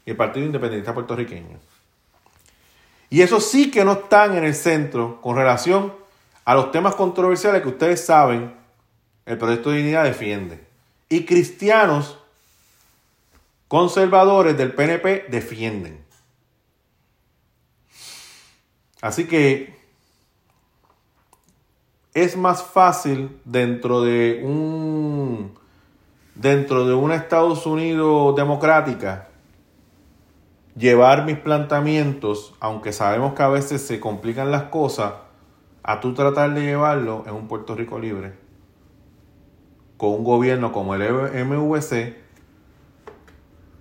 y 0.04 0.10
el 0.10 0.16
Partido 0.16 0.46
Independiente 0.46 0.92
Puertorriqueño. 0.92 1.58
Y 3.08 3.20
eso 3.20 3.40
sí 3.40 3.70
que 3.70 3.84
no 3.84 3.92
están 3.92 4.36
en 4.36 4.44
el 4.44 4.54
centro 4.54 5.20
con 5.20 5.36
relación 5.36 5.92
a 6.44 6.54
los 6.54 6.72
temas 6.72 6.94
controversiales 6.94 7.62
que 7.62 7.68
ustedes 7.68 8.04
saben 8.04 8.54
el 9.26 9.38
Proyecto 9.38 9.70
de 9.70 9.76
Dignidad 9.76 10.04
defiende. 10.04 10.71
Y 11.12 11.26
cristianos 11.26 12.16
conservadores 13.68 14.56
del 14.56 14.72
PNP 14.72 15.26
defienden. 15.28 16.02
Así 19.02 19.26
que 19.26 19.78
es 22.14 22.34
más 22.34 22.62
fácil 22.62 23.38
dentro 23.44 24.00
de 24.00 24.40
un 24.42 25.52
dentro 26.34 26.86
de 26.86 26.94
una 26.94 27.16
Estados 27.16 27.66
Unidos 27.66 28.34
democrática 28.34 29.28
llevar 30.74 31.26
mis 31.26 31.36
planteamientos, 31.36 32.54
aunque 32.58 32.94
sabemos 32.94 33.34
que 33.34 33.42
a 33.42 33.48
veces 33.48 33.82
se 33.82 34.00
complican 34.00 34.50
las 34.50 34.62
cosas, 34.62 35.12
a 35.82 36.00
tú 36.00 36.14
tratar 36.14 36.54
de 36.54 36.62
llevarlo 36.62 37.24
en 37.26 37.34
un 37.34 37.48
Puerto 37.48 37.74
Rico 37.74 37.98
libre, 37.98 38.41
con 40.03 40.14
un 40.14 40.24
gobierno 40.24 40.72
como 40.72 40.96
el 40.96 41.46
MVC, 41.46 42.16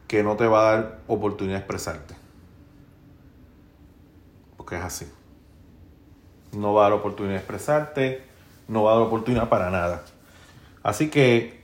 que 0.07 0.21
no 0.21 0.35
te 0.35 0.45
va 0.45 0.59
a 0.59 0.71
dar 0.75 0.99
oportunidad 1.07 1.55
de 1.55 1.61
expresarte. 1.61 2.13
Porque 4.55 4.75
es 4.75 4.83
así 4.83 5.07
no 6.53 6.73
va 6.73 6.85
a 6.85 6.89
dar 6.89 6.99
oportunidad 6.99 7.33
de 7.33 7.39
expresarte, 7.39 8.23
no 8.67 8.83
va 8.83 8.91
a 8.91 8.95
dar 8.95 9.03
oportunidad 9.03 9.49
para 9.49 9.69
nada. 9.69 10.03
Así 10.83 11.09
que 11.09 11.61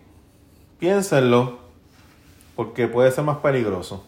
piénsenlo, 0.79 1.59
porque 2.55 2.87
puede 2.87 3.11
ser 3.11 3.23
más 3.23 3.37
peligroso. 3.37 4.05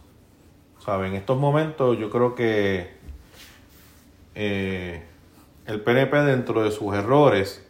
En 0.87 1.13
estos 1.13 1.37
momentos 1.37 1.99
yo 1.99 2.09
creo 2.09 2.33
que 2.33 2.89
eh, 4.33 5.03
el 5.67 5.81
PNP 5.81 6.17
dentro 6.23 6.63
de 6.63 6.71
sus 6.71 6.95
errores 6.95 7.63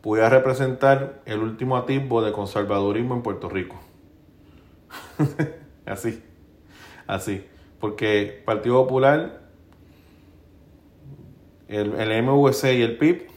pudiera 0.00 0.28
representar 0.30 1.20
el 1.26 1.40
último 1.40 1.76
atisbo 1.76 2.22
de 2.22 2.32
conservadurismo 2.32 3.14
en 3.14 3.22
Puerto 3.22 3.48
Rico. 3.48 3.80
así, 5.86 6.22
así. 7.06 7.46
Porque 7.78 8.42
Partido 8.44 8.82
Popular 8.82 9.40
el, 11.70 11.94
el 11.94 12.22
MVC 12.22 12.64
y 12.74 12.82
el 12.82 12.98
PIB. 12.98 13.28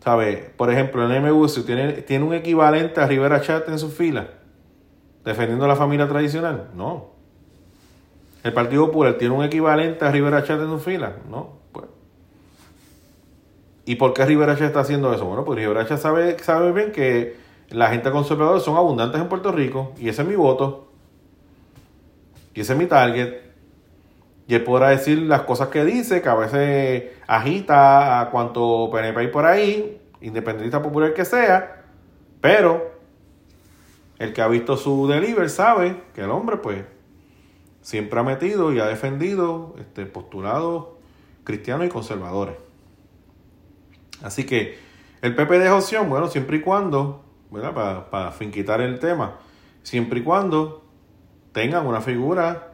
¿Sabe? 0.00 0.52
Por 0.56 0.70
ejemplo, 0.70 1.06
el 1.06 1.22
MVC 1.22 1.64
tiene, 1.64 1.92
tiene 2.02 2.24
un 2.24 2.34
equivalente 2.34 3.00
a 3.00 3.06
Rivera 3.06 3.40
Chat 3.40 3.68
en 3.68 3.78
su 3.78 3.88
fila, 3.90 4.28
defendiendo 5.24 5.66
la 5.66 5.76
familia 5.76 6.06
tradicional. 6.06 6.68
No. 6.74 7.14
El 8.42 8.52
Partido 8.52 8.86
Popular 8.86 9.14
tiene 9.14 9.34
un 9.34 9.42
equivalente 9.42 10.04
a 10.04 10.10
Rivera 10.10 10.44
Chat 10.44 10.60
en 10.60 10.68
su 10.68 10.78
fila. 10.78 11.16
No. 11.30 11.54
Pues. 11.72 11.86
¿Y 13.86 13.96
por 13.96 14.14
qué 14.14 14.24
Rivera 14.24 14.56
Chat 14.56 14.68
está 14.68 14.80
haciendo 14.80 15.12
eso? 15.12 15.26
Bueno, 15.26 15.44
pues 15.44 15.58
Rivera 15.58 15.86
Chat 15.86 15.98
sabe, 15.98 16.38
sabe 16.38 16.72
bien 16.72 16.92
que 16.92 17.36
la 17.68 17.90
gente 17.90 18.10
conservadora 18.10 18.60
son 18.60 18.76
abundantes 18.76 19.20
en 19.20 19.28
Puerto 19.28 19.52
Rico 19.52 19.92
y 19.98 20.08
ese 20.08 20.22
es 20.22 20.28
mi 20.28 20.36
voto. 20.36 20.88
Y 22.54 22.60
ese 22.60 22.72
es 22.72 22.78
mi 22.78 22.86
target. 22.86 23.44
Y 24.46 24.54
él 24.54 24.62
podrá 24.62 24.90
decir 24.90 25.18
las 25.22 25.42
cosas 25.42 25.68
que 25.68 25.84
dice, 25.84 26.22
que 26.22 26.28
a 26.28 26.34
veces 26.34 27.04
agita 27.26 28.20
a 28.20 28.30
cuanto 28.30 28.90
PNP 28.92 29.20
hay 29.20 29.28
por 29.28 29.46
ahí, 29.46 30.00
independentista 30.20 30.82
popular 30.82 31.14
que 31.14 31.24
sea, 31.24 31.84
pero 32.40 32.92
el 34.18 34.32
que 34.32 34.42
ha 34.42 34.48
visto 34.48 34.76
su 34.76 35.08
deliver 35.08 35.48
sabe 35.48 36.02
que 36.14 36.22
el 36.22 36.30
hombre, 36.30 36.58
pues, 36.58 36.84
siempre 37.80 38.20
ha 38.20 38.22
metido 38.22 38.72
y 38.72 38.80
ha 38.80 38.86
defendido 38.86 39.74
este, 39.78 40.06
postulados 40.06 40.88
cristianos 41.42 41.86
y 41.86 41.90
conservadores. 41.90 42.56
Así 44.24 44.44
que 44.44 44.78
el 45.20 45.34
PP 45.34 45.58
de 45.58 45.70
opción, 45.70 46.08
bueno, 46.08 46.28
siempre 46.28 46.56
y 46.56 46.60
cuando, 46.62 47.22
¿verdad? 47.50 47.74
Para, 47.74 48.10
para 48.10 48.32
finquitar 48.32 48.80
el 48.80 48.98
tema, 48.98 49.36
siempre 49.82 50.20
y 50.20 50.22
cuando 50.22 50.82
tengan 51.52 51.86
una 51.86 52.00
figura 52.00 52.72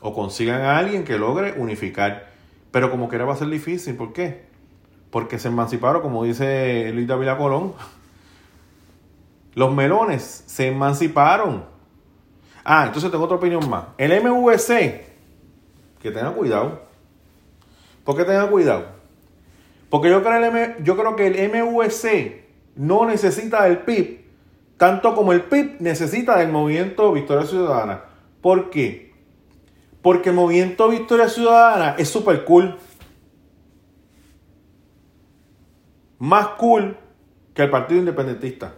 o 0.00 0.14
consigan 0.14 0.60
a 0.62 0.78
alguien 0.78 1.04
que 1.04 1.18
logre 1.18 1.54
unificar. 1.58 2.30
Pero 2.70 2.92
como 2.92 3.08
quiera 3.08 3.24
va 3.24 3.34
a 3.34 3.36
ser 3.36 3.48
difícil. 3.48 3.96
¿Por 3.96 4.12
qué? 4.12 4.44
Porque 5.10 5.38
se 5.40 5.48
emanciparon, 5.48 6.00
como 6.00 6.22
dice 6.22 6.92
Luis 6.94 7.08
David 7.08 7.36
Colón. 7.38 7.74
Los 9.54 9.74
melones 9.74 10.44
se 10.46 10.68
emanciparon. 10.68 11.64
Ah, 12.64 12.84
entonces 12.86 13.10
tengo 13.10 13.24
otra 13.24 13.36
opinión 13.36 13.68
más. 13.68 13.86
El 13.98 14.22
MVC, 14.22 15.06
que 16.00 16.10
tenga 16.12 16.30
cuidado. 16.32 16.82
¿Por 18.04 18.16
qué 18.16 18.24
tenga 18.24 18.48
cuidado? 18.48 18.93
Porque 19.94 20.10
yo 20.10 20.24
creo, 20.24 21.14
que 21.14 21.28
el 21.28 21.50
MVC 21.50 22.46
no 22.74 23.06
necesita 23.06 23.62
del 23.62 23.78
PIB 23.78 24.24
tanto 24.76 25.14
como 25.14 25.32
el 25.32 25.44
PIB 25.44 25.76
necesita 25.78 26.36
del 26.36 26.48
movimiento 26.48 27.12
Victoria 27.12 27.46
Ciudadana. 27.46 28.02
¿Por 28.40 28.70
qué? 28.70 29.14
Porque 30.02 30.30
el 30.30 30.34
movimiento 30.34 30.88
Victoria 30.88 31.28
Ciudadana 31.28 31.94
es 31.96 32.08
súper 32.08 32.44
cool. 32.44 32.76
Más 36.18 36.48
cool 36.58 36.96
que 37.54 37.62
el 37.62 37.70
Partido 37.70 38.00
Independentista. 38.00 38.74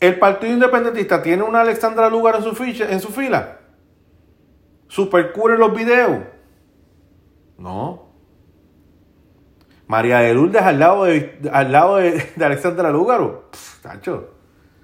El 0.00 0.18
Partido 0.18 0.54
Independentista 0.54 1.22
tiene 1.22 1.42
una 1.42 1.60
Alexandra 1.60 2.08
Lugar 2.08 2.36
en 2.36 3.00
su 3.00 3.12
fila. 3.12 3.58
Super 4.94 5.32
cool 5.32 5.54
en 5.54 5.58
los 5.58 5.74
videos. 5.74 6.22
No. 7.58 8.10
María 9.88 10.20
de 10.20 10.32
Lourdes 10.32 10.62
al 10.62 10.78
lado 10.78 11.02
de, 11.02 11.50
al 11.52 11.72
lado 11.72 11.96
de, 11.96 12.30
Alexandra 12.40 12.92
Lúgaro. 12.92 13.50
tacho, 13.82 14.34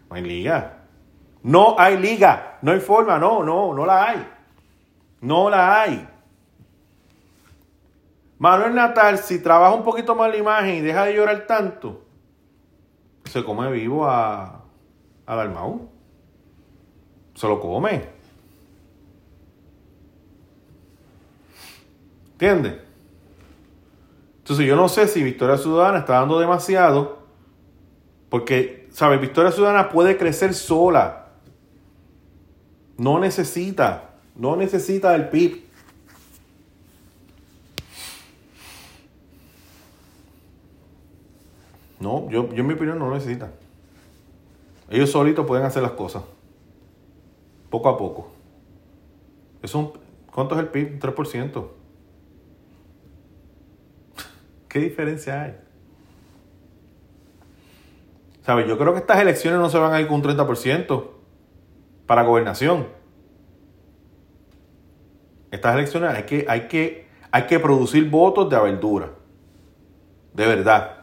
no 0.09 0.17
hay 0.17 0.23
liga. 0.23 0.79
No 1.45 1.77
hay 1.79 1.97
liga, 1.97 2.59
no 2.61 2.73
hay 2.73 2.81
forma, 2.81 3.21
no, 3.21 3.45
no, 3.45 3.73
no 3.73 3.87
la 3.87 4.09
hay. 4.09 4.29
No 5.21 5.49
la 5.49 5.81
hay. 5.81 6.09
Manuel 8.39 8.75
Natal, 8.75 9.19
si 9.19 9.41
trabaja 9.41 9.77
un 9.77 9.85
poquito 9.85 10.17
más 10.17 10.29
la 10.29 10.39
imagen 10.39 10.75
y 10.75 10.81
deja 10.81 11.05
de 11.05 11.15
llorar 11.15 11.47
tanto, 11.47 12.05
se 13.27 13.45
come 13.45 13.71
vivo 13.71 14.09
a, 14.09 14.65
a 15.25 15.37
Dalmau. 15.37 15.89
Se 17.35 17.47
lo 17.47 17.61
come. 17.61 18.20
¿Entiendes? 22.41 22.79
Entonces 24.39 24.67
yo 24.67 24.75
no 24.75 24.89
sé 24.89 25.07
si 25.09 25.23
Victoria 25.23 25.59
Ciudadana 25.59 25.99
está 25.99 26.15
dando 26.15 26.41
demasiado, 26.41 27.19
porque, 28.31 28.89
¿sabes? 28.93 29.21
Victoria 29.21 29.53
Ciudadana 29.53 29.91
puede 29.91 30.17
crecer 30.17 30.55
sola. 30.55 31.27
No 32.97 33.19
necesita, 33.19 34.15
no 34.37 34.57
necesita 34.57 35.15
el 35.15 35.29
PIB. 35.29 35.65
No, 42.01 42.27
yo, 42.31 42.49
yo 42.55 42.61
en 42.63 42.67
mi 42.67 42.73
opinión 42.73 42.99
no 42.99 43.11
lo 43.11 43.17
necesita. 43.17 43.53
Ellos 44.89 45.11
solitos 45.11 45.45
pueden 45.45 45.67
hacer 45.67 45.83
las 45.83 45.93
cosas. 45.93 46.23
Poco 47.69 47.91
a 47.91 47.99
poco. 47.99 48.31
Es 49.63 49.75
un, 49.75 49.93
¿Cuánto 50.33 50.55
es 50.55 50.63
el 50.63 50.69
PIB? 50.69 50.99
3%. 50.99 51.80
¿Qué 54.71 54.79
diferencia 54.79 55.43
hay? 55.43 55.57
¿Sabes? 58.43 58.69
Yo 58.69 58.79
creo 58.79 58.93
que 58.93 59.01
estas 59.01 59.21
elecciones 59.21 59.59
no 59.59 59.69
se 59.69 59.79
van 59.79 59.93
a 59.93 60.01
ir 60.01 60.07
con 60.07 60.17
un 60.17 60.23
30% 60.23 61.09
para 62.07 62.23
gobernación. 62.23 62.87
Estas 65.51 65.75
elecciones 65.75 66.11
hay 66.11 66.23
que, 66.23 66.47
hay 66.49 66.69
que, 66.69 67.09
hay 67.33 67.47
que 67.47 67.59
producir 67.59 68.09
votos 68.09 68.49
de 68.49 68.57
abertura. 68.57 69.11
De 70.35 70.47
verdad. 70.47 70.99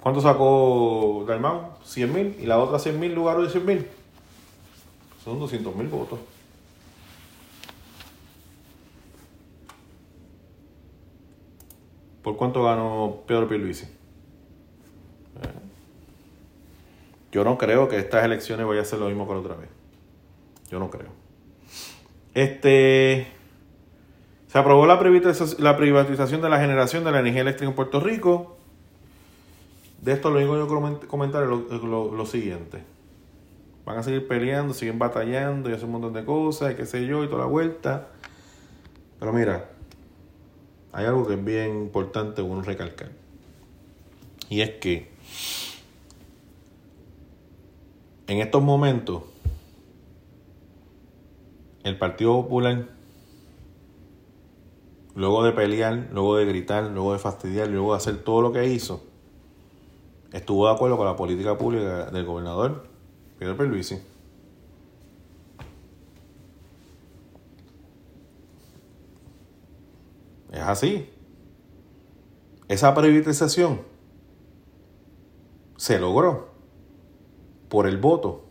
¿Cuánto 0.00 0.20
sacó 0.20 1.24
Dalmau? 1.26 1.72
100 1.82 2.14
mil. 2.14 2.36
¿Y 2.38 2.46
la 2.46 2.58
otra 2.58 2.78
100 2.78 3.00
mil 3.00 3.12
lugar 3.12 3.38
de 3.38 3.50
100 3.50 3.66
mil? 3.66 3.86
Son 5.24 5.40
200 5.40 5.74
mil 5.74 5.88
votos. 5.88 6.20
¿Por 12.22 12.36
cuánto 12.36 12.64
ganó 12.64 13.22
Pedro 13.26 13.48
Pierluisi? 13.48 13.86
Eh. 13.86 13.88
Yo 17.32 17.44
no 17.44 17.58
creo 17.58 17.88
que 17.88 17.98
estas 17.98 18.24
elecciones 18.24 18.66
vayan 18.66 18.82
a 18.82 18.86
ser 18.86 18.98
lo 18.98 19.06
mismo 19.06 19.26
que 19.26 19.34
la 19.34 19.40
otra 19.40 19.54
vez. 19.54 19.68
Yo 20.70 20.78
no 20.78 20.90
creo. 20.90 21.10
Este. 22.34 23.26
Se 24.46 24.58
aprobó 24.58 24.86
la 24.86 24.98
privatización 24.98 26.40
de 26.40 26.48
la 26.48 26.58
generación 26.58 27.04
de 27.04 27.12
la 27.12 27.20
energía 27.20 27.42
eléctrica 27.42 27.68
en 27.68 27.76
Puerto 27.76 28.00
Rico. 28.00 28.58
De 30.00 30.12
esto 30.12 30.30
lo 30.30 30.38
digo 30.38 30.56
yo 30.56 30.68
comentar 31.08 31.44
lo, 31.44 32.14
lo, 32.14 32.26
siguiente. 32.26 32.82
Van 33.84 33.98
a 33.98 34.02
seguir 34.02 34.26
peleando, 34.28 34.72
siguen 34.72 34.98
batallando 34.98 35.68
y 35.68 35.72
hacen 35.72 35.86
un 35.86 35.92
montón 35.92 36.12
de 36.12 36.24
cosas, 36.24 36.72
y 36.72 36.76
qué 36.76 36.86
sé 36.86 37.04
yo, 37.06 37.24
y 37.24 37.26
toda 37.26 37.40
la 37.40 37.46
vuelta. 37.46 38.08
Pero 39.18 39.32
mira, 39.32 39.68
hay 40.98 41.06
algo 41.06 41.28
que 41.28 41.34
es 41.34 41.44
bien 41.44 41.82
importante 41.82 42.42
uno 42.42 42.60
recalcar. 42.60 43.10
Y 44.48 44.62
es 44.62 44.70
que 44.80 45.08
en 48.26 48.40
estos 48.40 48.60
momentos 48.60 49.22
el 51.84 51.96
Partido 51.98 52.42
Popular, 52.42 52.88
luego 55.14 55.44
de 55.44 55.52
pelear, 55.52 56.08
luego 56.12 56.36
de 56.36 56.46
gritar, 56.46 56.90
luego 56.90 57.12
de 57.12 57.20
fastidiar, 57.20 57.68
luego 57.68 57.92
de 57.92 57.98
hacer 57.98 58.24
todo 58.24 58.42
lo 58.42 58.52
que 58.52 58.66
hizo, 58.66 59.04
estuvo 60.32 60.66
de 60.66 60.74
acuerdo 60.74 60.96
con 60.96 61.06
la 61.06 61.14
política 61.14 61.56
pública 61.56 62.10
del 62.10 62.24
gobernador 62.24 62.88
Pedro 63.38 63.56
Pierluisi. 63.56 64.00
Es 70.68 70.72
así. 70.72 71.08
Esa 72.68 72.94
privatización 72.94 73.80
se 75.78 75.98
logró 75.98 76.48
por 77.70 77.86
el 77.86 77.96
voto 77.96 78.44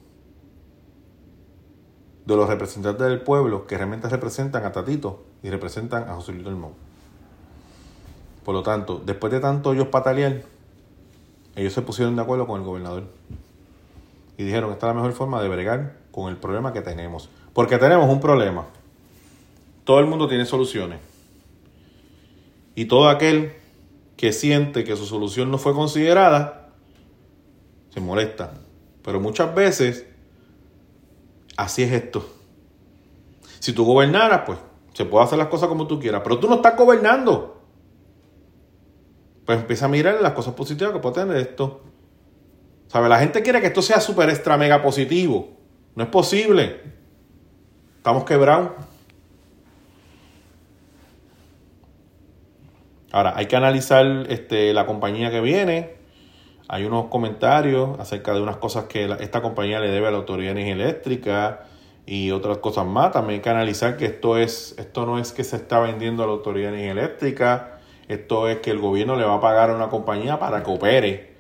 de 2.26 2.36
los 2.36 2.50
representantes 2.50 3.06
del 3.06 3.22
pueblo 3.22 3.68
que 3.68 3.78
realmente 3.78 4.10
representan 4.10 4.66
a 4.66 4.72
Tatito 4.72 5.26
y 5.44 5.52
representan 5.52 6.10
a 6.10 6.16
José 6.16 6.32
Luis 6.32 6.46
Dalmau. 6.46 6.72
Por 8.44 8.56
lo 8.56 8.64
tanto, 8.64 9.00
después 9.06 9.32
de 9.32 9.40
tanto 9.40 9.74
ellos 9.74 9.90
patalear, 9.90 10.42
ellos 11.56 11.74
se 11.74 11.84
pusieron 11.84 12.16
de 12.16 12.24
acuerdo 12.24 12.48
con 12.48 12.60
el 12.60 12.66
gobernador. 12.66 13.04
Y 14.40 14.44
dijeron, 14.44 14.72
esta 14.72 14.88
es 14.88 14.96
la 14.96 15.02
mejor 15.02 15.14
forma 15.14 15.40
de 15.44 15.50
bregar 15.50 15.98
con 16.12 16.30
el 16.30 16.38
problema 16.38 16.74
que 16.74 16.82
tenemos. 16.82 17.30
Porque 17.54 17.78
tenemos 17.78 18.10
un 18.10 18.20
problema. 18.20 18.66
Todo 19.84 20.00
el 20.00 20.08
mundo 20.08 20.28
tiene 20.28 20.46
soluciones. 20.46 21.07
Y 22.78 22.86
todo 22.86 23.10
aquel 23.10 23.54
que 24.18 24.32
siente 24.32 24.84
que 24.84 24.96
su 24.96 25.08
solución 25.08 25.50
no 25.50 25.58
fue 25.58 25.74
considerada, 25.74 26.70
se 27.90 28.00
molesta. 28.00 28.54
Pero 29.02 29.20
muchas 29.20 29.56
veces, 29.56 30.06
así 31.58 31.82
es 31.82 31.92
esto. 31.92 32.24
Si 33.58 33.74
tú 33.74 33.84
gobernaras, 33.84 34.44
pues 34.46 34.60
se 34.94 35.06
puede 35.06 35.26
hacer 35.26 35.40
las 35.40 35.48
cosas 35.48 35.70
como 35.70 35.88
tú 35.88 36.00
quieras, 36.00 36.22
pero 36.24 36.38
tú 36.38 36.48
no 36.48 36.58
estás 36.58 36.78
gobernando 36.78 37.56
pues 39.48 39.60
empieza 39.60 39.86
a 39.86 39.88
mirar 39.88 40.22
las 40.22 40.34
cosas 40.34 40.54
positivas 40.54 40.94
que 40.94 41.00
puede 41.00 41.16
tener 41.16 41.38
esto. 41.38 41.82
¿Sabe? 42.88 43.08
La 43.08 43.18
gente 43.18 43.42
quiere 43.42 43.62
que 43.62 43.68
esto 43.68 43.82
sea 43.82 44.02
súper 44.02 44.30
extra 44.30 44.58
mega 44.58 44.84
positivo. 44.84 45.58
No 45.96 46.04
es 46.04 46.10
posible. 46.10 46.82
Estamos 47.96 48.26
quebrados. 48.26 48.72
Ahora, 53.12 53.34
hay 53.36 53.46
que 53.46 53.56
analizar 53.56 54.06
este, 54.30 54.74
la 54.74 54.86
compañía 54.86 55.32
que 55.32 55.42
viene. 55.42 55.96
Hay 56.68 56.84
unos 56.84 57.06
comentarios 57.06 58.00
acerca 58.00 58.34
de 58.34 58.42
unas 58.42 58.58
cosas 58.58 58.86
que 58.86 59.10
esta 59.20 59.42
compañía 59.42 59.80
le 59.80 59.90
debe 59.90 60.08
a 60.08 60.12
la 60.12 60.18
Autoridad 60.18 60.54
de 60.54 60.62
Energía 60.62 60.86
Eléctrica 60.86 61.66
y 62.06 62.32
otras 62.32 62.58
cosas 62.58 62.86
más. 62.86 63.12
También 63.12 63.40
hay 63.40 63.42
que 63.42 63.50
analizar 63.50 63.96
que 63.96 64.06
esto, 64.06 64.38
es, 64.38 64.76
esto 64.78 65.06
no 65.06 65.20
es 65.20 65.32
que 65.32 65.44
se 65.44 65.56
está 65.56 65.80
vendiendo 65.80 66.24
a 66.24 66.28
la 66.28 66.34
Autoridad 66.34 66.72
de 66.72 66.76
Energía 66.76 66.92
Eléctrica 67.04 67.78
esto 68.08 68.48
es 68.48 68.60
que 68.60 68.72
el 68.72 68.80
gobierno 68.80 69.16
le 69.16 69.26
va 69.26 69.36
a 69.36 69.42
pagar 69.42 69.70
a 69.70 69.76
una 69.76 69.90
compañía 69.90 70.40
para 70.40 70.64
que 70.64 70.72
opere. 70.72 71.36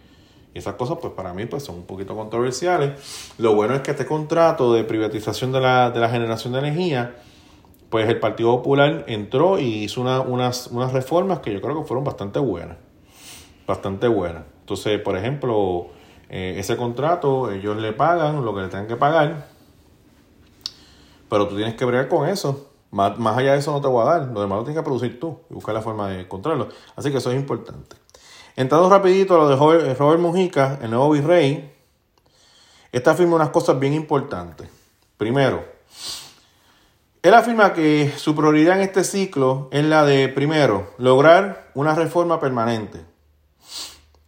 Y 0.53 0.59
esas 0.59 0.75
cosas, 0.75 0.97
pues 0.99 1.13
para 1.13 1.33
mí, 1.33 1.45
pues 1.45 1.63
son 1.63 1.75
un 1.75 1.85
poquito 1.85 2.15
controversiales. 2.15 3.33
Lo 3.37 3.55
bueno 3.55 3.75
es 3.75 3.81
que 3.81 3.91
este 3.91 4.05
contrato 4.05 4.73
de 4.73 4.83
privatización 4.83 5.51
de 5.51 5.61
la, 5.61 5.91
de 5.91 5.99
la 5.99 6.09
generación 6.09 6.53
de 6.53 6.59
energía, 6.59 7.15
pues 7.89 8.09
el 8.09 8.19
Partido 8.19 8.57
Popular 8.57 9.05
entró 9.07 9.59
y 9.59 9.83
hizo 9.83 10.01
unas, 10.01 10.67
unas 10.67 10.93
reformas 10.93 11.39
que 11.39 11.53
yo 11.53 11.61
creo 11.61 11.81
que 11.81 11.87
fueron 11.87 12.03
bastante 12.03 12.39
buenas. 12.39 12.77
Bastante 13.65 14.07
buenas. 14.07 14.43
Entonces, 14.61 14.99
por 14.99 15.17
ejemplo, 15.17 15.87
eh, 16.29 16.55
ese 16.57 16.75
contrato, 16.75 17.51
ellos 17.51 17.77
le 17.77 17.93
pagan 17.93 18.43
lo 18.43 18.53
que 18.53 18.61
le 18.61 18.67
tengan 18.67 18.87
que 18.87 18.97
pagar, 18.97 19.47
pero 21.29 21.47
tú 21.47 21.55
tienes 21.55 21.75
que 21.75 21.85
bregar 21.85 22.09
con 22.09 22.27
eso. 22.27 22.69
Más, 22.91 23.17
allá 23.19 23.53
de 23.53 23.59
eso 23.59 23.71
no 23.71 23.81
te 23.81 23.87
voy 23.87 24.01
a 24.05 24.11
dar. 24.11 24.27
Lo 24.27 24.41
demás 24.41 24.59
lo 24.59 24.63
tienes 24.63 24.81
que 24.81 24.83
producir 24.83 25.19
tú 25.19 25.39
y 25.49 25.53
buscar 25.53 25.73
la 25.73 25.81
forma 25.81 26.09
de 26.09 26.21
encontrarlo. 26.21 26.69
Así 26.95 27.11
que 27.11 27.17
eso 27.17 27.31
es 27.31 27.37
importante. 27.37 27.95
Entrando 28.55 28.89
rapidito 28.89 29.35
a 29.35 29.37
lo 29.37 29.49
de 29.49 29.93
Robert 29.93 30.19
Mujica, 30.19 30.79
el 30.81 30.89
nuevo 30.89 31.11
virrey. 31.11 31.73
Esta 32.91 33.11
afirma 33.11 33.35
unas 33.35 33.49
cosas 33.49 33.79
bien 33.79 33.93
importantes. 33.93 34.67
Primero, 35.17 35.63
él 37.27 37.33
afirma 37.33 37.73
que 37.73 38.13
su 38.17 38.35
prioridad 38.35 38.77
en 38.77 38.83
este 38.83 39.03
ciclo 39.03 39.69
es 39.71 39.83
la 39.83 40.05
de, 40.05 40.29
primero, 40.29 40.93
lograr 40.97 41.71
una 41.73 41.93
reforma 41.95 42.39
permanente. 42.39 43.03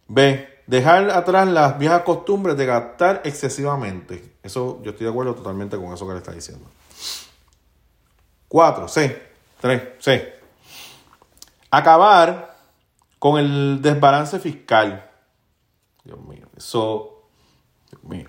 B, 0.08 0.48
dejar 0.66 1.10
atrás 1.10 1.48
las 1.48 1.78
viejas 1.78 2.02
costumbres 2.02 2.56
de 2.56 2.66
gastar 2.66 3.22
excesivamente. 3.24 4.34
Eso 4.42 4.80
yo 4.82 4.90
estoy 4.90 5.04
de 5.04 5.10
acuerdo 5.10 5.34
totalmente 5.34 5.76
con 5.76 5.92
eso 5.94 6.06
que 6.06 6.12
le 6.12 6.18
está 6.18 6.32
diciendo. 6.32 6.66
4, 8.48 8.88
C, 8.88 9.22
3, 9.60 9.82
C. 9.98 10.34
Acabar 11.70 12.56
con 13.18 13.38
el 13.38 13.80
desbalance 13.80 14.40
fiscal. 14.40 15.08
Dios 16.04 16.18
mío, 16.20 16.48
eso, 16.56 17.28
Dios 17.88 18.02
mío. 18.02 18.28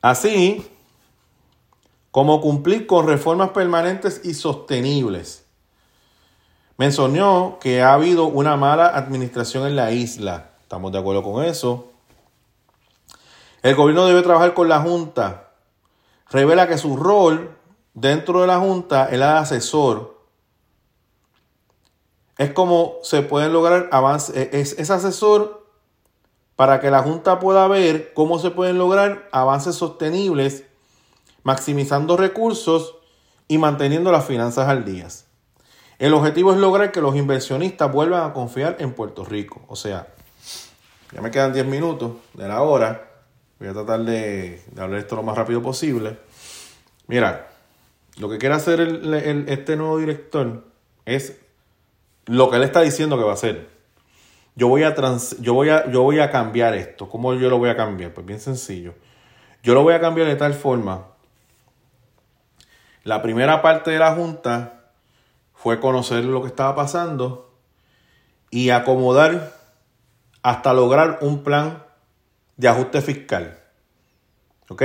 Así 0.00 0.69
como 2.10 2.40
cumplir 2.40 2.86
con 2.86 3.06
reformas 3.06 3.50
permanentes 3.50 4.22
y 4.24 4.34
sostenibles. 4.34 5.46
Mencionó 6.76 7.58
que 7.60 7.82
ha 7.82 7.92
habido 7.92 8.24
una 8.24 8.56
mala 8.56 8.88
administración 8.88 9.66
en 9.66 9.76
la 9.76 9.92
isla. 9.92 10.50
Estamos 10.62 10.92
de 10.92 10.98
acuerdo 10.98 11.22
con 11.22 11.44
eso. 11.44 11.88
El 13.62 13.74
gobierno 13.74 14.06
debe 14.06 14.22
trabajar 14.22 14.54
con 14.54 14.68
la 14.68 14.80
Junta. 14.80 15.50
Revela 16.30 16.66
que 16.68 16.78
su 16.78 16.96
rol 16.96 17.56
Dentro 17.94 18.40
de 18.40 18.46
la 18.46 18.58
Junta, 18.58 19.08
el 19.10 19.22
asesor. 19.22 20.18
es 22.38 22.52
como 22.52 22.94
se 23.02 23.22
pueden 23.22 23.52
lograr 23.52 23.88
avances, 23.92 24.34
e, 24.36 24.60
es, 24.60 24.78
es 24.78 24.90
asesor 24.90 25.66
para 26.56 26.80
que 26.80 26.90
la 26.90 27.02
Junta 27.02 27.40
pueda 27.40 27.66
ver 27.68 28.14
cómo 28.14 28.38
se 28.38 28.50
pueden 28.50 28.78
lograr 28.78 29.28
avances 29.32 29.74
sostenibles, 29.74 30.64
maximizando 31.42 32.16
recursos 32.16 32.96
y 33.48 33.58
manteniendo 33.58 34.12
las 34.12 34.24
finanzas 34.24 34.68
al 34.68 34.84
día. 34.84 35.08
El 35.98 36.14
objetivo 36.14 36.52
es 36.52 36.58
lograr 36.58 36.92
que 36.92 37.00
los 37.00 37.14
inversionistas 37.16 37.92
vuelvan 37.92 38.30
a 38.30 38.32
confiar 38.32 38.76
en 38.78 38.94
Puerto 38.94 39.24
Rico. 39.24 39.62
O 39.68 39.76
sea, 39.76 40.08
ya 41.12 41.20
me 41.20 41.30
quedan 41.30 41.52
10 41.52 41.66
minutos 41.66 42.12
de 42.34 42.48
la 42.48 42.62
hora. 42.62 43.10
Voy 43.58 43.68
a 43.68 43.72
tratar 43.72 44.00
de, 44.04 44.62
hablar 44.78 45.00
esto 45.00 45.16
lo 45.16 45.22
más 45.22 45.36
rápido 45.36 45.60
posible. 45.60 46.16
Mira, 47.06 47.50
lo 48.16 48.30
que 48.30 48.38
quiere 48.38 48.54
hacer 48.54 48.80
este 49.48 49.76
nuevo 49.76 49.98
director 49.98 50.64
es 51.04 51.38
lo 52.26 52.48
que 52.50 52.56
él 52.56 52.62
está 52.62 52.80
diciendo 52.80 53.18
que 53.18 53.24
va 53.24 53.32
a 53.32 53.34
hacer. 53.34 53.68
Yo 54.54 54.68
voy 54.68 54.84
a, 54.84 54.94
yo 55.40 55.54
voy 55.54 55.68
a, 55.68 55.90
yo 55.90 56.02
voy 56.02 56.18
a 56.20 56.30
cambiar 56.30 56.74
esto. 56.74 57.08
¿Cómo 57.08 57.34
yo 57.34 57.50
lo 57.50 57.58
voy 57.58 57.70
a 57.70 57.76
cambiar? 57.76 58.14
Pues 58.14 58.26
bien 58.26 58.40
sencillo. 58.40 58.94
Yo 59.62 59.74
lo 59.74 59.82
voy 59.82 59.94
a 59.94 60.00
cambiar 60.00 60.28
de 60.28 60.36
tal 60.36 60.54
forma. 60.54 61.08
La 63.10 63.22
primera 63.22 63.60
parte 63.60 63.90
de 63.90 63.98
la 63.98 64.14
Junta 64.14 64.84
fue 65.52 65.80
conocer 65.80 66.24
lo 66.24 66.42
que 66.42 66.46
estaba 66.46 66.76
pasando 66.76 67.52
y 68.50 68.70
acomodar 68.70 69.52
hasta 70.42 70.72
lograr 70.72 71.18
un 71.20 71.42
plan 71.42 71.82
de 72.56 72.68
ajuste 72.68 73.00
fiscal. 73.00 73.58
¿Ok? 74.68 74.84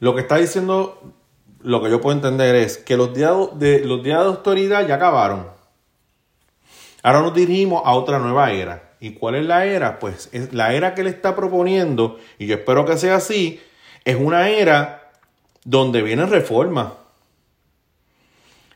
Lo 0.00 0.16
que 0.16 0.22
está 0.22 0.38
diciendo 0.38 1.14
lo 1.60 1.80
que 1.80 1.90
yo 1.90 2.00
puedo 2.00 2.16
entender 2.16 2.56
es 2.56 2.76
que 2.76 2.96
los 2.96 3.14
días 3.14 3.32
de, 3.52 3.84
los 3.84 4.02
días 4.02 4.18
de 4.18 4.26
autoridad 4.26 4.84
ya 4.84 4.96
acabaron. 4.96 5.46
Ahora 7.04 7.20
nos 7.20 7.34
dirigimos 7.34 7.82
a 7.84 7.92
otra 7.92 8.18
nueva 8.18 8.50
era. 8.50 8.96
¿Y 8.98 9.12
cuál 9.12 9.36
es 9.36 9.46
la 9.46 9.64
era? 9.64 10.00
Pues 10.00 10.28
es 10.32 10.52
la 10.52 10.74
era 10.74 10.92
que 10.92 11.02
él 11.02 11.06
está 11.06 11.36
proponiendo, 11.36 12.18
y 12.36 12.48
yo 12.48 12.56
espero 12.56 12.84
que 12.84 12.96
sea 12.96 13.14
así, 13.14 13.62
es 14.04 14.16
una 14.16 14.48
era 14.48 15.05
donde 15.66 16.00
viene 16.00 16.24
reforma. 16.24 16.94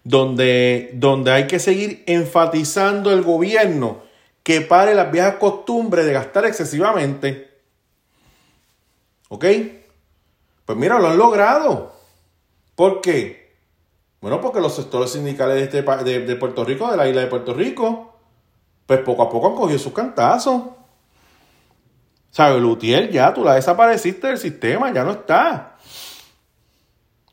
Donde, 0.03 0.91
donde 0.95 1.31
hay 1.31 1.47
que 1.47 1.59
seguir 1.59 2.03
enfatizando 2.07 3.13
el 3.13 3.23
gobierno 3.23 4.03
que 4.43 4.61
pare 4.61 4.95
las 4.95 5.13
viejas 5.13 5.37
costumbres 5.37 6.05
de 6.05 6.13
gastar 6.13 6.45
excesivamente. 6.47 7.49
¿Ok? 9.29 9.45
Pues 10.65 10.79
mira, 10.79 10.99
lo 10.99 11.09
han 11.09 11.19
logrado. 11.19 11.93
¿Por 12.75 13.01
qué? 13.01 13.55
Bueno, 14.21 14.41
porque 14.41 14.61
los 14.61 14.75
sectores 14.75 15.13
sindicales 15.13 15.57
de, 15.57 15.79
este, 15.79 16.21
de, 16.21 16.37
Puerto 16.37 16.65
Rico, 16.65 16.91
de 16.91 16.97
la 16.97 17.09
isla 17.09 17.21
de 17.21 17.27
Puerto 17.29 17.55
Rico, 17.55 18.15
pues 18.87 19.01
poco 19.01 19.23
a 19.23 19.31
poco 19.31 19.49
han 19.49 19.55
cogido 19.55 19.79
sus 19.79 19.93
cantazos. 19.93 20.63
¿Sabes, 22.31 22.61
Lutiel? 22.61 23.11
Ya 23.11 23.33
tú 23.33 23.45
la 23.45 23.55
desapareciste 23.55 24.27
del 24.27 24.39
sistema, 24.39 24.93
ya 24.93 25.05
no 25.05 25.13
está. 25.13 25.70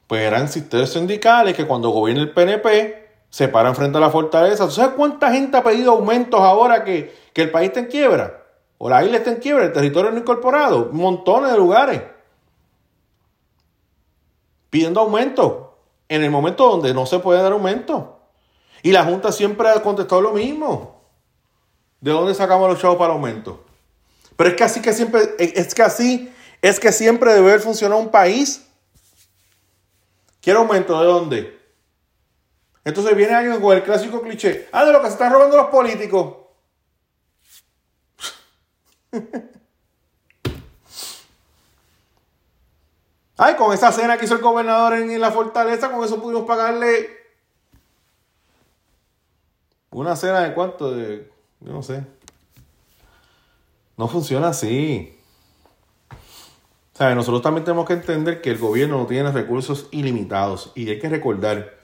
Pues 0.08 0.22
eran 0.22 0.47
sectores 0.47 0.91
sindicales 0.91 1.55
que 1.55 1.68
cuando 1.68 1.89
gobierna 1.89 2.24
el 2.24 2.32
PNP 2.32 3.08
se 3.30 3.47
paran 3.49 3.76
frente 3.76 3.97
a 3.97 4.01
la 4.01 4.10
fortaleza. 4.10 4.66
¿Tú 4.66 4.72
sabes 4.72 4.95
cuánta 4.95 5.32
gente 5.32 5.58
ha 5.58 5.64
pedido 5.64 5.91
aumentos 5.91 6.39
ahora 6.39 6.84
que, 6.84 7.14
que 7.34 7.43
el 7.43 7.51
país 7.51 7.68
está 7.70 7.82
en 7.82 7.88
quiebra? 7.88 8.45
O 8.78 8.89
la 8.89 9.03
isla 9.03 9.18
está 9.18 9.32
en 9.32 9.38
quiebra, 9.38 9.66
el 9.66 9.74
territorio 9.74 10.12
no 10.12 10.18
incorporado. 10.18 10.89
Montones 10.91 11.51
de 11.51 11.58
lugares 11.58 12.01
pidiendo 14.70 14.99
aumento 14.99 15.78
en 16.10 16.24
el 16.24 16.32
momento 16.32 16.70
donde 16.70 16.93
no 16.93 17.05
se 17.05 17.20
puede 17.20 17.41
dar 17.41 17.51
aumento. 17.51 18.20
Y 18.84 18.91
la 18.91 19.03
Junta 19.03 19.32
siempre 19.32 19.70
ha 19.70 19.82
contestado 19.82 20.22
lo 20.22 20.34
mismo. 20.34 21.01
¿De 21.99 22.12
dónde 22.12 22.36
sacamos 22.36 22.70
los 22.70 22.80
chavos 22.80 22.97
para 22.97 23.14
aumento? 23.14 23.66
Pero 24.36 24.51
es 24.51 24.55
que 24.55 24.64
así 24.64 24.82
que 24.82 24.93
siempre, 24.93 25.22
es 25.39 25.74
que 25.74 25.82
así, 25.82 26.32
es 26.62 26.80
que 26.80 26.91
siempre 26.91 27.34
debe 27.34 27.49
haber 27.49 27.62
funcionado 27.62 27.99
un 27.99 28.10
país. 28.10 28.66
¿Quiere 30.48 30.60
aumento 30.62 30.98
de 30.98 31.06
dónde? 31.06 31.60
Entonces 32.86 33.14
viene 33.18 33.36
alguien 33.36 33.60
con 33.60 33.76
el 33.76 33.84
clásico 33.84 34.22
cliché. 34.22 34.70
Ah, 34.72 34.86
de 34.86 34.93
lo 34.93 35.02
que 35.02 35.08
se 35.08 35.14
están 35.16 35.34
robando 35.34 35.58
los 35.58 35.68
políticos. 35.68 36.38
Ay, 43.38 43.56
con 43.58 43.74
esa 43.74 43.91
cena 43.91 44.18
que 44.18 44.24
hizo 44.24 44.36
el 44.36 44.41
gobernador 44.41 44.93
en, 44.93 45.20
la 45.20 45.32
fortaleza, 45.32 45.91
con 45.91 46.06
eso 46.06 46.22
pudimos 46.22 46.45
pagarle 46.45 47.10
una 49.89 50.16
cena 50.16 50.39
de 50.39 50.54
cuánto, 50.54 50.95
de, 50.95 51.30
yo 51.60 51.74
no 51.74 51.84
sé. 51.84 52.06
No 53.98 54.08
funciona 54.08 54.48
así. 54.48 55.16
Nosotros 57.00 57.41
también 57.41 57.64
tenemos 57.64 57.86
que 57.86 57.93
entender 57.93 58.41
que 58.41 58.50
el 58.50 58.58
gobierno 58.58 58.98
no 58.98 59.06
tiene 59.06 59.32
recursos 59.32 59.88
ilimitados 59.91 60.72
y 60.74 60.89
hay 60.89 61.00
que 61.00 61.10
recordar 61.10 61.78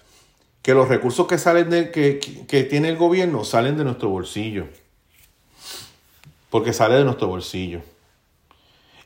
que 0.63 0.73
los 0.73 0.87
recursos 0.87 1.27
que 1.27 1.37
salen 1.37 1.69
de, 1.69 1.91
que, 1.91 2.19
que 2.47 2.63
tiene 2.63 2.89
el 2.89 2.97
gobierno 2.97 3.43
salen 3.43 3.77
de 3.77 3.83
nuestro 3.83 4.09
bolsillo. 4.09 4.67
Porque 6.49 6.73
sale 6.73 6.95
de 6.95 7.03
nuestro 7.03 7.27
bolsillo. 7.27 7.81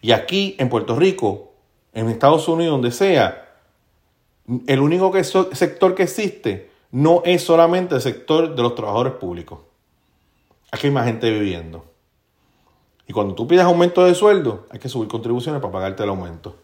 Y 0.01 0.11
aquí 0.11 0.55
en 0.59 0.69
Puerto 0.69 0.95
Rico 0.95 1.51
en 1.93 2.09
Estados 2.09 2.47
Unidos, 2.47 2.73
donde 2.73 2.91
sea, 2.91 3.55
el 4.67 4.79
único 4.79 5.11
sector 5.23 5.95
que 5.95 6.03
existe 6.03 6.69
no 6.91 7.21
es 7.25 7.43
solamente 7.43 7.95
el 7.95 8.01
sector 8.01 8.55
de 8.55 8.61
los 8.61 8.75
trabajadores 8.75 9.13
públicos. 9.13 9.59
Aquí 10.71 10.87
hay 10.87 10.93
más 10.93 11.05
gente 11.05 11.29
viviendo. 11.31 11.85
Y 13.07 13.13
cuando 13.13 13.33
tú 13.35 13.47
pides 13.47 13.63
aumento 13.63 14.03
de 14.03 14.13
sueldo, 14.13 14.65
hay 14.69 14.79
que 14.79 14.89
subir 14.89 15.07
contribuciones 15.07 15.61
para 15.61 15.71
pagarte 15.71 16.03
el 16.03 16.09
aumento. 16.09 16.57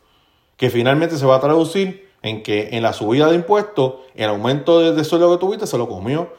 Que 0.57 0.69
finalmente 0.69 1.17
se 1.17 1.25
va 1.25 1.37
a 1.37 1.39
traducir 1.39 2.11
en 2.21 2.43
que 2.43 2.69
en 2.73 2.83
la 2.83 2.91
subida 2.91 3.27
de 3.29 3.35
impuestos, 3.35 3.95
el 4.13 4.29
aumento 4.29 4.93
de, 4.93 5.03
sueldo 5.05 5.31
que 5.31 5.39
tuviste 5.39 5.65
se 5.65 5.77
lo 5.77 5.87
comió. 5.87 6.33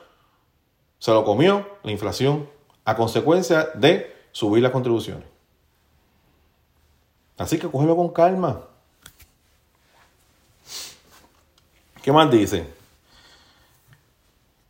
Se 0.98 1.10
lo 1.10 1.24
comió 1.24 1.66
la 1.82 1.90
inflación 1.90 2.48
a 2.84 2.96
consecuencia 2.96 3.70
de 3.74 4.14
subir 4.30 4.62
las 4.62 4.72
contribuciones. 4.72 5.24
Así 7.38 7.58
que 7.58 7.68
cógelo 7.68 7.96
con 7.96 8.10
calma. 8.10 8.60
¿Qué 12.02 12.12
más 12.12 12.30
dice? 12.30 12.66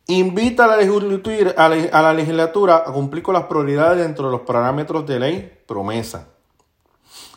Invita 0.07 0.65
a 0.65 0.67
la, 0.67 2.13
legislatura, 2.13 2.77
a 2.77 2.91
cumplir 2.91 3.23
con 3.23 3.33
las 3.33 3.45
prioridades 3.45 3.97
dentro 3.97 4.25
de 4.27 4.31
los 4.31 4.41
parámetros 4.41 5.05
de 5.07 5.19
ley 5.19 5.59
promesa. 5.65 6.27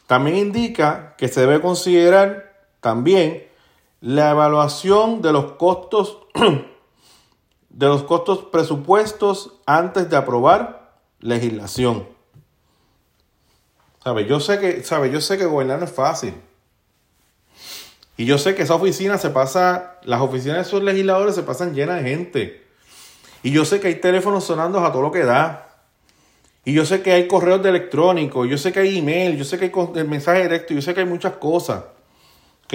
También 0.06 0.36
indica 0.36 1.14
que 1.16 1.28
se 1.28 1.40
debe 1.40 1.60
considerar 1.60 2.68
también 2.80 3.46
la 4.00 4.30
evaluación 4.30 5.22
de 5.22 5.32
los 5.32 5.52
costos 5.52 6.18
de 7.70 7.86
los 7.86 8.02
costos 8.04 8.40
presupuestos 8.50 9.52
antes 9.64 10.10
de 10.10 10.16
aprobar 10.16 10.98
legislación. 11.20 12.08
¿Sabe? 14.02 14.26
Yo 14.26 14.40
sé 14.40 14.58
que. 14.58 14.82
Yo 15.10 15.20
sé 15.20 15.38
que 15.38 15.44
gobernar 15.44 15.78
no 15.78 15.84
es 15.84 15.92
fácil. 15.92 16.34
Y 18.18 18.24
yo 18.24 18.36
sé 18.36 18.56
que 18.56 18.62
esa 18.62 18.74
oficina 18.74 19.16
se 19.16 19.30
pasa, 19.30 19.96
las 20.02 20.20
oficinas 20.20 20.56
de 20.56 20.62
esos 20.62 20.82
legisladores 20.82 21.36
se 21.36 21.44
pasan 21.44 21.72
llenas 21.72 22.02
de 22.02 22.10
gente. 22.10 22.66
Y 23.44 23.52
yo 23.52 23.64
sé 23.64 23.78
que 23.78 23.86
hay 23.86 23.94
teléfonos 23.94 24.42
sonando 24.42 24.84
a 24.84 24.90
todo 24.90 25.02
lo 25.02 25.12
que 25.12 25.22
da. 25.24 25.68
Y 26.64 26.72
yo 26.72 26.84
sé 26.84 27.00
que 27.00 27.12
hay 27.12 27.28
correos 27.28 27.62
de 27.62 27.68
electrónico, 27.68 28.44
yo 28.44 28.58
sé 28.58 28.72
que 28.72 28.80
hay 28.80 28.98
email, 28.98 29.38
yo 29.38 29.44
sé 29.44 29.56
que 29.56 29.72
hay 29.72 30.04
mensaje 30.04 30.42
directo, 30.42 30.74
yo 30.74 30.82
sé 30.82 30.94
que 30.94 31.00
hay 31.00 31.06
muchas 31.06 31.34
cosas. 31.34 31.84
¿Ok? 32.64 32.74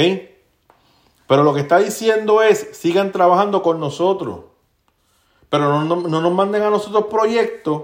Pero 1.27 1.43
lo 1.43 1.53
que 1.53 1.59
está 1.59 1.77
diciendo 1.79 2.41
es, 2.41 2.69
sigan 2.71 3.11
trabajando 3.11 3.61
con 3.61 3.81
nosotros. 3.81 4.45
Pero 5.49 5.83
no, 5.83 6.07
no 6.07 6.21
nos 6.21 6.33
manden 6.33 6.63
a 6.63 6.69
nosotros 6.69 7.07
proyectos 7.11 7.83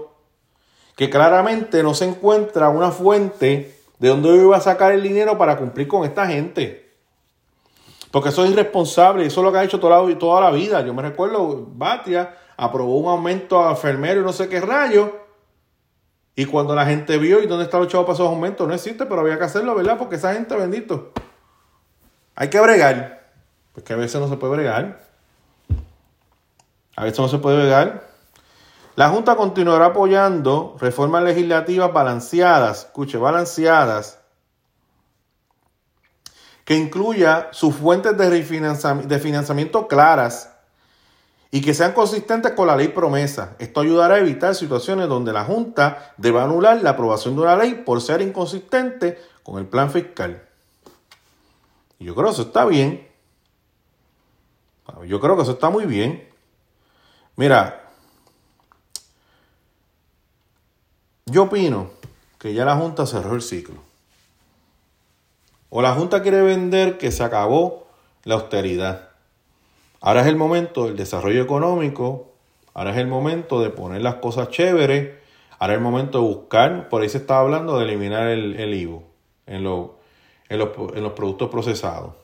que 0.96 1.10
claramente 1.10 1.82
no 1.82 1.92
se 1.92 2.06
encuentra 2.06 2.70
una 2.70 2.90
fuente 2.90 3.76
de 3.98 4.08
donde 4.08 4.30
yo 4.30 4.36
iba 4.36 4.56
a 4.56 4.62
sacar 4.62 4.92
el 4.92 5.02
dinero 5.02 5.36
para 5.36 5.58
cumplir 5.58 5.88
con 5.88 6.06
esta 6.06 6.26
gente. 6.26 6.89
Porque 8.10 8.30
eso 8.30 8.44
es 8.44 8.50
irresponsable, 8.50 9.24
eso 9.24 9.40
es 9.40 9.44
lo 9.44 9.52
que 9.52 9.58
ha 9.58 9.64
hecho 9.64 9.78
toda 9.78 10.02
la, 10.02 10.18
toda 10.18 10.40
la 10.40 10.50
vida. 10.50 10.80
Yo 10.82 10.92
me 10.92 11.02
recuerdo, 11.02 11.66
Batia 11.74 12.34
aprobó 12.56 12.98
un 12.98 13.08
aumento 13.08 13.64
a 13.64 13.70
enfermero 13.70 14.20
y 14.20 14.24
no 14.24 14.32
sé 14.32 14.48
qué 14.48 14.60
rayo. 14.60 15.20
Y 16.34 16.46
cuando 16.46 16.74
la 16.74 16.86
gente 16.86 17.18
vio 17.18 17.42
y 17.42 17.46
dónde 17.46 17.64
está 17.64 17.78
los 17.78 17.88
chavos 17.88 18.06
para 18.06 18.14
esos 18.14 18.28
aumentos, 18.28 18.66
no 18.66 18.74
existe, 18.74 19.06
pero 19.06 19.20
había 19.20 19.38
que 19.38 19.44
hacerlo, 19.44 19.74
¿verdad? 19.74 19.98
Porque 19.98 20.16
esa 20.16 20.32
gente, 20.32 20.56
bendito. 20.56 21.12
Hay 22.34 22.48
que 22.48 22.60
bregar. 22.60 23.32
Porque 23.72 23.92
a 23.92 23.96
veces 23.96 24.20
no 24.20 24.28
se 24.28 24.36
puede 24.36 24.54
bregar. 24.54 25.00
A 26.96 27.04
veces 27.04 27.18
no 27.18 27.28
se 27.28 27.38
puede 27.38 27.56
bregar. 27.58 28.08
La 28.96 29.08
Junta 29.08 29.36
continuará 29.36 29.86
apoyando 29.86 30.76
reformas 30.80 31.22
legislativas 31.22 31.92
balanceadas, 31.92 32.86
escuche, 32.86 33.16
balanceadas, 33.18 34.19
que 36.70 36.76
incluya 36.76 37.48
sus 37.50 37.74
fuentes 37.74 38.16
de, 38.16 39.18
financiamiento 39.18 39.88
claras 39.88 40.54
y 41.50 41.62
que 41.62 41.74
sean 41.74 41.90
consistentes 41.90 42.52
con 42.52 42.68
la 42.68 42.76
ley 42.76 42.86
promesa. 42.86 43.56
Esto 43.58 43.80
ayudará 43.80 44.14
a 44.14 44.18
evitar 44.20 44.54
situaciones 44.54 45.08
donde 45.08 45.32
la 45.32 45.42
Junta 45.44 46.14
deba 46.16 46.44
anular 46.44 46.80
la 46.80 46.90
aprobación 46.90 47.34
de 47.34 47.42
una 47.42 47.56
ley 47.56 47.82
por 47.84 48.00
ser 48.00 48.22
inconsistente 48.22 49.18
con 49.42 49.58
el 49.58 49.66
plan 49.66 49.90
fiscal. 49.90 50.46
Yo 51.98 52.14
creo 52.14 52.26
que 52.26 52.34
eso 52.34 52.42
está 52.42 52.64
bien. 52.66 53.04
Yo 55.08 55.18
creo 55.18 55.34
que 55.34 55.42
eso 55.42 55.52
está 55.54 55.70
muy 55.70 55.86
bien. 55.86 56.28
Mira, 57.34 57.90
yo 61.26 61.42
opino 61.42 61.90
que 62.38 62.54
ya 62.54 62.64
la 62.64 62.76
Junta 62.76 63.06
cerró 63.06 63.34
el 63.34 63.42
ciclo. 63.42 63.89
O 65.70 65.82
la 65.82 65.94
Junta 65.94 66.22
quiere 66.22 66.42
vender 66.42 66.98
que 66.98 67.10
se 67.10 67.22
acabó 67.22 67.86
la 68.24 68.34
austeridad. 68.34 69.08
Ahora 70.00 70.22
es 70.22 70.26
el 70.26 70.36
momento 70.36 70.86
del 70.86 70.96
desarrollo 70.96 71.42
económico, 71.42 72.32
ahora 72.74 72.90
es 72.90 72.98
el 72.98 73.06
momento 73.06 73.62
de 73.62 73.70
poner 73.70 74.02
las 74.02 74.16
cosas 74.16 74.48
chéveres, 74.48 75.14
ahora 75.58 75.74
es 75.74 75.78
el 75.78 75.82
momento 75.82 76.20
de 76.20 76.24
buscar, 76.24 76.88
por 76.88 77.02
ahí 77.02 77.08
se 77.08 77.18
estaba 77.18 77.40
hablando 77.40 77.78
de 77.78 77.84
eliminar 77.84 78.26
el, 78.28 78.74
IVU 78.74 79.04
en, 79.46 79.56
en, 79.56 79.64
los, 79.64 79.90
en 80.48 81.02
los 81.02 81.12
productos 81.12 81.50
procesados. 81.50 82.14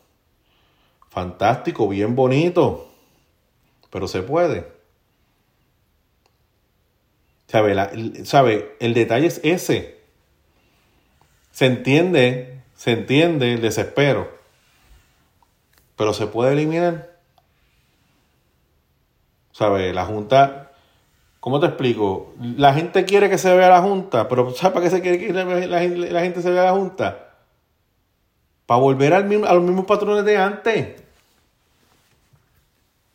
Fantástico, 1.08 1.88
bien 1.88 2.14
bonito, 2.16 2.88
pero 3.90 4.08
se 4.08 4.22
puede. 4.22 4.76
¿Sabe? 7.46 8.24
¿Sabe? 8.24 8.76
El 8.80 8.92
detalle 8.92 9.26
es 9.26 9.40
ese. 9.44 10.00
Se 11.52 11.66
entiende, 11.66 12.55
se 12.76 12.92
entiende 12.92 13.54
el 13.54 13.62
desespero, 13.62 14.30
pero 15.96 16.12
se 16.12 16.26
puede 16.26 16.52
eliminar. 16.52 17.16
¿Sabes? 19.50 19.94
La 19.94 20.04
Junta, 20.04 20.72
¿cómo 21.40 21.58
te 21.58 21.66
explico? 21.66 22.34
La 22.38 22.74
gente 22.74 23.06
quiere 23.06 23.30
que 23.30 23.38
se 23.38 23.56
vea 23.56 23.70
la 23.70 23.80
Junta, 23.80 24.28
pero 24.28 24.50
¿sabes 24.50 24.74
para 24.74 24.84
qué 24.84 24.90
se 24.90 25.00
quiere 25.00 25.18
que 25.18 25.32
la, 25.32 26.20
gente 26.20 26.42
se 26.42 26.50
vea 26.50 26.64
la 26.64 26.72
Junta? 26.72 27.30
Para 28.66 28.80
volver 28.80 29.14
al 29.14 29.24
a 29.46 29.54
los 29.54 29.62
mismos 29.62 29.86
patrones 29.86 30.24
de 30.24 30.36
antes. 30.36 31.02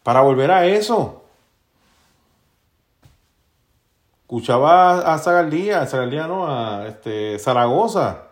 Para 0.02 0.22
volver 0.22 0.50
a 0.50 0.66
eso. 0.66 1.24
Escuchaba 4.24 5.14
a 5.14 5.20
Zagaldía, 5.20 5.82
a 5.82 5.86
Zagaldía 5.86 6.26
no, 6.26 6.48
a 6.48 6.88
este, 6.88 7.38
Zaragoza, 7.38 8.31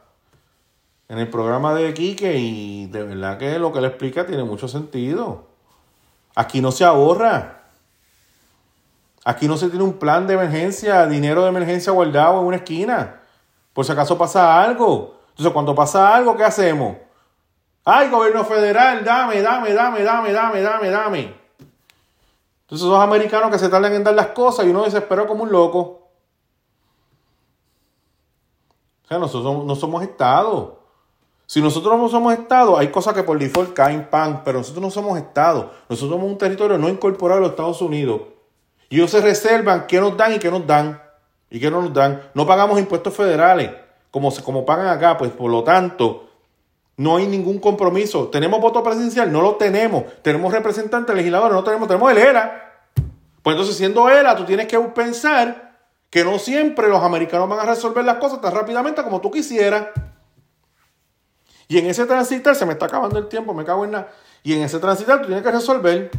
en 1.10 1.18
el 1.18 1.28
programa 1.28 1.74
de 1.74 1.92
Quique, 1.96 2.38
y 2.38 2.86
de 2.86 3.04
verdad 3.04 3.40
que 3.40 3.58
lo 3.58 3.74
que 3.74 3.82
le 3.82 3.88
explica 3.88 4.28
tiene 4.28 4.44
mucho 4.44 4.68
sentido. 4.68 5.48
Aquí 6.36 6.62
no 6.62 6.72
se 6.72 6.86
ahorra. 6.86 7.64
Aquí 9.26 9.48
no 9.48 9.58
se 9.58 9.70
tiene 9.70 9.84
un 9.84 9.94
plan 9.94 10.28
de 10.28 10.36
emergencia, 10.36 11.08
dinero 11.08 11.42
de 11.44 11.50
emergencia 11.50 11.92
guardado 11.92 12.40
en 12.40 12.46
una 12.46 12.58
esquina. 12.58 13.22
Por 13.74 13.86
si 13.86 13.92
acaso 13.92 14.20
pasa 14.20 14.62
algo. 14.62 15.20
Entonces, 15.30 15.52
cuando 15.52 15.74
pasa 15.74 16.16
algo, 16.16 16.38
¿qué 16.38 16.44
hacemos? 16.44 16.98
Ay, 17.84 18.10
gobierno 18.10 18.46
federal, 18.46 19.04
dame, 19.04 19.42
dame, 19.42 19.74
dame, 19.74 20.04
dame, 20.04 20.32
dame, 20.32 20.62
dame, 20.62 20.90
dame. 20.90 21.20
Entonces, 22.62 22.86
esos 22.86 23.00
americanos 23.00 23.50
que 23.50 23.58
se 23.58 23.70
tardan 23.70 23.94
en 23.94 24.04
dar 24.04 24.14
las 24.14 24.28
cosas 24.28 24.64
y 24.66 24.70
uno 24.70 24.84
desesperó 24.84 25.26
como 25.28 25.42
un 25.42 25.52
loco. 25.52 25.80
O 29.06 29.08
sea, 29.08 29.18
nosotros 29.18 29.66
no 29.66 29.76
somos 29.76 30.04
Estado. 30.04 30.79
Si 31.50 31.64
nosotros 31.64 31.98
no 31.98 32.08
somos 32.10 32.32
Estado, 32.34 32.78
hay 32.78 32.90
cosas 32.90 33.16
que 33.16 33.24
por 33.24 33.40
default 33.40 33.74
caen 33.74 34.08
pan, 34.08 34.44
pero 34.46 34.60
nosotros 34.60 34.84
no 34.84 34.92
somos 34.92 35.18
Estado. 35.18 35.72
Nosotros 35.90 36.12
somos 36.12 36.32
un 36.32 36.38
territorio 36.38 36.78
no 36.78 36.88
incorporado 36.88 37.40
a 37.40 37.42
los 37.42 37.50
Estados 37.50 37.82
Unidos. 37.82 38.22
Y 38.88 38.98
ellos 38.98 39.10
se 39.10 39.20
reservan 39.20 39.88
qué 39.88 40.00
nos 40.00 40.16
dan 40.16 40.36
y 40.36 40.38
qué 40.38 40.52
nos 40.52 40.68
dan. 40.68 41.02
Y 41.50 41.60
qué 41.60 41.72
no 41.72 41.82
nos 41.82 41.92
dan. 41.92 42.22
No 42.36 42.46
pagamos 42.46 42.78
impuestos 42.78 43.16
federales 43.16 43.72
como, 44.12 44.32
como 44.44 44.64
pagan 44.64 44.90
acá. 44.90 45.18
Pues 45.18 45.32
por 45.32 45.50
lo 45.50 45.64
tanto, 45.64 46.30
no 46.98 47.18
hay 47.18 47.26
ningún 47.26 47.58
compromiso. 47.58 48.28
¿Tenemos 48.28 48.62
voto 48.62 48.84
presidencial? 48.84 49.32
No 49.32 49.42
lo 49.42 49.56
tenemos. 49.56 50.04
¿Tenemos 50.22 50.54
representantes 50.54 51.16
legisladores? 51.16 51.56
No 51.56 51.64
tenemos. 51.64 51.88
Tenemos 51.88 52.12
el 52.12 52.20
ERA. 52.20 52.84
Pues 53.42 53.56
entonces, 53.56 53.76
siendo 53.76 54.08
ERA, 54.08 54.36
tú 54.36 54.46
tienes 54.46 54.68
que 54.68 54.78
pensar 54.78 55.80
que 56.12 56.24
no 56.24 56.38
siempre 56.38 56.88
los 56.90 57.02
americanos 57.02 57.50
van 57.50 57.62
a 57.62 57.66
resolver 57.66 58.06
las 58.06 58.18
cosas 58.18 58.40
tan 58.40 58.54
rápidamente 58.54 59.02
como 59.02 59.20
tú 59.20 59.32
quisieras. 59.32 59.88
Y 61.70 61.78
en 61.78 61.86
ese 61.86 62.08
transitar, 62.08 62.56
se 62.56 62.66
me 62.66 62.74
está 62.74 62.88
acabando 62.88 63.20
el 63.20 63.28
tiempo, 63.28 63.54
me 63.54 63.64
cago 63.64 63.86
en 63.86 63.92
nada. 63.92 64.12
Y 64.42 64.54
en 64.54 64.64
ese 64.64 64.80
transitar 64.80 65.22
tú 65.22 65.28
tienes 65.28 65.44
que 65.44 65.52
resolver. 65.52 66.10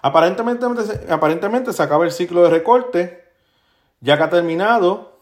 Aparentemente, 0.00 0.64
aparentemente 1.10 1.74
se 1.74 1.82
acaba 1.82 2.06
el 2.06 2.12
ciclo 2.12 2.42
de 2.42 2.48
recorte, 2.48 3.30
ya 4.00 4.16
que 4.16 4.22
ha 4.22 4.30
terminado 4.30 5.20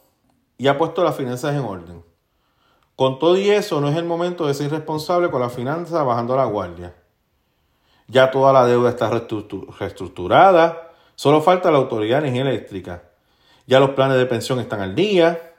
y 0.56 0.68
ha 0.68 0.78
puesto 0.78 1.02
las 1.02 1.16
finanzas 1.16 1.56
en 1.56 1.62
orden. 1.62 2.04
Con 2.94 3.18
todo 3.18 3.36
y 3.36 3.50
eso, 3.50 3.80
no 3.80 3.88
es 3.88 3.96
el 3.96 4.04
momento 4.04 4.46
de 4.46 4.54
ser 4.54 4.66
irresponsable 4.66 5.30
con 5.30 5.40
las 5.40 5.52
finanzas 5.52 6.06
bajando 6.06 6.36
la 6.36 6.44
guardia. 6.44 6.94
Ya 8.06 8.30
toda 8.30 8.52
la 8.52 8.64
deuda 8.64 8.90
está 8.90 9.10
reestructurada, 9.10 10.92
solo 11.16 11.40
falta 11.42 11.72
la 11.72 11.78
Autoridad 11.78 12.22
de 12.22 12.28
Energía 12.28 12.52
Eléctrica. 12.52 13.02
Ya 13.66 13.80
los 13.80 13.90
planes 13.90 14.18
de 14.18 14.26
pensión 14.26 14.60
están 14.60 14.82
al 14.82 14.94
día, 14.94 15.53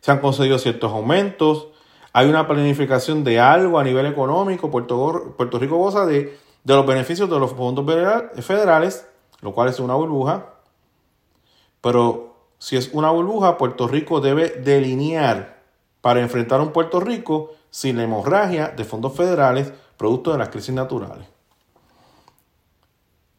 se 0.00 0.10
han 0.10 0.20
concedido 0.20 0.58
ciertos 0.58 0.92
aumentos, 0.92 1.68
hay 2.12 2.28
una 2.28 2.46
planificación 2.48 3.22
de 3.24 3.38
algo 3.38 3.78
a 3.78 3.84
nivel 3.84 4.06
económico, 4.06 4.70
Puerto, 4.70 5.34
Puerto 5.36 5.58
Rico 5.58 5.76
goza 5.76 6.06
de 6.06 6.36
de 6.64 6.74
los 6.74 6.86
beneficios 6.86 7.30
de 7.30 7.38
los 7.38 7.52
fondos 7.52 7.86
federales, 8.44 9.06
lo 9.40 9.52
cual 9.54 9.68
es 9.68 9.80
una 9.80 9.94
burbuja. 9.94 10.54
Pero 11.80 12.36
si 12.58 12.76
es 12.76 12.90
una 12.92 13.10
burbuja, 13.10 13.56
Puerto 13.56 13.88
Rico 13.88 14.20
debe 14.20 14.48
delinear 14.48 15.62
para 16.00 16.20
enfrentar 16.20 16.60
a 16.60 16.62
un 16.62 16.72
Puerto 16.72 17.00
Rico 17.00 17.52
sin 17.70 17.98
hemorragia 18.00 18.68
de 18.68 18.84
fondos 18.84 19.14
federales 19.14 19.72
producto 19.96 20.32
de 20.32 20.38
las 20.38 20.48
crisis 20.48 20.74
naturales. 20.74 21.26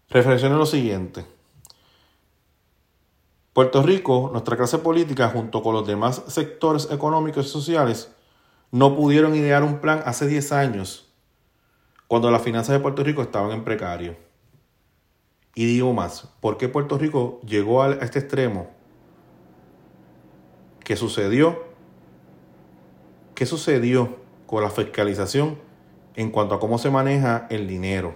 Reflexione 0.10 0.56
lo 0.56 0.66
siguiente. 0.66 1.26
Puerto 3.62 3.84
Rico, 3.84 4.32
nuestra 4.32 4.58
clase 4.58 4.80
política, 4.80 5.30
junto 5.30 5.62
con 5.62 5.76
los 5.76 5.86
demás 5.86 6.24
sectores 6.26 6.90
económicos 6.90 7.46
y 7.46 7.50
sociales, 7.50 8.12
no 8.72 8.96
pudieron 8.96 9.36
idear 9.36 9.62
un 9.62 9.78
plan 9.78 10.02
hace 10.04 10.26
10 10.26 10.52
años 10.52 11.14
cuando 12.08 12.32
las 12.32 12.42
finanzas 12.42 12.74
de 12.74 12.80
Puerto 12.80 13.04
Rico 13.04 13.22
estaban 13.22 13.52
en 13.52 13.64
precario. 13.64 14.16
Y 15.54 15.68
digo 15.68 15.94
más, 15.94 16.28
¿por 16.40 16.58
qué 16.58 16.70
Puerto 16.70 16.98
Rico 16.98 17.40
llegó 17.46 17.84
a 17.84 17.92
este 17.92 18.18
extremo? 18.18 18.72
¿Qué 20.84 20.96
sucedió? 20.96 21.64
¿Qué 23.36 23.46
sucedió 23.46 24.18
con 24.48 24.64
la 24.64 24.72
fiscalización 24.72 25.60
en 26.16 26.32
cuanto 26.32 26.56
a 26.56 26.60
cómo 26.60 26.80
se 26.80 26.90
maneja 26.90 27.46
el 27.52 27.68
dinero? 27.68 28.16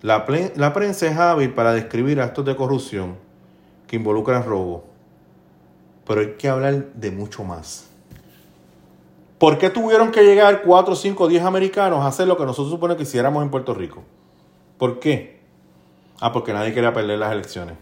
La, 0.00 0.24
la 0.54 0.72
prensa 0.72 1.08
es 1.08 1.18
hábil 1.18 1.52
para 1.54 1.72
describir 1.72 2.20
actos 2.20 2.44
de 2.44 2.54
corrupción 2.54 3.26
que 3.88 3.96
involucran 3.96 4.44
robo, 4.44 4.84
pero 6.06 6.20
hay 6.20 6.34
que 6.34 6.48
hablar 6.48 6.92
de 6.92 7.10
mucho 7.10 7.42
más. 7.42 7.88
¿Por 9.38 9.58
qué 9.58 9.70
tuvieron 9.70 10.12
que 10.12 10.22
llegar 10.22 10.62
4, 10.62 10.94
5, 10.94 11.28
10 11.28 11.44
americanos 11.44 12.00
a 12.00 12.08
hacer 12.08 12.28
lo 12.28 12.36
que 12.36 12.44
nosotros 12.44 12.70
supone 12.70 12.96
que 12.96 13.04
hiciéramos 13.04 13.42
en 13.42 13.50
Puerto 13.50 13.72
Rico? 13.72 14.02
¿Por 14.76 15.00
qué? 15.00 15.40
Ah, 16.20 16.32
porque 16.32 16.52
nadie 16.52 16.74
quería 16.74 16.92
perder 16.92 17.18
las 17.18 17.32
elecciones. 17.32 17.76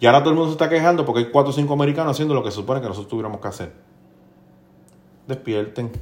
Y 0.00 0.06
ahora 0.06 0.20
todo 0.20 0.30
el 0.30 0.36
mundo 0.36 0.50
se 0.50 0.54
está 0.54 0.68
quejando 0.68 1.04
porque 1.06 1.20
hay 1.20 1.30
4 1.30 1.50
o 1.50 1.52
5 1.52 1.72
americanos 1.72 2.12
haciendo 2.12 2.34
lo 2.34 2.42
que 2.42 2.50
se 2.50 2.56
supone 2.56 2.80
que 2.80 2.88
nosotros 2.88 3.08
tuviéramos 3.08 3.40
que 3.40 3.48
hacer. 3.48 3.72
Despierten. 5.26 5.92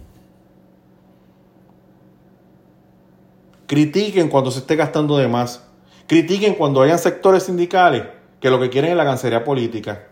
Critiquen 3.66 4.28
cuando 4.28 4.50
se 4.50 4.60
esté 4.60 4.74
gastando 4.76 5.16
de 5.18 5.28
más. 5.28 5.68
Critiquen 6.08 6.54
cuando 6.54 6.82
hayan 6.82 6.98
sectores 6.98 7.44
sindicales 7.44 8.21
que 8.42 8.50
lo 8.50 8.60
que 8.60 8.68
quieren 8.68 8.90
es 8.90 8.96
la 8.96 9.04
gancería 9.04 9.44
política. 9.44 10.08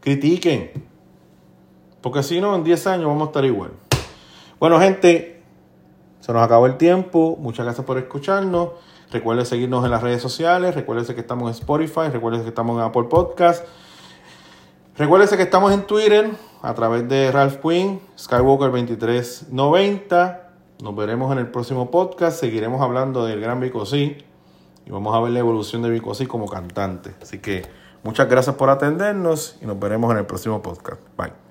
Critiquen. 0.00 0.70
Porque 2.02 2.22
si 2.22 2.42
no, 2.42 2.54
en 2.54 2.62
10 2.62 2.86
años 2.88 3.06
vamos 3.06 3.22
a 3.22 3.26
estar 3.30 3.42
igual. 3.46 3.70
Bueno, 4.60 4.78
gente, 4.78 5.40
se 6.20 6.30
nos 6.34 6.42
acabó 6.42 6.66
el 6.66 6.76
tiempo. 6.76 7.38
Muchas 7.40 7.64
gracias 7.64 7.86
por 7.86 7.96
escucharnos. 7.96 8.72
Recuerden 9.10 9.46
seguirnos 9.46 9.82
en 9.82 9.90
las 9.90 10.02
redes 10.02 10.20
sociales. 10.20 10.74
Recuerden 10.74 11.06
que 11.06 11.22
estamos 11.22 11.48
en 11.48 11.54
Spotify. 11.58 12.10
Recuerden 12.12 12.42
que 12.42 12.48
estamos 12.48 12.76
en 12.76 12.82
Apple 12.84 13.04
Podcast. 13.04 13.64
Recuerden 14.98 15.34
que 15.34 15.42
estamos 15.42 15.72
en 15.72 15.86
Twitter 15.86 16.30
a 16.60 16.74
través 16.74 17.08
de 17.08 17.32
Ralph 17.32 17.62
Quinn, 17.62 18.02
Skywalker2390. 18.18 20.40
Nos 20.82 20.94
veremos 20.94 21.32
en 21.32 21.38
el 21.38 21.50
próximo 21.50 21.90
podcast. 21.90 22.38
Seguiremos 22.38 22.82
hablando 22.82 23.24
del 23.24 23.40
gran 23.40 23.58
Bicosí 23.58 24.27
y 24.88 24.90
vamos 24.90 25.14
a 25.14 25.20
ver 25.20 25.32
la 25.32 25.40
evolución 25.40 25.82
de 25.82 25.90
Bicosí 25.90 26.26
como 26.26 26.48
cantante. 26.48 27.14
Así 27.20 27.38
que 27.38 27.62
muchas 28.02 28.26
gracias 28.26 28.56
por 28.56 28.70
atendernos 28.70 29.58
y 29.60 29.66
nos 29.66 29.78
veremos 29.78 30.10
en 30.12 30.18
el 30.18 30.26
próximo 30.26 30.62
podcast. 30.62 31.02
Bye. 31.16 31.47